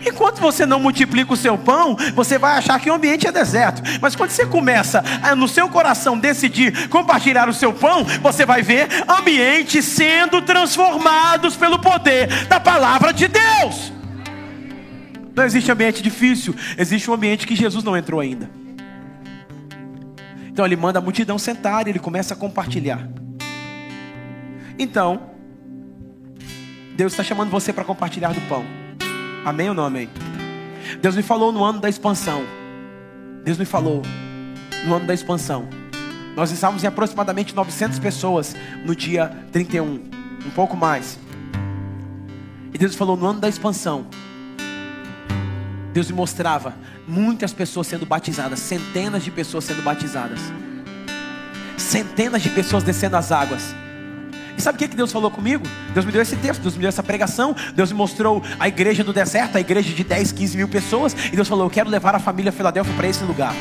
Enquanto 0.07 0.41
você 0.41 0.65
não 0.65 0.81
multiplica 0.81 1.33
o 1.33 1.37
seu 1.37 1.57
pão, 1.57 1.97
você 2.15 2.39
vai 2.39 2.57
achar 2.57 2.79
que 2.81 2.91
o 2.91 2.95
ambiente 2.95 3.27
é 3.27 3.33
deserto. 3.33 3.83
Mas 4.01 4.15
quando 4.15 4.31
você 4.31 4.47
começa 4.47 5.03
a, 5.23 5.35
no 5.35 5.49
seu 5.49 5.69
coração 5.69 6.19
decidir 6.19 6.89
compartilhar 6.89 7.49
o 7.49 7.53
seu 7.53 7.73
pão, 7.73 8.05
você 8.23 8.45
vai 8.45 8.63
ver 8.63 8.89
ambientes 9.09 9.85
sendo 9.85 10.43
transformados 10.43 11.57
pelo 11.57 11.79
poder 11.79 12.47
da 12.47 12.61
palavra 12.61 13.13
de 13.13 13.29
Deus. 13.29 13.93
Não 15.35 15.45
existe 15.45 15.71
ambiente 15.71 16.03
difícil, 16.03 16.55
existe 16.77 17.11
um 17.11 17.15
ambiente 17.15 17.47
que 17.47 17.57
Jesus 17.57 17.85
não 17.85 17.97
entrou 17.97 18.21
ainda. 18.21 18.51
Então 20.49 20.67
ele 20.67 20.77
manda 20.77 20.99
a 20.99 21.03
multidão 21.03 21.39
sentar 21.39 21.87
e 21.87 21.91
ele 21.91 21.99
começa 21.99 22.35
a 22.35 22.37
compartilhar. 22.37 23.09
Então, 24.79 25.31
Deus 26.97 27.13
está 27.13 27.23
chamando 27.23 27.51
você 27.51 27.73
para 27.73 27.85
compartilhar 27.85 28.33
do 28.33 28.41
pão. 28.43 28.80
Amém 29.45 29.69
ou 29.69 29.75
não 29.75 29.85
amém? 29.85 30.09
Deus 31.01 31.17
me 31.17 31.23
falou 31.23 31.53
no 31.53 31.65
ano 31.65 31.81
da 31.81 31.89
expansão. 31.89 32.43
Deus 33.45 33.57
me 33.59 33.65
falou 33.65 34.03
no 34.85 34.95
ano 34.95 35.07
da 35.07 35.15
expansão. 35.15 35.69
Nós 36.37 36.51
estávamos 36.51 36.85
em 36.85 36.87
aproximadamente 36.87 37.55
900 37.55 37.99
pessoas 37.99 38.55
no 38.85 38.95
dia 38.95 39.29
31, 39.53 39.85
um 39.85 40.51
pouco 40.55 40.77
mais. 40.77 41.19
E 42.73 42.79
Deus 42.79 42.95
falou 42.95 43.17
no 43.17 43.27
ano 43.27 43.41
da 43.41 43.49
expansão. 43.49 44.07
Deus 45.93 46.09
me 46.09 46.17
mostrava 46.17 46.75
muitas 47.07 47.53
pessoas 47.53 47.87
sendo 47.87 48.07
batizadas, 48.07 48.61
centenas 48.61 49.25
de 49.25 49.31
pessoas 49.31 49.65
sendo 49.65 49.83
batizadas, 49.83 50.41
centenas 51.77 52.43
de 52.43 52.51
pessoas 52.51 52.85
descendo 52.85 53.17
as 53.17 53.33
águas. 53.33 53.75
Sabe 54.61 54.77
o 54.77 54.79
que 54.79 54.97
Deus 54.97 55.11
falou 55.11 55.31
comigo? 55.31 55.65
Deus 55.95 56.05
me 56.05 56.13
deu 56.13 56.23
esse 56.23 56.37
texto, 56.37 56.61
Deus 56.61 56.75
me 56.75 56.81
deu 56.81 56.89
essa 56.89 57.03
pregação, 57.03 57.55
Deus 57.75 57.91
me 57.91 57.99
mostrou 57.99 58.43
a 58.59 58.69
igreja 58.69 59.03
do 59.03 59.13
deserto, 59.13 59.57
a 59.57 59.61
igreja 59.61 59.93
de 59.93 60.05
10, 60.05 60.33
15 60.33 60.57
mil 60.57 60.69
pessoas, 60.69 61.15
e 61.33 61.37
Deus 61.37 61.49
falou: 61.49 61.67
Eu 61.67 61.71
quero 61.71 61.89
levar 61.89 62.15
a 62.15 62.19
família 62.19 62.53
Filadélfia 62.53 62.95
para 62.95 63.09
esse 63.09 63.25
lugar. 63.25 63.55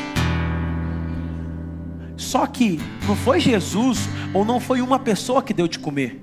Só 2.16 2.46
que 2.46 2.78
não 3.08 3.16
foi 3.16 3.40
Jesus 3.40 4.08
ou 4.34 4.44
não 4.44 4.60
foi 4.60 4.82
uma 4.82 4.98
pessoa 4.98 5.42
que 5.42 5.54
deu 5.54 5.66
de 5.66 5.78
comer, 5.78 6.22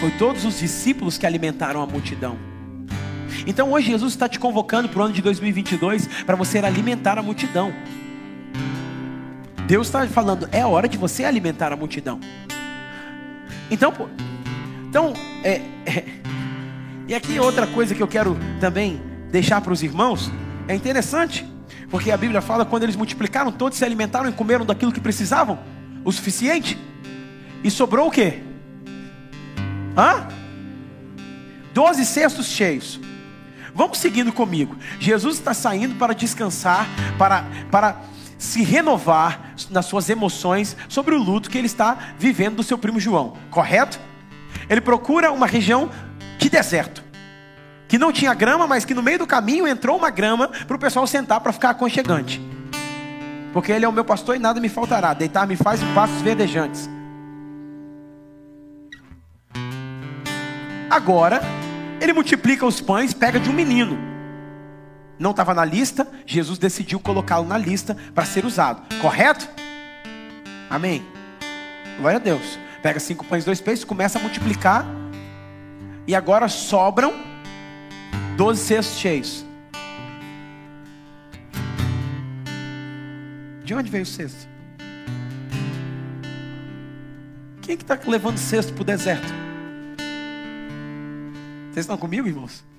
foi 0.00 0.10
todos 0.12 0.44
os 0.44 0.58
discípulos 0.58 1.16
que 1.16 1.26
alimentaram 1.26 1.82
a 1.82 1.86
multidão. 1.86 2.36
Então 3.46 3.72
hoje 3.72 3.88
Jesus 3.88 4.12
está 4.12 4.28
te 4.28 4.38
convocando 4.38 4.88
para 4.88 5.00
o 5.00 5.04
ano 5.04 5.14
de 5.14 5.22
2022 5.22 6.08
para 6.24 6.36
você 6.36 6.58
alimentar 6.58 7.18
a 7.18 7.22
multidão. 7.22 7.72
Deus 9.70 9.86
está 9.86 10.04
falando, 10.08 10.48
é 10.50 10.66
hora 10.66 10.88
de 10.88 10.98
você 10.98 11.24
alimentar 11.24 11.72
a 11.72 11.76
multidão. 11.76 12.18
Então, 13.70 13.94
então 14.88 15.12
é, 15.44 15.60
é, 15.86 16.04
e 17.06 17.14
aqui 17.14 17.38
outra 17.38 17.68
coisa 17.68 17.94
que 17.94 18.02
eu 18.02 18.08
quero 18.08 18.36
também 18.58 19.00
deixar 19.30 19.60
para 19.60 19.72
os 19.72 19.80
irmãos, 19.80 20.28
é 20.66 20.74
interessante, 20.74 21.46
porque 21.88 22.10
a 22.10 22.16
Bíblia 22.16 22.40
fala 22.40 22.64
quando 22.64 22.82
eles 22.82 22.96
multiplicaram, 22.96 23.52
todos 23.52 23.78
se 23.78 23.84
alimentaram 23.84 24.28
e 24.28 24.32
comeram 24.32 24.66
daquilo 24.66 24.90
que 24.90 24.98
precisavam, 24.98 25.56
o 26.04 26.10
suficiente, 26.10 26.76
e 27.62 27.70
sobrou 27.70 28.08
o 28.08 28.10
quê? 28.10 28.40
Hã? 29.96 30.26
Doze 31.72 32.04
cestos 32.06 32.46
cheios. 32.46 32.98
Vamos 33.72 33.98
seguindo 33.98 34.32
comigo. 34.32 34.76
Jesus 34.98 35.36
está 35.36 35.54
saindo 35.54 35.94
para 35.94 36.12
descansar, 36.12 36.88
para, 37.16 37.44
para 37.70 38.00
se 38.40 38.62
renovar 38.62 39.52
nas 39.68 39.84
suas 39.84 40.08
emoções 40.08 40.74
sobre 40.88 41.14
o 41.14 41.18
luto 41.18 41.50
que 41.50 41.58
ele 41.58 41.66
está 41.66 42.14
vivendo 42.18 42.56
do 42.56 42.62
seu 42.62 42.78
primo 42.78 42.98
João, 42.98 43.34
correto? 43.50 44.00
Ele 44.68 44.80
procura 44.80 45.30
uma 45.30 45.46
região 45.46 45.90
de 46.38 46.48
deserto, 46.48 47.04
que 47.86 47.98
não 47.98 48.10
tinha 48.10 48.32
grama, 48.32 48.66
mas 48.66 48.86
que 48.86 48.94
no 48.94 49.02
meio 49.02 49.18
do 49.18 49.26
caminho 49.26 49.68
entrou 49.68 49.98
uma 49.98 50.08
grama 50.08 50.48
para 50.48 50.74
o 50.74 50.78
pessoal 50.78 51.06
sentar 51.06 51.38
para 51.40 51.52
ficar 51.52 51.70
aconchegante. 51.70 52.40
Porque 53.52 53.72
ele 53.72 53.84
é 53.84 53.88
o 53.88 53.92
meu 53.92 54.06
pastor 54.06 54.36
e 54.36 54.38
nada 54.38 54.58
me 54.58 54.70
faltará. 54.70 55.12
Deitar 55.12 55.46
me 55.46 55.56
faz 55.56 55.82
passos 55.94 56.22
verdejantes. 56.22 56.88
Agora, 60.88 61.42
ele 62.00 62.14
multiplica 62.14 62.64
os 62.64 62.80
pães, 62.80 63.12
pega 63.12 63.38
de 63.38 63.50
um 63.50 63.52
menino 63.52 64.09
não 65.20 65.32
estava 65.32 65.52
na 65.52 65.66
lista, 65.66 66.08
Jesus 66.24 66.58
decidiu 66.58 66.98
colocá-lo 66.98 67.46
na 67.46 67.58
lista 67.58 67.94
para 68.14 68.24
ser 68.24 68.46
usado. 68.46 68.82
Correto? 69.02 69.46
Amém. 70.70 71.04
Glória 71.98 72.16
a 72.16 72.20
Deus. 72.20 72.58
Pega 72.82 72.98
cinco 72.98 73.26
pães 73.26 73.44
dois 73.44 73.60
peixes, 73.60 73.84
começa 73.84 74.18
a 74.18 74.22
multiplicar. 74.22 74.86
E 76.06 76.14
agora 76.14 76.48
sobram 76.48 77.12
doze 78.34 78.62
cestos 78.62 78.98
cheios. 78.98 79.44
De 83.62 83.74
onde 83.74 83.90
veio 83.90 84.04
o 84.04 84.06
cesto? 84.06 84.48
Quem 87.60 87.76
que 87.76 87.84
está 87.84 88.00
levando 88.06 88.38
cesto 88.38 88.72
para 88.72 88.82
o 88.82 88.84
deserto? 88.86 89.32
Vocês 91.70 91.84
estão 91.84 91.98
comigo, 91.98 92.26
irmãos? 92.26 92.69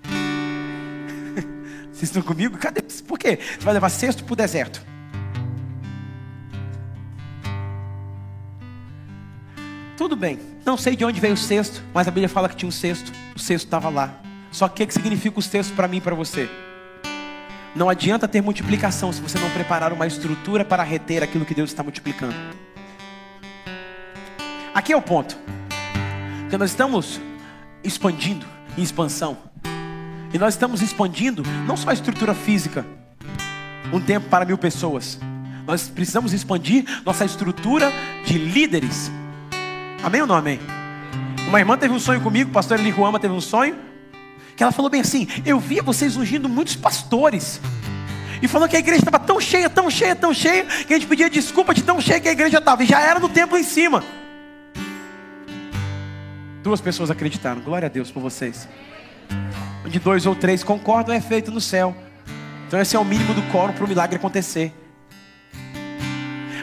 Vocês 2.01 2.09
estão 2.09 2.23
comigo? 2.23 2.57
Cadê? 2.57 2.81
Por 2.81 3.19
quê? 3.19 3.37
Você 3.37 3.63
vai 3.63 3.75
levar 3.75 3.89
cesto 3.89 4.23
para 4.23 4.33
o 4.33 4.35
deserto. 4.35 4.81
Tudo 9.95 10.15
bem, 10.15 10.39
não 10.65 10.75
sei 10.75 10.95
de 10.95 11.05
onde 11.05 11.21
veio 11.21 11.35
o 11.35 11.37
cesto, 11.37 11.83
mas 11.93 12.07
a 12.07 12.11
Bíblia 12.11 12.27
fala 12.27 12.49
que 12.49 12.55
tinha 12.55 12.67
um 12.67 12.71
cesto, 12.71 13.11
o 13.35 13.39
cesto 13.39 13.67
estava 13.67 13.87
lá. 13.87 14.19
Só 14.51 14.67
que 14.67 14.83
o 14.83 14.87
que 14.87 14.93
significa 14.95 15.37
o 15.37 15.43
cesto 15.43 15.75
para 15.75 15.87
mim 15.87 15.97
e 15.97 16.01
para 16.01 16.15
você? 16.15 16.49
Não 17.75 17.87
adianta 17.87 18.27
ter 18.27 18.41
multiplicação 18.41 19.13
se 19.13 19.21
você 19.21 19.37
não 19.37 19.51
preparar 19.51 19.93
uma 19.93 20.07
estrutura 20.07 20.65
para 20.65 20.81
reter 20.81 21.21
aquilo 21.21 21.45
que 21.45 21.53
Deus 21.53 21.69
está 21.69 21.83
multiplicando. 21.83 22.33
Aqui 24.73 24.91
é 24.91 24.97
o 24.97 25.03
ponto. 25.03 25.37
Porque 26.41 26.57
nós 26.57 26.71
estamos 26.71 27.21
expandindo 27.83 28.47
em 28.75 28.81
expansão. 28.81 29.50
E 30.33 30.37
nós 30.37 30.53
estamos 30.53 30.81
expandindo 30.81 31.43
não 31.67 31.75
só 31.75 31.89
a 31.89 31.93
estrutura 31.93 32.33
física, 32.33 32.85
um 33.91 33.99
tempo 33.99 34.29
para 34.29 34.45
mil 34.45 34.57
pessoas. 34.57 35.19
Nós 35.67 35.89
precisamos 35.89 36.33
expandir 36.33 36.85
nossa 37.05 37.25
estrutura 37.25 37.91
de 38.25 38.37
líderes. 38.37 39.11
Amém 40.03 40.21
ou 40.21 40.27
não 40.27 40.35
amém? 40.35 40.59
Uma 41.47 41.59
irmã 41.59 41.77
teve 41.77 41.93
um 41.93 41.99
sonho 41.99 42.21
comigo, 42.21 42.51
pastor 42.51 42.79
Eli 42.79 42.93
teve 43.19 43.33
um 43.33 43.41
sonho, 43.41 43.75
que 44.55 44.63
ela 44.63 44.71
falou 44.71 44.89
bem 44.89 45.01
assim: 45.01 45.27
Eu 45.45 45.59
via 45.59 45.83
vocês 45.83 46.15
ungindo 46.15 46.47
muitos 46.47 46.75
pastores. 46.75 47.59
E 48.41 48.47
falou 48.47 48.67
que 48.67 48.75
a 48.75 48.79
igreja 48.79 49.01
estava 49.01 49.19
tão 49.19 49.39
cheia, 49.39 49.69
tão 49.69 49.89
cheia, 49.91 50.15
tão 50.15 50.33
cheia, 50.33 50.65
que 50.65 50.93
a 50.93 50.97
gente 50.97 51.07
pedia 51.07 51.29
desculpa 51.29 51.73
de 51.73 51.83
tão 51.83 52.01
cheia 52.01 52.19
que 52.19 52.27
a 52.27 52.31
igreja 52.31 52.57
estava. 52.57 52.83
E 52.83 52.87
já 52.87 52.99
era 52.99 53.19
no 53.19 53.29
templo 53.29 53.57
em 53.57 53.63
cima. 53.63 54.03
Duas 56.63 56.81
pessoas 56.81 57.11
acreditaram. 57.11 57.61
Glória 57.61 57.85
a 57.85 57.89
Deus 57.89 58.09
por 58.09 58.19
vocês. 58.19 58.67
Onde 59.91 59.99
dois 59.99 60.25
ou 60.25 60.33
três 60.33 60.63
concordam 60.63 61.13
é 61.13 61.19
feito 61.19 61.51
no 61.51 61.59
céu. 61.59 61.93
Então 62.65 62.79
esse 62.79 62.95
é 62.95 62.99
o 62.99 63.03
mínimo 63.03 63.33
do 63.33 63.41
quórum 63.51 63.73
para 63.73 63.83
o 63.83 63.87
milagre 63.89 64.15
acontecer. 64.15 64.73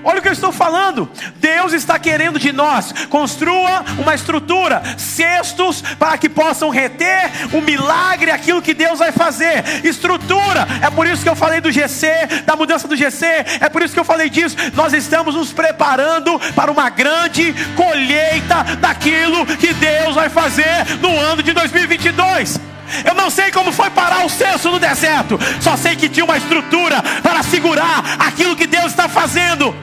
Olha 0.02 0.18
o 0.18 0.22
que 0.22 0.28
eu 0.28 0.32
estou 0.32 0.50
falando. 0.50 1.06
Deus 1.36 1.74
está 1.74 1.98
querendo 1.98 2.38
de 2.38 2.52
nós. 2.52 2.90
Construa 3.10 3.84
uma 3.98 4.14
estrutura, 4.14 4.80
cestos 4.96 5.82
para 5.98 6.16
que 6.16 6.26
possam 6.26 6.70
reter 6.70 7.30
o 7.52 7.60
milagre, 7.60 8.30
aquilo 8.30 8.62
que 8.62 8.72
Deus 8.72 8.98
vai 8.98 9.12
fazer. 9.12 9.62
Estrutura. 9.84 10.66
É 10.80 10.88
por 10.88 11.06
isso 11.06 11.22
que 11.22 11.28
eu 11.28 11.36
falei 11.36 11.60
do 11.60 11.70
GC, 11.70 12.08
da 12.46 12.56
mudança 12.56 12.88
do 12.88 12.96
GC. 12.96 13.26
É 13.60 13.68
por 13.68 13.82
isso 13.82 13.92
que 13.92 14.00
eu 14.00 14.06
falei 14.06 14.30
disso. 14.30 14.56
Nós 14.72 14.94
estamos 14.94 15.34
nos 15.34 15.52
preparando 15.52 16.40
para 16.54 16.72
uma 16.72 16.88
grande 16.88 17.54
colheita 17.76 18.64
daquilo 18.80 19.44
que 19.44 19.74
Deus 19.74 20.14
vai 20.14 20.30
fazer 20.30 20.96
no 21.02 21.14
ano 21.14 21.42
de 21.42 21.52
2022. 21.52 22.77
Eu 23.04 23.14
não 23.14 23.30
sei 23.30 23.50
como 23.50 23.72
foi 23.72 23.90
parar 23.90 24.24
o 24.24 24.28
censo 24.28 24.70
no 24.70 24.78
deserto, 24.78 25.38
só 25.60 25.76
sei 25.76 25.96
que 25.96 26.08
tinha 26.08 26.24
uma 26.24 26.36
estrutura 26.36 27.02
para 27.22 27.42
segurar 27.42 28.16
aquilo 28.18 28.56
que 28.56 28.66
Deus 28.66 28.86
está 28.86 29.08
fazendo. 29.08 29.74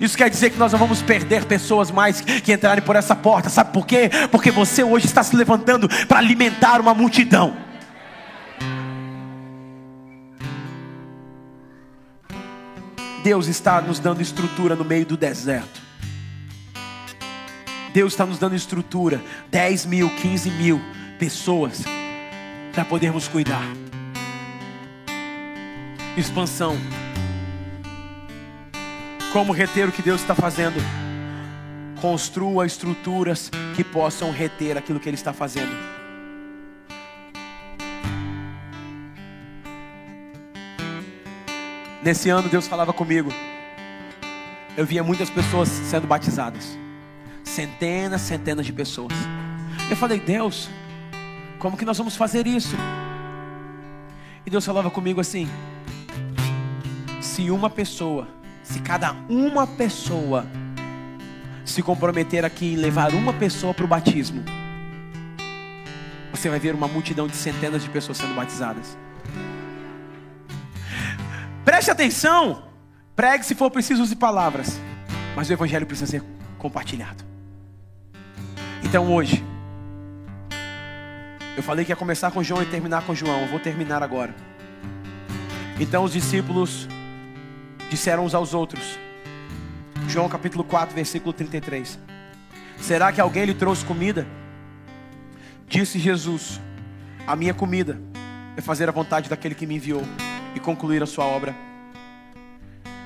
Isso 0.00 0.16
quer 0.18 0.28
dizer 0.28 0.50
que 0.50 0.58
nós 0.58 0.72
não 0.72 0.78
vamos 0.78 1.00
perder 1.00 1.44
pessoas 1.44 1.90
mais 1.90 2.20
que 2.20 2.52
entrarem 2.52 2.82
por 2.82 2.96
essa 2.96 3.14
porta. 3.14 3.48
Sabe 3.48 3.72
por 3.72 3.86
quê? 3.86 4.10
Porque 4.30 4.50
você 4.50 4.82
hoje 4.82 5.06
está 5.06 5.22
se 5.22 5.36
levantando 5.36 5.88
para 6.06 6.18
alimentar 6.18 6.80
uma 6.80 6.92
multidão. 6.92 7.56
Deus 13.22 13.46
está 13.46 13.80
nos 13.80 13.98
dando 13.98 14.20
estrutura 14.20 14.76
no 14.76 14.84
meio 14.84 15.06
do 15.06 15.16
deserto. 15.16 15.83
Deus 17.94 18.12
está 18.12 18.26
nos 18.26 18.40
dando 18.40 18.56
estrutura, 18.56 19.22
10 19.52 19.86
mil, 19.86 20.10
15 20.16 20.50
mil 20.50 20.80
pessoas, 21.16 21.84
para 22.72 22.84
podermos 22.84 23.28
cuidar. 23.28 23.62
Expansão. 26.16 26.76
Como 29.32 29.52
reter 29.52 29.88
o 29.88 29.92
que 29.92 30.02
Deus 30.02 30.20
está 30.20 30.34
fazendo? 30.34 30.74
Construa 32.00 32.66
estruturas 32.66 33.48
que 33.76 33.84
possam 33.84 34.32
reter 34.32 34.76
aquilo 34.76 34.98
que 34.98 35.08
Ele 35.08 35.14
está 35.14 35.32
fazendo. 35.32 35.72
Nesse 42.02 42.28
ano 42.28 42.48
Deus 42.48 42.66
falava 42.66 42.92
comigo. 42.92 43.32
Eu 44.76 44.84
via 44.84 45.04
muitas 45.04 45.30
pessoas 45.30 45.68
sendo 45.68 46.08
batizadas. 46.08 46.83
Centenas, 47.54 48.20
centenas 48.20 48.66
de 48.66 48.72
pessoas. 48.72 49.12
Eu 49.88 49.96
falei, 49.96 50.18
Deus, 50.18 50.68
como 51.58 51.76
que 51.76 51.84
nós 51.84 51.96
vamos 51.96 52.16
fazer 52.16 52.46
isso? 52.46 52.76
E 54.44 54.50
Deus 54.50 54.64
falava 54.64 54.90
comigo 54.90 55.20
assim: 55.20 55.48
se 57.20 57.50
uma 57.50 57.70
pessoa 57.70 58.28
se 58.64 58.80
cada 58.80 59.12
uma 59.28 59.66
pessoa 59.66 60.46
se 61.64 61.82
comprometer 61.82 62.44
aqui 62.44 62.72
em 62.72 62.76
levar 62.76 63.12
uma 63.14 63.32
pessoa 63.32 63.72
para 63.74 63.84
o 63.84 63.88
batismo, 63.88 64.42
você 66.30 66.48
vai 66.48 66.58
ver 66.58 66.74
uma 66.74 66.88
multidão 66.88 67.28
de 67.28 67.36
centenas 67.36 67.82
de 67.82 67.90
pessoas 67.90 68.18
sendo 68.18 68.34
batizadas. 68.34 68.96
Preste 71.64 71.90
atenção, 71.90 72.64
pregue 73.14 73.44
se 73.44 73.54
for 73.54 73.70
preciso 73.70 74.02
use 74.02 74.16
palavras, 74.16 74.80
mas 75.36 75.48
o 75.48 75.52
evangelho 75.52 75.86
precisa 75.86 76.10
ser 76.10 76.22
compartilhado. 76.58 77.33
Então 78.94 79.12
hoje, 79.12 79.44
eu 81.56 81.64
falei 81.64 81.84
que 81.84 81.90
ia 81.90 81.96
começar 81.96 82.30
com 82.30 82.44
João 82.44 82.62
e 82.62 82.66
terminar 82.66 83.04
com 83.04 83.12
João, 83.12 83.40
eu 83.40 83.48
vou 83.48 83.58
terminar 83.58 84.04
agora. 84.04 84.32
Então 85.80 86.04
os 86.04 86.12
discípulos 86.12 86.86
disseram 87.90 88.24
uns 88.24 88.36
aos 88.36 88.54
outros. 88.54 88.96
João 90.06 90.28
capítulo 90.28 90.62
4, 90.62 90.94
versículo 90.94 91.32
33. 91.32 91.98
Será 92.80 93.10
que 93.10 93.20
alguém 93.20 93.46
lhe 93.46 93.54
trouxe 93.54 93.84
comida? 93.84 94.28
Disse 95.66 95.98
Jesus: 95.98 96.60
A 97.26 97.34
minha 97.34 97.52
comida 97.52 98.00
é 98.56 98.60
fazer 98.60 98.88
a 98.88 98.92
vontade 98.92 99.28
daquele 99.28 99.56
que 99.56 99.66
me 99.66 99.74
enviou 99.74 100.04
e 100.54 100.60
concluir 100.60 101.02
a 101.02 101.06
sua 101.06 101.24
obra. 101.24 101.52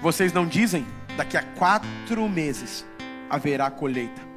Vocês 0.03 0.34
não 0.34 0.47
dizem? 0.47 0.84
Daqui 1.16 1.39
a 1.39 1.43
quatro 1.43 2.28
meses 2.28 2.84
haverá 3.30 3.70
colheita. 3.70 4.28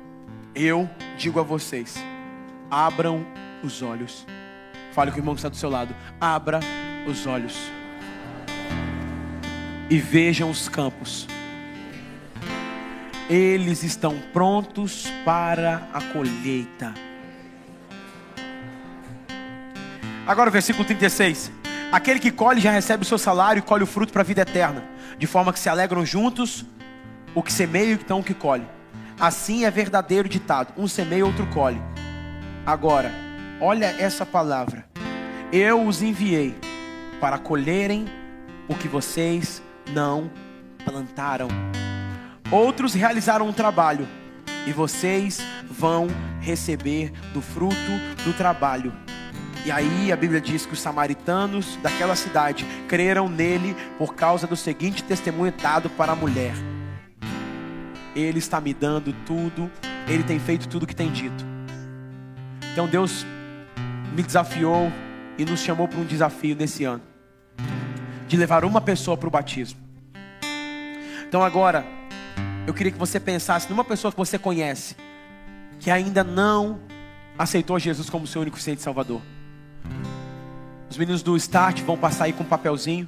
Eu 0.53 0.89
digo 1.17 1.39
a 1.39 1.43
vocês: 1.43 1.95
abram 2.69 3.25
os 3.63 3.81
olhos. 3.81 4.25
Fale 4.93 5.11
com 5.11 5.17
o 5.17 5.19
irmão 5.19 5.33
que 5.33 5.39
está 5.39 5.49
do 5.49 5.55
seu 5.55 5.69
lado. 5.69 5.95
Abra 6.19 6.59
os 7.07 7.25
olhos 7.25 7.57
e 9.89 9.97
vejam 9.97 10.49
os 10.49 10.69
campos. 10.69 11.27
Eles 13.29 13.83
estão 13.83 14.19
prontos 14.33 15.07
para 15.23 15.87
a 15.93 16.01
colheita. 16.01 16.93
Agora 20.25 20.49
o 20.49 20.53
versículo 20.53 20.85
36. 20.85 21.51
Aquele 21.91 22.19
que 22.19 22.31
colhe 22.31 22.61
já 22.61 22.71
recebe 22.71 23.03
o 23.03 23.05
seu 23.05 23.17
salário 23.17 23.59
e 23.59 23.61
colhe 23.61 23.83
o 23.83 23.87
fruto 23.87 24.13
para 24.13 24.21
a 24.21 24.25
vida 24.25 24.41
eterna, 24.41 24.83
de 25.17 25.27
forma 25.27 25.51
que 25.51 25.59
se 25.59 25.67
alegram 25.67 26.05
juntos 26.05 26.65
o 27.35 27.43
que 27.43 27.51
semeia 27.51 27.91
e 27.91 27.93
então 27.93 28.19
o 28.19 28.23
que 28.23 28.33
colhe. 28.33 28.65
Assim 29.21 29.65
é 29.65 29.69
verdadeiro 29.69 30.27
ditado: 30.27 30.73
um 30.75 30.87
semeia, 30.87 31.23
outro 31.23 31.45
colhe. 31.45 31.79
Agora, 32.65 33.11
olha 33.61 33.85
essa 33.85 34.25
palavra. 34.25 34.83
Eu 35.53 35.85
os 35.85 36.01
enviei 36.01 36.55
para 37.19 37.37
colherem 37.37 38.07
o 38.67 38.73
que 38.73 38.87
vocês 38.87 39.61
não 39.93 40.31
plantaram. 40.83 41.49
Outros 42.49 42.95
realizaram 42.95 43.47
um 43.47 43.53
trabalho 43.53 44.07
e 44.65 44.71
vocês 44.71 45.39
vão 45.69 46.07
receber 46.39 47.11
do 47.31 47.43
fruto 47.43 47.75
do 48.25 48.33
trabalho. 48.33 48.91
E 49.63 49.71
aí 49.71 50.11
a 50.11 50.15
Bíblia 50.15 50.41
diz 50.41 50.65
que 50.65 50.73
os 50.73 50.81
samaritanos 50.81 51.77
daquela 51.83 52.15
cidade 52.15 52.65
creram 52.87 53.29
nele 53.29 53.75
por 53.99 54.15
causa 54.15 54.47
do 54.47 54.55
seguinte 54.55 55.03
testemunho 55.03 55.53
dado 55.61 55.91
para 55.91 56.13
a 56.13 56.15
mulher: 56.15 56.55
Ele 58.15 58.39
está 58.39 58.59
me 58.59 58.73
dando 58.73 59.13
tudo, 59.25 59.71
ele 60.07 60.23
tem 60.23 60.39
feito 60.39 60.67
tudo 60.67 60.83
o 60.83 60.87
que 60.87 60.95
tem 60.95 61.11
dito. 61.11 61.45
Então 62.73 62.87
Deus 62.87 63.25
me 64.15 64.23
desafiou 64.23 64.91
e 65.37 65.45
nos 65.45 65.59
chamou 65.59 65.87
para 65.87 65.99
um 65.99 66.05
desafio 66.05 66.55
nesse 66.55 66.83
ano 66.83 67.03
de 68.27 68.37
levar 68.37 68.63
uma 68.63 68.79
pessoa 68.79 69.17
para 69.17 69.27
o 69.27 69.31
batismo. 69.31 69.77
Então 71.27 71.43
agora, 71.43 71.85
eu 72.65 72.73
queria 72.73 72.91
que 72.91 72.97
você 72.97 73.19
pensasse 73.19 73.69
numa 73.69 73.83
pessoa 73.83 74.09
que 74.09 74.17
você 74.17 74.39
conhece, 74.39 74.95
que 75.81 75.91
ainda 75.91 76.23
não 76.23 76.79
aceitou 77.37 77.77
Jesus 77.77 78.09
como 78.09 78.25
seu 78.25 78.41
único 78.41 78.57
e 78.57 78.77
Salvador. 78.77 79.21
Os 80.89 80.97
meninos 80.97 81.21
do 81.21 81.35
Start 81.35 81.81
vão 81.81 81.97
passar 81.97 82.25
aí 82.25 82.33
com 82.33 82.43
um 82.43 82.47
papelzinho. 82.47 83.05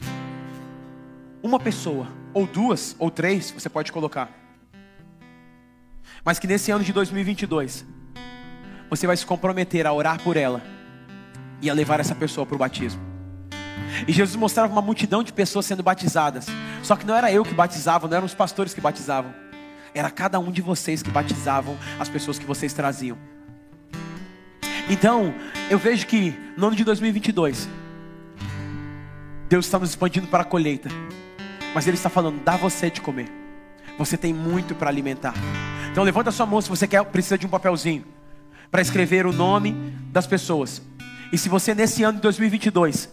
uma 1.41 1.60
pessoa, 1.60 2.08
ou 2.34 2.45
duas, 2.45 2.95
ou 2.99 3.10
três, 3.10 3.51
você 3.51 3.70
pode 3.70 3.93
colocar. 3.93 4.43
Mas 6.24 6.40
que 6.40 6.48
nesse 6.48 6.72
ano 6.72 6.84
de 6.84 6.94
2022, 6.94 7.86
você 8.90 9.06
vai 9.06 9.18
se 9.18 9.26
comprometer 9.26 9.86
a 9.86 9.94
orar 9.94 10.22
por 10.22 10.38
ela 10.38 10.62
e 11.62 11.70
a 11.70 11.74
levar 11.74 12.00
essa 12.00 12.16
pessoa 12.16 12.46
para 12.46 12.56
o 12.56 12.60
batismo. 12.60 13.02
E 14.08 14.12
Jesus 14.12 14.36
mostrava 14.36 14.72
uma 14.72 14.82
multidão 14.82 15.24
de 15.24 15.34
pessoas 15.34 15.66
sendo 15.66 15.84
batizadas. 15.84 16.48
Só 16.82 16.96
que 16.96 17.06
não 17.06 17.16
era 17.16 17.32
eu 17.32 17.44
que 17.44 17.54
batizava, 17.54 18.08
não 18.08 18.18
eram 18.18 18.26
os 18.26 18.34
pastores 18.34 18.74
que 18.74 18.82
batizavam. 18.82 19.34
Era 19.94 20.10
cada 20.10 20.40
um 20.40 20.52
de 20.52 20.62
vocês 20.62 21.04
que 21.04 21.12
batizavam 21.12 21.78
as 22.00 22.10
pessoas 22.10 22.40
que 22.40 22.46
vocês 22.46 22.74
traziam. 22.74 23.18
Então, 24.90 25.34
eu 25.70 25.78
vejo 25.78 26.06
que 26.08 26.34
no 26.58 26.68
ano 26.68 26.76
de 26.76 26.84
2022, 26.84 27.70
Deus 29.48 29.66
está 29.66 29.80
nos 29.80 29.90
expandindo 29.90 30.28
para 30.28 30.42
a 30.42 30.46
colheita. 30.46 30.90
Mas 31.74 31.88
Ele 31.88 31.96
está 31.96 32.10
falando, 32.10 32.44
dá 32.44 32.58
você 32.58 32.90
de 32.90 33.02
comer. 33.02 33.32
Você 33.98 34.18
tem 34.18 34.34
muito 34.34 34.74
para 34.76 34.90
alimentar. 34.90 35.34
Então 35.94 36.04
levanta 36.04 36.32
sua 36.32 36.48
mão 36.48 36.60
se 36.60 36.68
você 36.68 36.88
quer, 36.88 37.06
precisa 37.06 37.38
de 37.38 37.46
um 37.46 37.50
papelzinho 37.50 38.04
para 38.72 38.82
escrever 38.82 39.28
o 39.28 39.32
nome 39.32 39.74
das 40.12 40.26
pessoas. 40.26 40.82
E 41.32 41.38
se 41.38 41.48
você 41.48 41.76
nesse 41.76 42.02
ano 42.02 42.16
de 42.16 42.24
2022, 42.24 43.08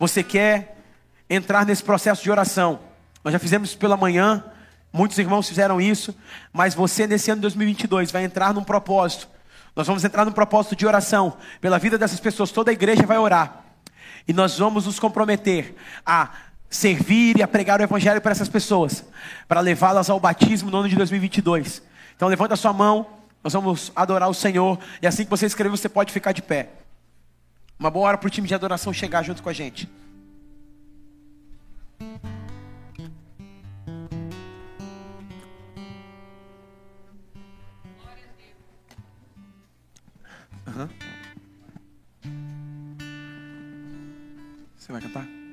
você 0.00 0.20
quer 0.20 0.82
entrar 1.30 1.64
nesse 1.64 1.84
processo 1.84 2.24
de 2.24 2.32
oração, 2.32 2.80
nós 3.22 3.32
já 3.32 3.38
fizemos 3.38 3.76
pela 3.76 3.96
manhã, 3.96 4.42
muitos 4.92 5.16
irmãos 5.16 5.48
fizeram 5.48 5.80
isso, 5.80 6.12
mas 6.52 6.74
você 6.74 7.06
nesse 7.06 7.30
ano 7.30 7.38
de 7.38 7.42
2022 7.42 8.10
vai 8.10 8.24
entrar 8.24 8.52
num 8.52 8.64
propósito. 8.64 9.28
Nós 9.76 9.86
vamos 9.86 10.02
entrar 10.02 10.24
num 10.24 10.32
propósito 10.32 10.74
de 10.74 10.84
oração 10.84 11.36
pela 11.60 11.78
vida 11.78 11.96
dessas 11.96 12.18
pessoas, 12.18 12.50
toda 12.50 12.72
a 12.72 12.74
igreja 12.74 13.06
vai 13.06 13.16
orar. 13.16 13.64
E 14.26 14.32
nós 14.32 14.58
vamos 14.58 14.86
nos 14.86 14.98
comprometer 14.98 15.76
a 16.04 16.30
servir 16.68 17.38
e 17.38 17.44
a 17.44 17.46
pregar 17.46 17.78
o 17.78 17.84
evangelho 17.84 18.20
para 18.20 18.32
essas 18.32 18.48
pessoas, 18.48 19.04
para 19.46 19.60
levá-las 19.60 20.10
ao 20.10 20.18
batismo 20.18 20.68
no 20.68 20.78
ano 20.78 20.88
de 20.88 20.96
2022. 20.96 21.93
Então 22.16 22.28
levanta 22.28 22.54
a 22.54 22.56
sua 22.56 22.72
mão, 22.72 23.06
nós 23.42 23.52
vamos 23.52 23.92
adorar 23.94 24.28
o 24.28 24.34
Senhor, 24.34 24.78
e 25.02 25.06
assim 25.06 25.24
que 25.24 25.30
você 25.30 25.46
escrever, 25.46 25.70
você 25.70 25.88
pode 25.88 26.12
ficar 26.12 26.32
de 26.32 26.42
pé. 26.42 26.70
Uma 27.78 27.90
boa 27.90 28.08
hora 28.08 28.18
para 28.18 28.26
o 28.26 28.30
time 28.30 28.48
de 28.48 28.54
adoração 28.54 28.92
chegar 28.92 29.22
junto 29.22 29.42
com 29.42 29.48
a 29.48 29.52
gente. 29.52 29.88
Uhum. 40.66 40.88
Você 44.76 44.92
vai 44.92 45.00
cantar? 45.00 45.43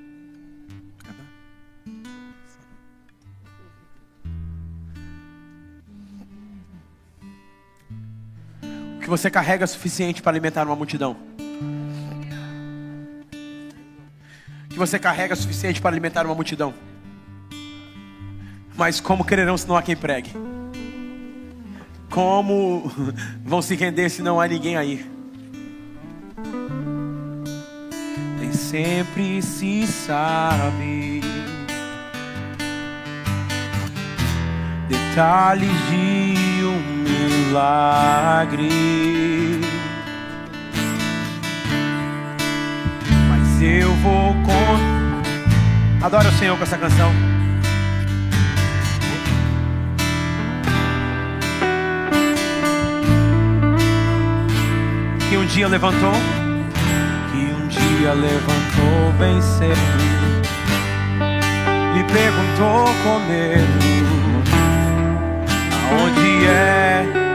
Você 9.11 9.29
carrega 9.29 9.65
é 9.65 9.67
suficiente 9.67 10.21
para 10.21 10.31
alimentar 10.31 10.65
uma 10.65 10.75
multidão? 10.75 11.17
Que 14.69 14.77
você 14.77 14.97
carrega 14.97 15.33
é 15.33 15.35
suficiente 15.35 15.81
para 15.81 15.91
alimentar 15.91 16.25
uma 16.25 16.33
multidão? 16.33 16.73
Mas 18.73 19.01
como 19.01 19.25
quererão 19.25 19.57
se 19.57 19.67
não 19.67 19.75
há 19.75 19.81
quem 19.81 19.97
pregue? 19.97 20.31
Como 22.09 22.89
vão 23.43 23.61
se 23.61 23.75
render 23.75 24.09
se 24.09 24.21
não 24.21 24.39
há 24.39 24.47
ninguém 24.47 24.77
aí? 24.77 25.05
Nem 28.39 28.53
sempre 28.53 29.41
se 29.41 29.85
sabe 29.87 31.19
detalhes 34.87 35.69
de 35.89 36.63
um 36.63 37.00
milagre. 37.51 38.69
Mas 43.29 43.61
eu 43.61 43.93
vou 43.95 44.33
com. 44.45 46.05
Adoro 46.05 46.29
o 46.29 46.31
Senhor 46.33 46.57
com 46.57 46.63
essa 46.63 46.77
canção. 46.77 47.11
que 55.29 55.37
um 55.37 55.45
dia 55.45 55.67
levantou, 55.69 56.11
que 57.31 57.37
um 57.37 57.67
dia 57.69 58.13
levantou 58.13 59.13
bem 59.17 59.41
cedo, 59.41 59.79
me 61.93 62.03
perguntou 62.03 62.93
com 63.01 63.19
medo, 63.29 64.43
aonde 65.89 66.47
é? 66.47 67.30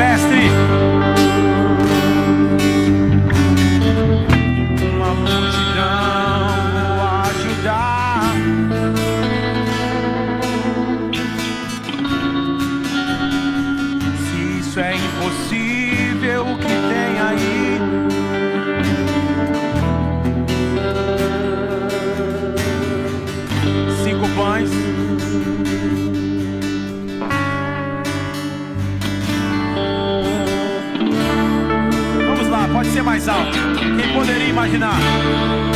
Mestre. 0.00 1.19
Quem 33.96 34.12
poderia 34.12 34.48
imaginar? 34.48 35.69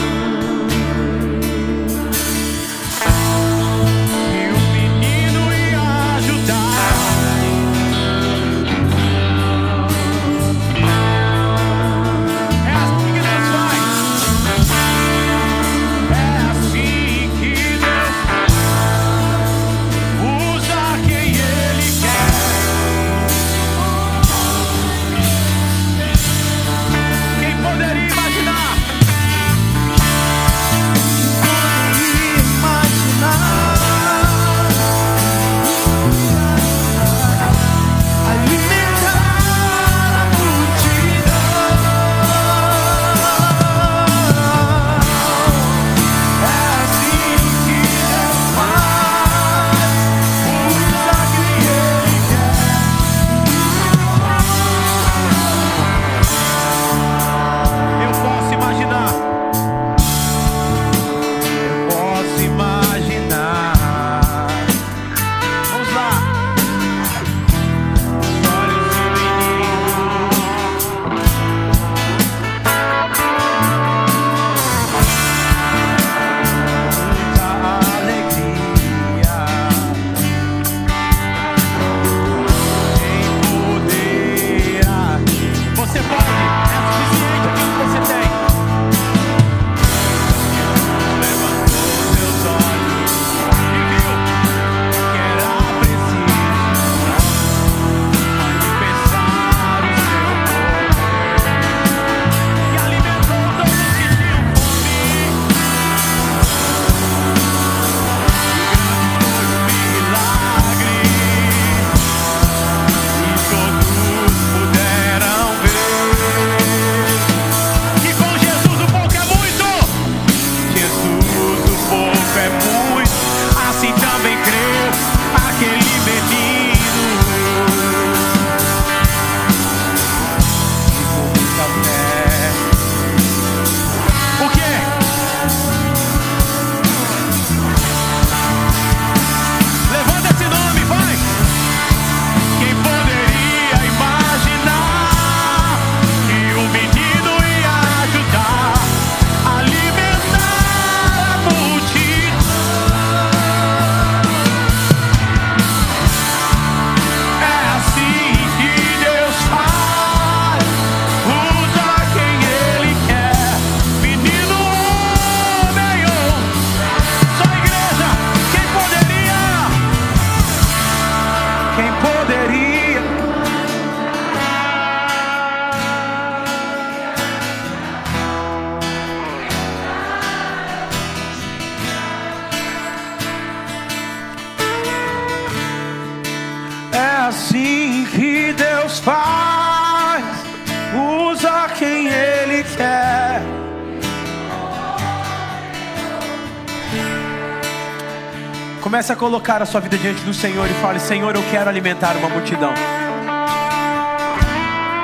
Comece 199.04 199.12
a 199.12 199.16
colocar 199.16 199.60
a 199.60 199.66
sua 199.66 199.82
vida 199.82 199.98
diante 199.98 200.22
do 200.22 200.32
Senhor 200.32 200.66
e 200.66 200.72
fale: 200.80 200.98
Senhor, 200.98 201.36
eu 201.36 201.42
quero 201.50 201.68
alimentar 201.68 202.16
uma 202.16 202.26
multidão. 202.26 202.72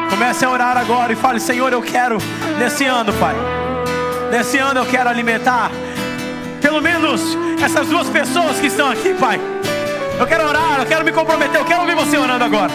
Comece 0.09 0.43
a 0.43 0.49
orar 0.49 0.79
agora 0.79 1.13
e 1.13 1.17
fale: 1.17 1.39
Senhor, 1.39 1.71
eu 1.71 1.83
quero 1.83 2.17
nesse 2.59 2.87
ano, 2.87 3.13
Pai. 3.13 3.35
Nesse 4.31 4.57
ano 4.57 4.81
eu 4.81 4.87
quero 4.87 5.11
alimentar 5.11 5.71
pelo 6.63 6.81
menos 6.81 7.37
essas 7.63 7.89
duas 7.89 8.09
pessoas 8.09 8.59
que 8.59 8.69
estão 8.69 8.91
aqui, 8.91 9.13
Pai. 9.13 9.39
Eu 10.19 10.27
quero 10.27 10.49
orar, 10.49 10.79
eu 10.79 10.87
quero 10.87 11.05
me 11.05 11.13
comprometer, 11.13 11.61
eu 11.61 11.67
quero 11.67 11.83
ouvir 11.83 11.95
você 11.95 12.17
orando 12.17 12.43
agora. 12.43 12.73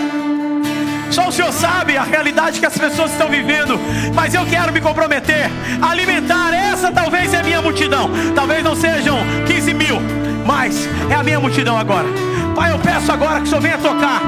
Só 1.10 1.30
o 1.30 1.32
Senhor 1.32 1.52
sabe 1.52 1.98
a 1.98 2.04
realidade 2.04 2.60
que 2.60 2.68
as 2.68 2.78
pessoas 2.78 3.12
estão 3.12 3.30
vivendo, 3.30 3.80
mas 4.14 4.36
eu 4.36 4.46
quero 4.46 4.72
me 4.72 4.80
comprometer 4.80 5.50
a 5.82 5.90
alimentar. 5.90 6.54
Essa 6.54 6.92
talvez 6.92 7.34
é 7.34 7.40
a 7.40 7.44
minha 7.44 7.64
multidão, 7.64 8.12
talvez 8.36 8.64
não 8.64 8.76
sejam 8.76 9.18
15 9.48 9.74
mil, 9.74 10.00
mas 10.46 10.88
é 11.10 11.16
a 11.16 11.24
minha 11.24 11.40
multidão 11.40 11.78
agora. 11.78 12.08
Pai, 12.56 12.72
eu 12.72 12.80
peço 12.80 13.12
agora 13.12 13.40
que 13.40 13.48
o 13.48 13.48
Senhor 13.48 13.62
venha 13.62 13.78
tocar, 13.78 14.22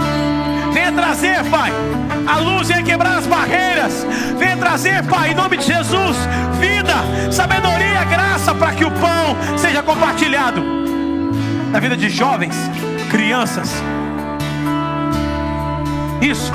venha 0.74 0.91
trazer, 0.91 1.43
Pai, 1.45 1.72
a 2.26 2.38
luz, 2.39 2.68
venha 2.68 2.84
quebrar 2.84 3.20
as 3.20 3.28
barreiras, 3.28 4.05
venha 4.38 4.57
trazer, 4.57 5.03
Pai, 5.05 5.32
em 5.32 5.36
nome 5.36 5.57
de 5.57 5.65
Jesus, 5.65 6.18
vida, 6.59 7.32
sabedoria, 7.32 8.03
graça 8.03 8.53
para 8.53 8.74
que 8.74 8.84
o 8.84 8.91
pão 8.91 9.38
seja 9.57 9.82
compartilhado 9.84 10.61
na 11.72 11.80
vida 11.80 11.95
de 11.95 12.09
jovens 12.09 12.55
crianças. 13.09 13.72
Isso. 16.22 16.51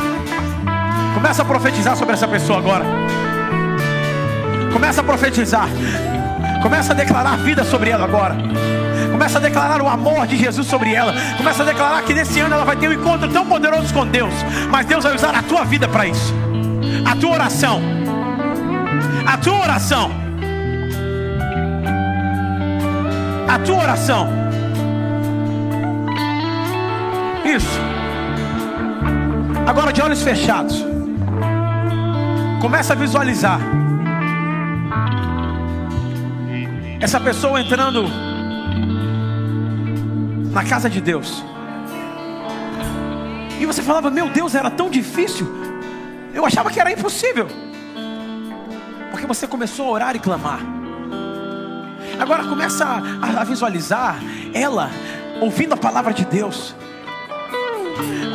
Começa 1.14 1.42
a 1.42 1.44
profetizar 1.44 1.96
sobre 1.96 2.14
essa 2.14 2.26
pessoa 2.26 2.58
agora. 2.58 2.84
Começa 4.72 5.00
a 5.00 5.04
profetizar. 5.04 5.68
Começa 6.62 6.92
a 6.92 6.96
declarar 6.96 7.36
vida 7.38 7.64
sobre 7.64 7.90
ela 7.90 8.04
agora. 8.04 8.36
Começa 9.22 9.38
a 9.38 9.40
declarar 9.40 9.80
o 9.80 9.86
amor 9.86 10.26
de 10.26 10.36
Jesus 10.36 10.66
sobre 10.66 10.92
ela. 10.94 11.14
Começa 11.36 11.62
a 11.62 11.66
declarar 11.66 12.02
que 12.02 12.12
nesse 12.12 12.40
ano 12.40 12.56
ela 12.56 12.64
vai 12.64 12.74
ter 12.74 12.88
um 12.88 12.92
encontro 12.92 13.28
tão 13.28 13.46
poderoso 13.46 13.94
com 13.94 14.04
Deus. 14.04 14.34
Mas 14.68 14.84
Deus 14.84 15.04
vai 15.04 15.14
usar 15.14 15.32
a 15.32 15.40
tua 15.40 15.64
vida 15.64 15.86
para 15.86 16.08
isso. 16.08 16.34
A 17.08 17.14
tua 17.14 17.30
oração. 17.30 17.80
A 19.24 19.38
tua 19.38 19.60
oração. 19.60 20.10
A 23.48 23.58
tua 23.60 23.76
oração. 23.76 24.28
Isso. 27.44 27.80
Agora 29.68 29.92
de 29.92 30.02
olhos 30.02 30.20
fechados. 30.20 30.84
Começa 32.60 32.92
a 32.92 32.96
visualizar. 32.96 33.60
Essa 36.98 37.20
pessoa 37.20 37.60
entrando 37.60 38.31
na 40.52 40.64
casa 40.64 40.88
de 40.88 41.00
Deus. 41.00 41.42
E 43.60 43.66
você 43.66 43.82
falava, 43.82 44.10
meu 44.10 44.28
Deus, 44.28 44.54
era 44.54 44.70
tão 44.70 44.90
difícil. 44.90 45.46
Eu 46.34 46.44
achava 46.44 46.70
que 46.70 46.80
era 46.80 46.92
impossível. 46.92 47.48
Porque 49.10 49.26
você 49.26 49.46
começou 49.46 49.88
a 49.88 49.90
orar 49.90 50.16
e 50.16 50.18
clamar. 50.18 50.60
Agora 52.18 52.44
começa 52.44 52.84
a, 52.84 53.40
a 53.40 53.44
visualizar 53.44 54.16
ela 54.54 54.90
ouvindo 55.40 55.72
a 55.74 55.76
palavra 55.76 56.12
de 56.12 56.24
Deus 56.24 56.74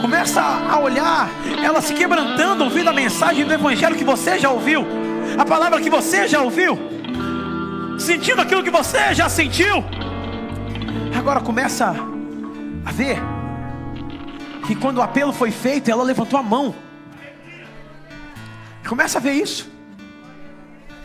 começa 0.01 0.41
a 0.41 0.79
olhar, 0.79 1.29
ela 1.63 1.81
se 1.81 1.93
quebrantando, 1.93 2.63
ouvindo 2.63 2.89
a 2.89 2.93
mensagem 2.93 3.45
do 3.45 3.53
Evangelho 3.53 3.95
que 3.95 4.03
você 4.03 4.39
já 4.39 4.49
ouviu, 4.49 4.85
a 5.37 5.45
palavra 5.45 5.81
que 5.81 5.89
você 5.89 6.27
já 6.27 6.41
ouviu, 6.41 6.77
sentindo 7.99 8.41
aquilo 8.41 8.63
que 8.63 8.69
você 8.69 9.13
já 9.13 9.27
sentiu. 9.27 9.83
Agora 11.27 11.41
começa 11.41 11.93
a 12.85 12.91
ver 12.93 13.17
que 14.65 14.73
quando 14.73 14.99
o 14.99 15.01
apelo 15.01 15.33
foi 15.33 15.51
feito, 15.51 15.91
ela 15.91 16.01
levantou 16.01 16.39
a 16.39 16.41
mão. 16.41 16.73
Começa 18.87 19.17
a 19.17 19.21
ver 19.21 19.33
isso. 19.33 19.69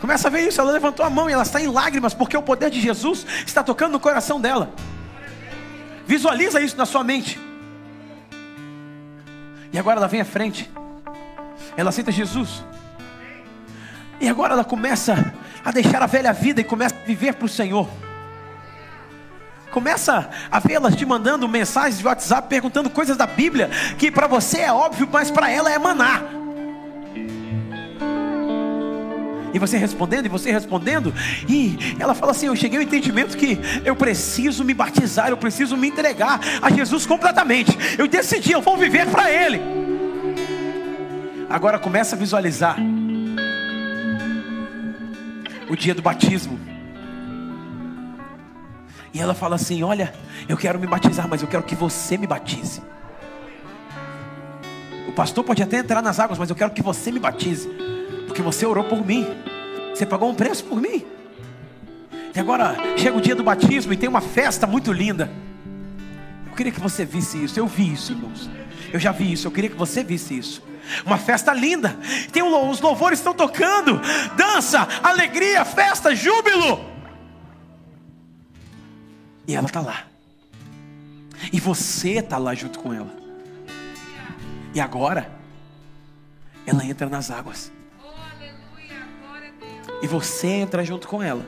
Começa 0.01 0.29
a 0.29 0.31
ver 0.31 0.47
isso, 0.47 0.61
ela 0.61 0.71
levantou 0.71 1.05
a 1.05 1.11
mão 1.11 1.29
e 1.29 1.33
ela 1.33 1.43
está 1.43 1.61
em 1.61 1.67
lágrimas, 1.67 2.15
porque 2.15 2.37
o 2.37 2.43
poder 2.43 2.71
de 2.71 2.81
Jesus 2.81 3.27
está 3.45 3.65
tocando 3.65 3.95
no 3.95 3.99
coração 3.99 4.41
dela. 4.41 4.73
Visualiza 6.07 6.61
isso 6.61 6.77
na 6.77 6.87
sua 6.87 7.03
mente. 7.03 7.41
E 9.73 9.77
agora 9.77 9.99
ela 9.99 10.07
vem 10.07 10.21
à 10.21 10.25
frente. 10.25 10.71
Ela 11.77 11.89
aceita 11.89 12.13
Jesus. 12.13 12.65
E 14.21 14.29
agora 14.29 14.53
ela 14.53 14.65
começa 14.65 15.35
a 15.65 15.73
deixar 15.73 16.01
a 16.01 16.07
velha 16.07 16.33
vida 16.33 16.61
e 16.61 16.65
começa 16.65 16.95
a 16.95 17.05
viver 17.05 17.35
para 17.35 17.47
o 17.47 17.49
Senhor. 17.49 17.89
Começa 19.73 20.29
a 20.51 20.59
vê-las 20.61 20.95
te 20.95 21.07
mandando 21.07 21.49
mensagens 21.49 21.99
de 21.99 22.07
WhatsApp 22.07 22.47
perguntando 22.47 22.91
coisas 22.91 23.17
da 23.17 23.27
Bíblia 23.27 23.71
que 23.99 24.11
para 24.11 24.27
você 24.27 24.61
é 24.61 24.73
óbvio, 24.73 25.09
mas 25.11 25.31
para 25.31 25.51
ela 25.51 25.73
é 25.73 25.79
maná. 25.79 26.23
E 29.55 29.59
você 29.59 29.79
respondendo, 29.79 30.27
e 30.27 30.29
você 30.29 30.51
respondendo, 30.51 31.13
e 31.49 31.77
ela 31.99 32.15
fala 32.15 32.33
assim: 32.33 32.47
Eu 32.47 32.57
cheguei 32.57 32.79
ao 32.79 32.83
entendimento 32.83 33.37
que 33.37 33.59
eu 33.85 33.97
preciso 33.97 34.63
me 34.63 34.75
batizar, 34.75 35.29
eu 35.31 35.37
preciso 35.39 35.75
me 35.77 35.89
entregar 35.89 36.39
a 36.61 36.71
Jesus 36.71 37.07
completamente. 37.07 37.77
Eu 37.99 38.07
decidi, 38.07 38.53
eu 38.53 38.61
vou 38.61 38.77
viver 38.77 39.07
para 39.07 39.31
Ele. 39.31 39.61
Agora 41.49 41.79
começa 41.79 42.15
a 42.15 42.19
visualizar 42.19 42.77
o 45.69 45.77
dia 45.77 45.95
do 45.95 46.03
batismo. 46.03 46.72
E 49.13 49.21
ela 49.21 49.35
fala 49.35 49.57
assim: 49.57 49.83
Olha, 49.83 50.13
eu 50.49 50.57
quero 50.57 50.79
me 50.79 50.87
batizar, 50.87 51.29
mas 51.29 51.43
eu 51.43 51.49
quero 51.49 51.63
que 51.63 51.75
você 51.75 52.17
me 52.17 52.27
batize. 52.27 52.83
O 55.07 55.13
pastor 55.13 55.45
pode 55.45 55.63
até 55.63 55.79
entrar 55.79 56.01
nas 56.01 56.19
águas, 56.19 56.39
mas 56.39 56.49
eu 56.49 56.57
quero 56.57 56.71
que 56.71 56.83
você 56.83 57.13
me 57.13 57.19
batize. 57.19 57.69
Porque 58.27 58.41
você 58.41 58.65
orou 58.65 58.85
por 58.85 59.05
mim. 59.05 59.27
Você 59.95 60.07
pagou 60.07 60.31
um 60.31 60.35
preço 60.35 60.65
por 60.65 60.81
mim. 60.81 61.05
E 62.35 62.41
agora 62.41 62.77
chega 62.97 63.17
o 63.17 63.21
dia 63.21 63.35
do 63.35 63.45
batismo 63.45 63.93
e 63.93 63.97
tem 63.97 64.09
uma 64.09 64.23
festa 64.23 64.67
muito 64.67 64.91
linda. 64.91 65.31
Eu 66.47 66.55
queria 66.55 66.73
que 66.73 66.81
você 66.81 67.05
visse 67.05 67.45
isso. 67.45 67.61
Eu 67.61 67.67
vi 67.67 67.93
isso, 67.93 68.13
irmãos. 68.13 68.49
Eu 68.91 68.99
já 68.99 69.13
vi 69.13 69.31
isso. 69.31 69.47
Eu 69.47 69.51
queria 69.51 69.69
que 69.69 69.77
você 69.77 70.03
visse 70.03 70.39
isso. 70.39 70.63
Uma 71.05 71.19
festa 71.19 71.53
linda. 71.53 71.95
Tem 72.33 72.43
um, 72.43 72.71
os 72.71 72.81
louvores 72.81 73.19
estão 73.19 73.35
tocando. 73.35 74.01
Dança, 74.35 74.89
alegria, 75.03 75.63
festa, 75.65 76.15
júbilo. 76.15 76.92
E 79.47 79.55
ela 79.55 79.67
está 79.67 79.81
lá. 79.81 80.07
E 81.53 81.59
você 81.59 82.19
está 82.19 82.39
lá 82.39 82.55
junto 82.55 82.79
com 82.79 82.93
ela. 82.93 83.15
E 84.75 84.81
agora, 84.81 85.31
ela 86.67 86.85
entra 86.85 87.09
nas 87.09 87.31
águas. 87.31 87.73
E 90.03 90.07
você 90.07 90.49
entra 90.49 90.85
junto 90.85 91.07
com 91.07 91.23
ela. 91.23 91.45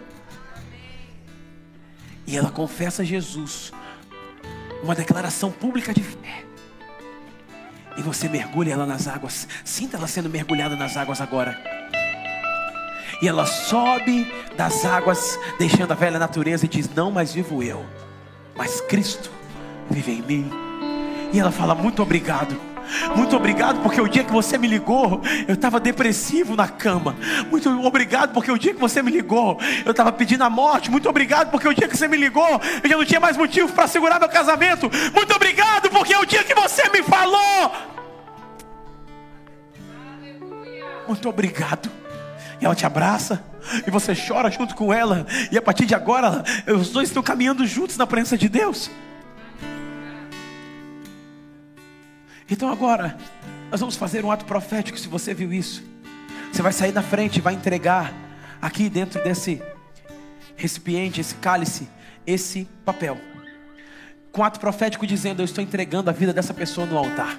E 2.27 2.37
ela 2.37 2.51
confessa 2.51 3.05
Jesus. 3.05 3.73
Uma 4.83 4.95
declaração 4.95 5.51
pública 5.51 5.93
de 5.93 6.03
fé. 6.03 6.45
E 7.97 8.03
você 8.03 8.29
mergulha 8.29 8.73
ela 8.73 8.87
nas 8.87 9.07
águas. 9.07 9.47
Sinta 9.65 9.97
ela 9.97 10.07
sendo 10.07 10.29
mergulhada 10.29 10.77
nas 10.77 10.97
águas 10.97 11.21
agora. 11.21 11.57
E 13.25 13.29
ela 13.29 13.47
sobe 13.47 14.31
das 14.55 14.85
águas, 14.85 15.41
deixando 15.59 15.93
a 15.93 15.95
velha 15.95 16.19
natureza 16.19 16.67
e 16.67 16.69
diz: 16.69 16.95
Não 16.95 17.11
mais 17.11 17.33
vivo 17.33 17.63
eu, 17.63 17.83
mas 18.55 18.83
Cristo 18.83 19.31
vive 19.89 20.13
em 20.13 20.21
mim. 20.21 20.51
E 21.33 21.41
ela 21.41 21.51
fala: 21.51 21.75
Muito 21.75 22.03
obrigado 22.03 22.55
muito 23.17 23.35
obrigado 23.35 23.83
porque 23.83 23.99
o 23.99 24.07
dia 24.07 24.23
que 24.23 24.31
você 24.31 24.59
me 24.59 24.69
ligou, 24.69 25.23
eu 25.49 25.55
estava 25.55 25.81
depressivo 25.81 26.55
na 26.55 26.69
cama. 26.69 27.17
Muito 27.51 27.71
obrigado 27.83 28.35
porque 28.35 28.53
o 28.53 28.59
dia 28.59 28.75
que 28.75 28.81
você 28.81 29.03
me 29.03 29.11
ligou, 29.11 29.59
eu 29.87 29.93
estava 29.93 30.13
pedindo 30.13 30.45
a 30.45 30.51
morte. 30.51 30.91
Muito 30.91 31.09
obrigado 31.09 31.51
porque 31.51 31.67
o 31.67 31.73
dia 31.73 31.89
que 31.89 31.97
você 31.97 32.07
me 32.07 32.19
ligou, 32.19 32.61
eu 32.83 32.91
já 32.91 32.97
não 32.99 33.07
tinha 33.07 33.19
mais 33.19 33.39
motivo 33.39 33.73
para 33.73 33.87
segurar 33.87 34.21
meu 34.21 34.29
casamento. 34.29 34.91
Muito 35.15 35.35
obrigado 35.35 35.89
porque 35.89 36.15
o 36.15 36.27
dia 36.27 36.45
que 36.45 36.55
você 36.55 36.91
me 36.91 37.03
falou. 37.03 37.73
Muito 41.09 41.27
obrigado. 41.27 42.04
Ela 42.65 42.75
te 42.75 42.87
abraça. 42.87 43.45
E 43.87 43.91
você 43.91 44.15
chora 44.15 44.51
junto 44.51 44.75
com 44.75 44.93
ela. 44.93 45.27
E 45.53 45.59
a 45.59 45.63
partir 45.63 45.85
de 45.85 45.95
agora, 45.95 46.43
os 46.67 46.91
dois 46.91 47.09
estão 47.09 47.23
caminhando 47.23 47.67
juntos 47.67 47.97
na 47.97 48.07
presença 48.07 48.39
de 48.39 48.49
Deus. 48.49 48.91
Então 52.51 52.71
agora, 52.71 53.17
nós 53.71 53.81
vamos 53.81 53.97
fazer 53.97 54.25
um 54.25 54.31
ato 54.31 54.47
profético. 54.47 54.99
Se 54.99 55.09
você 55.09 55.35
viu 55.35 55.53
isso, 55.53 55.83
você 56.51 56.63
vai 56.63 56.73
sair 56.73 56.93
na 56.93 57.03
frente 57.03 57.41
vai 57.41 57.55
entregar 57.55 58.13
aqui 58.63 58.89
dentro 58.89 59.23
desse 59.23 59.63
recipiente, 60.57 61.21
esse 61.21 61.35
cálice, 61.35 61.89
esse 62.27 62.67
papel. 62.85 63.19
Com 64.33 64.43
ato 64.43 64.59
profético 64.59 65.07
dizendo: 65.07 65.41
Eu 65.43 65.45
estou 65.45 65.63
entregando 65.63 66.09
a 66.09 66.13
vida 66.13 66.33
dessa 66.33 66.55
pessoa 66.55 66.87
no 66.87 66.97
altar. 66.97 67.39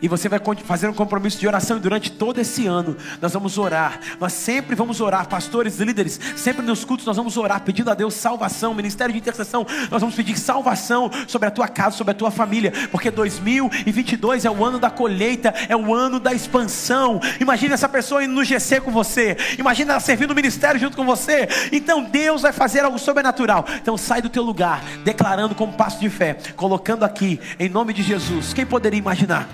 E 0.00 0.08
você 0.08 0.28
vai 0.28 0.40
fazer 0.64 0.88
um 0.88 0.94
compromisso 0.94 1.38
de 1.38 1.46
oração 1.46 1.76
e 1.76 1.80
durante 1.80 2.10
todo 2.10 2.40
esse 2.40 2.66
ano 2.66 2.96
nós 3.20 3.32
vamos 3.32 3.58
orar. 3.58 4.00
Nós 4.18 4.32
sempre 4.32 4.74
vamos 4.74 5.00
orar, 5.00 5.28
pastores, 5.28 5.78
líderes, 5.78 6.18
sempre 6.36 6.64
nos 6.64 6.84
cultos 6.84 7.06
nós 7.06 7.16
vamos 7.16 7.36
orar, 7.36 7.60
pedindo 7.62 7.90
a 7.90 7.94
Deus 7.94 8.14
salvação, 8.14 8.74
ministério 8.74 9.12
de 9.12 9.18
intercessão. 9.18 9.66
Nós 9.90 10.00
vamos 10.00 10.14
pedir 10.14 10.38
salvação 10.38 11.10
sobre 11.26 11.48
a 11.48 11.50
tua 11.50 11.68
casa, 11.68 11.96
sobre 11.96 12.12
a 12.12 12.14
tua 12.14 12.30
família, 12.30 12.72
porque 12.90 13.10
2022 13.10 14.44
é 14.44 14.50
o 14.50 14.64
ano 14.64 14.78
da 14.78 14.90
colheita, 14.90 15.54
é 15.68 15.76
o 15.76 15.94
ano 15.94 16.20
da 16.20 16.32
expansão. 16.32 17.20
Imagina 17.40 17.74
essa 17.74 17.88
pessoa 17.88 18.24
indo 18.24 18.34
no 18.34 18.44
GC 18.44 18.80
com 18.80 18.90
você, 18.90 19.36
imagina 19.58 19.92
ela 19.92 20.00
servindo 20.00 20.32
o 20.32 20.34
ministério 20.34 20.80
junto 20.80 20.96
com 20.96 21.04
você. 21.04 21.48
Então 21.72 22.02
Deus 22.02 22.42
vai 22.42 22.52
fazer 22.52 22.80
algo 22.80 22.98
sobrenatural. 22.98 23.64
Então 23.80 23.96
sai 23.96 24.22
do 24.22 24.28
teu 24.28 24.42
lugar, 24.42 24.82
declarando 25.04 25.54
como 25.54 25.72
passo 25.72 26.00
de 26.00 26.10
fé, 26.10 26.36
colocando 26.56 27.04
aqui 27.04 27.40
em 27.58 27.68
nome 27.68 27.92
de 27.92 28.02
Jesus. 28.02 28.52
Quem 28.52 28.66
poderia 28.66 28.98
imaginar? 28.98 29.48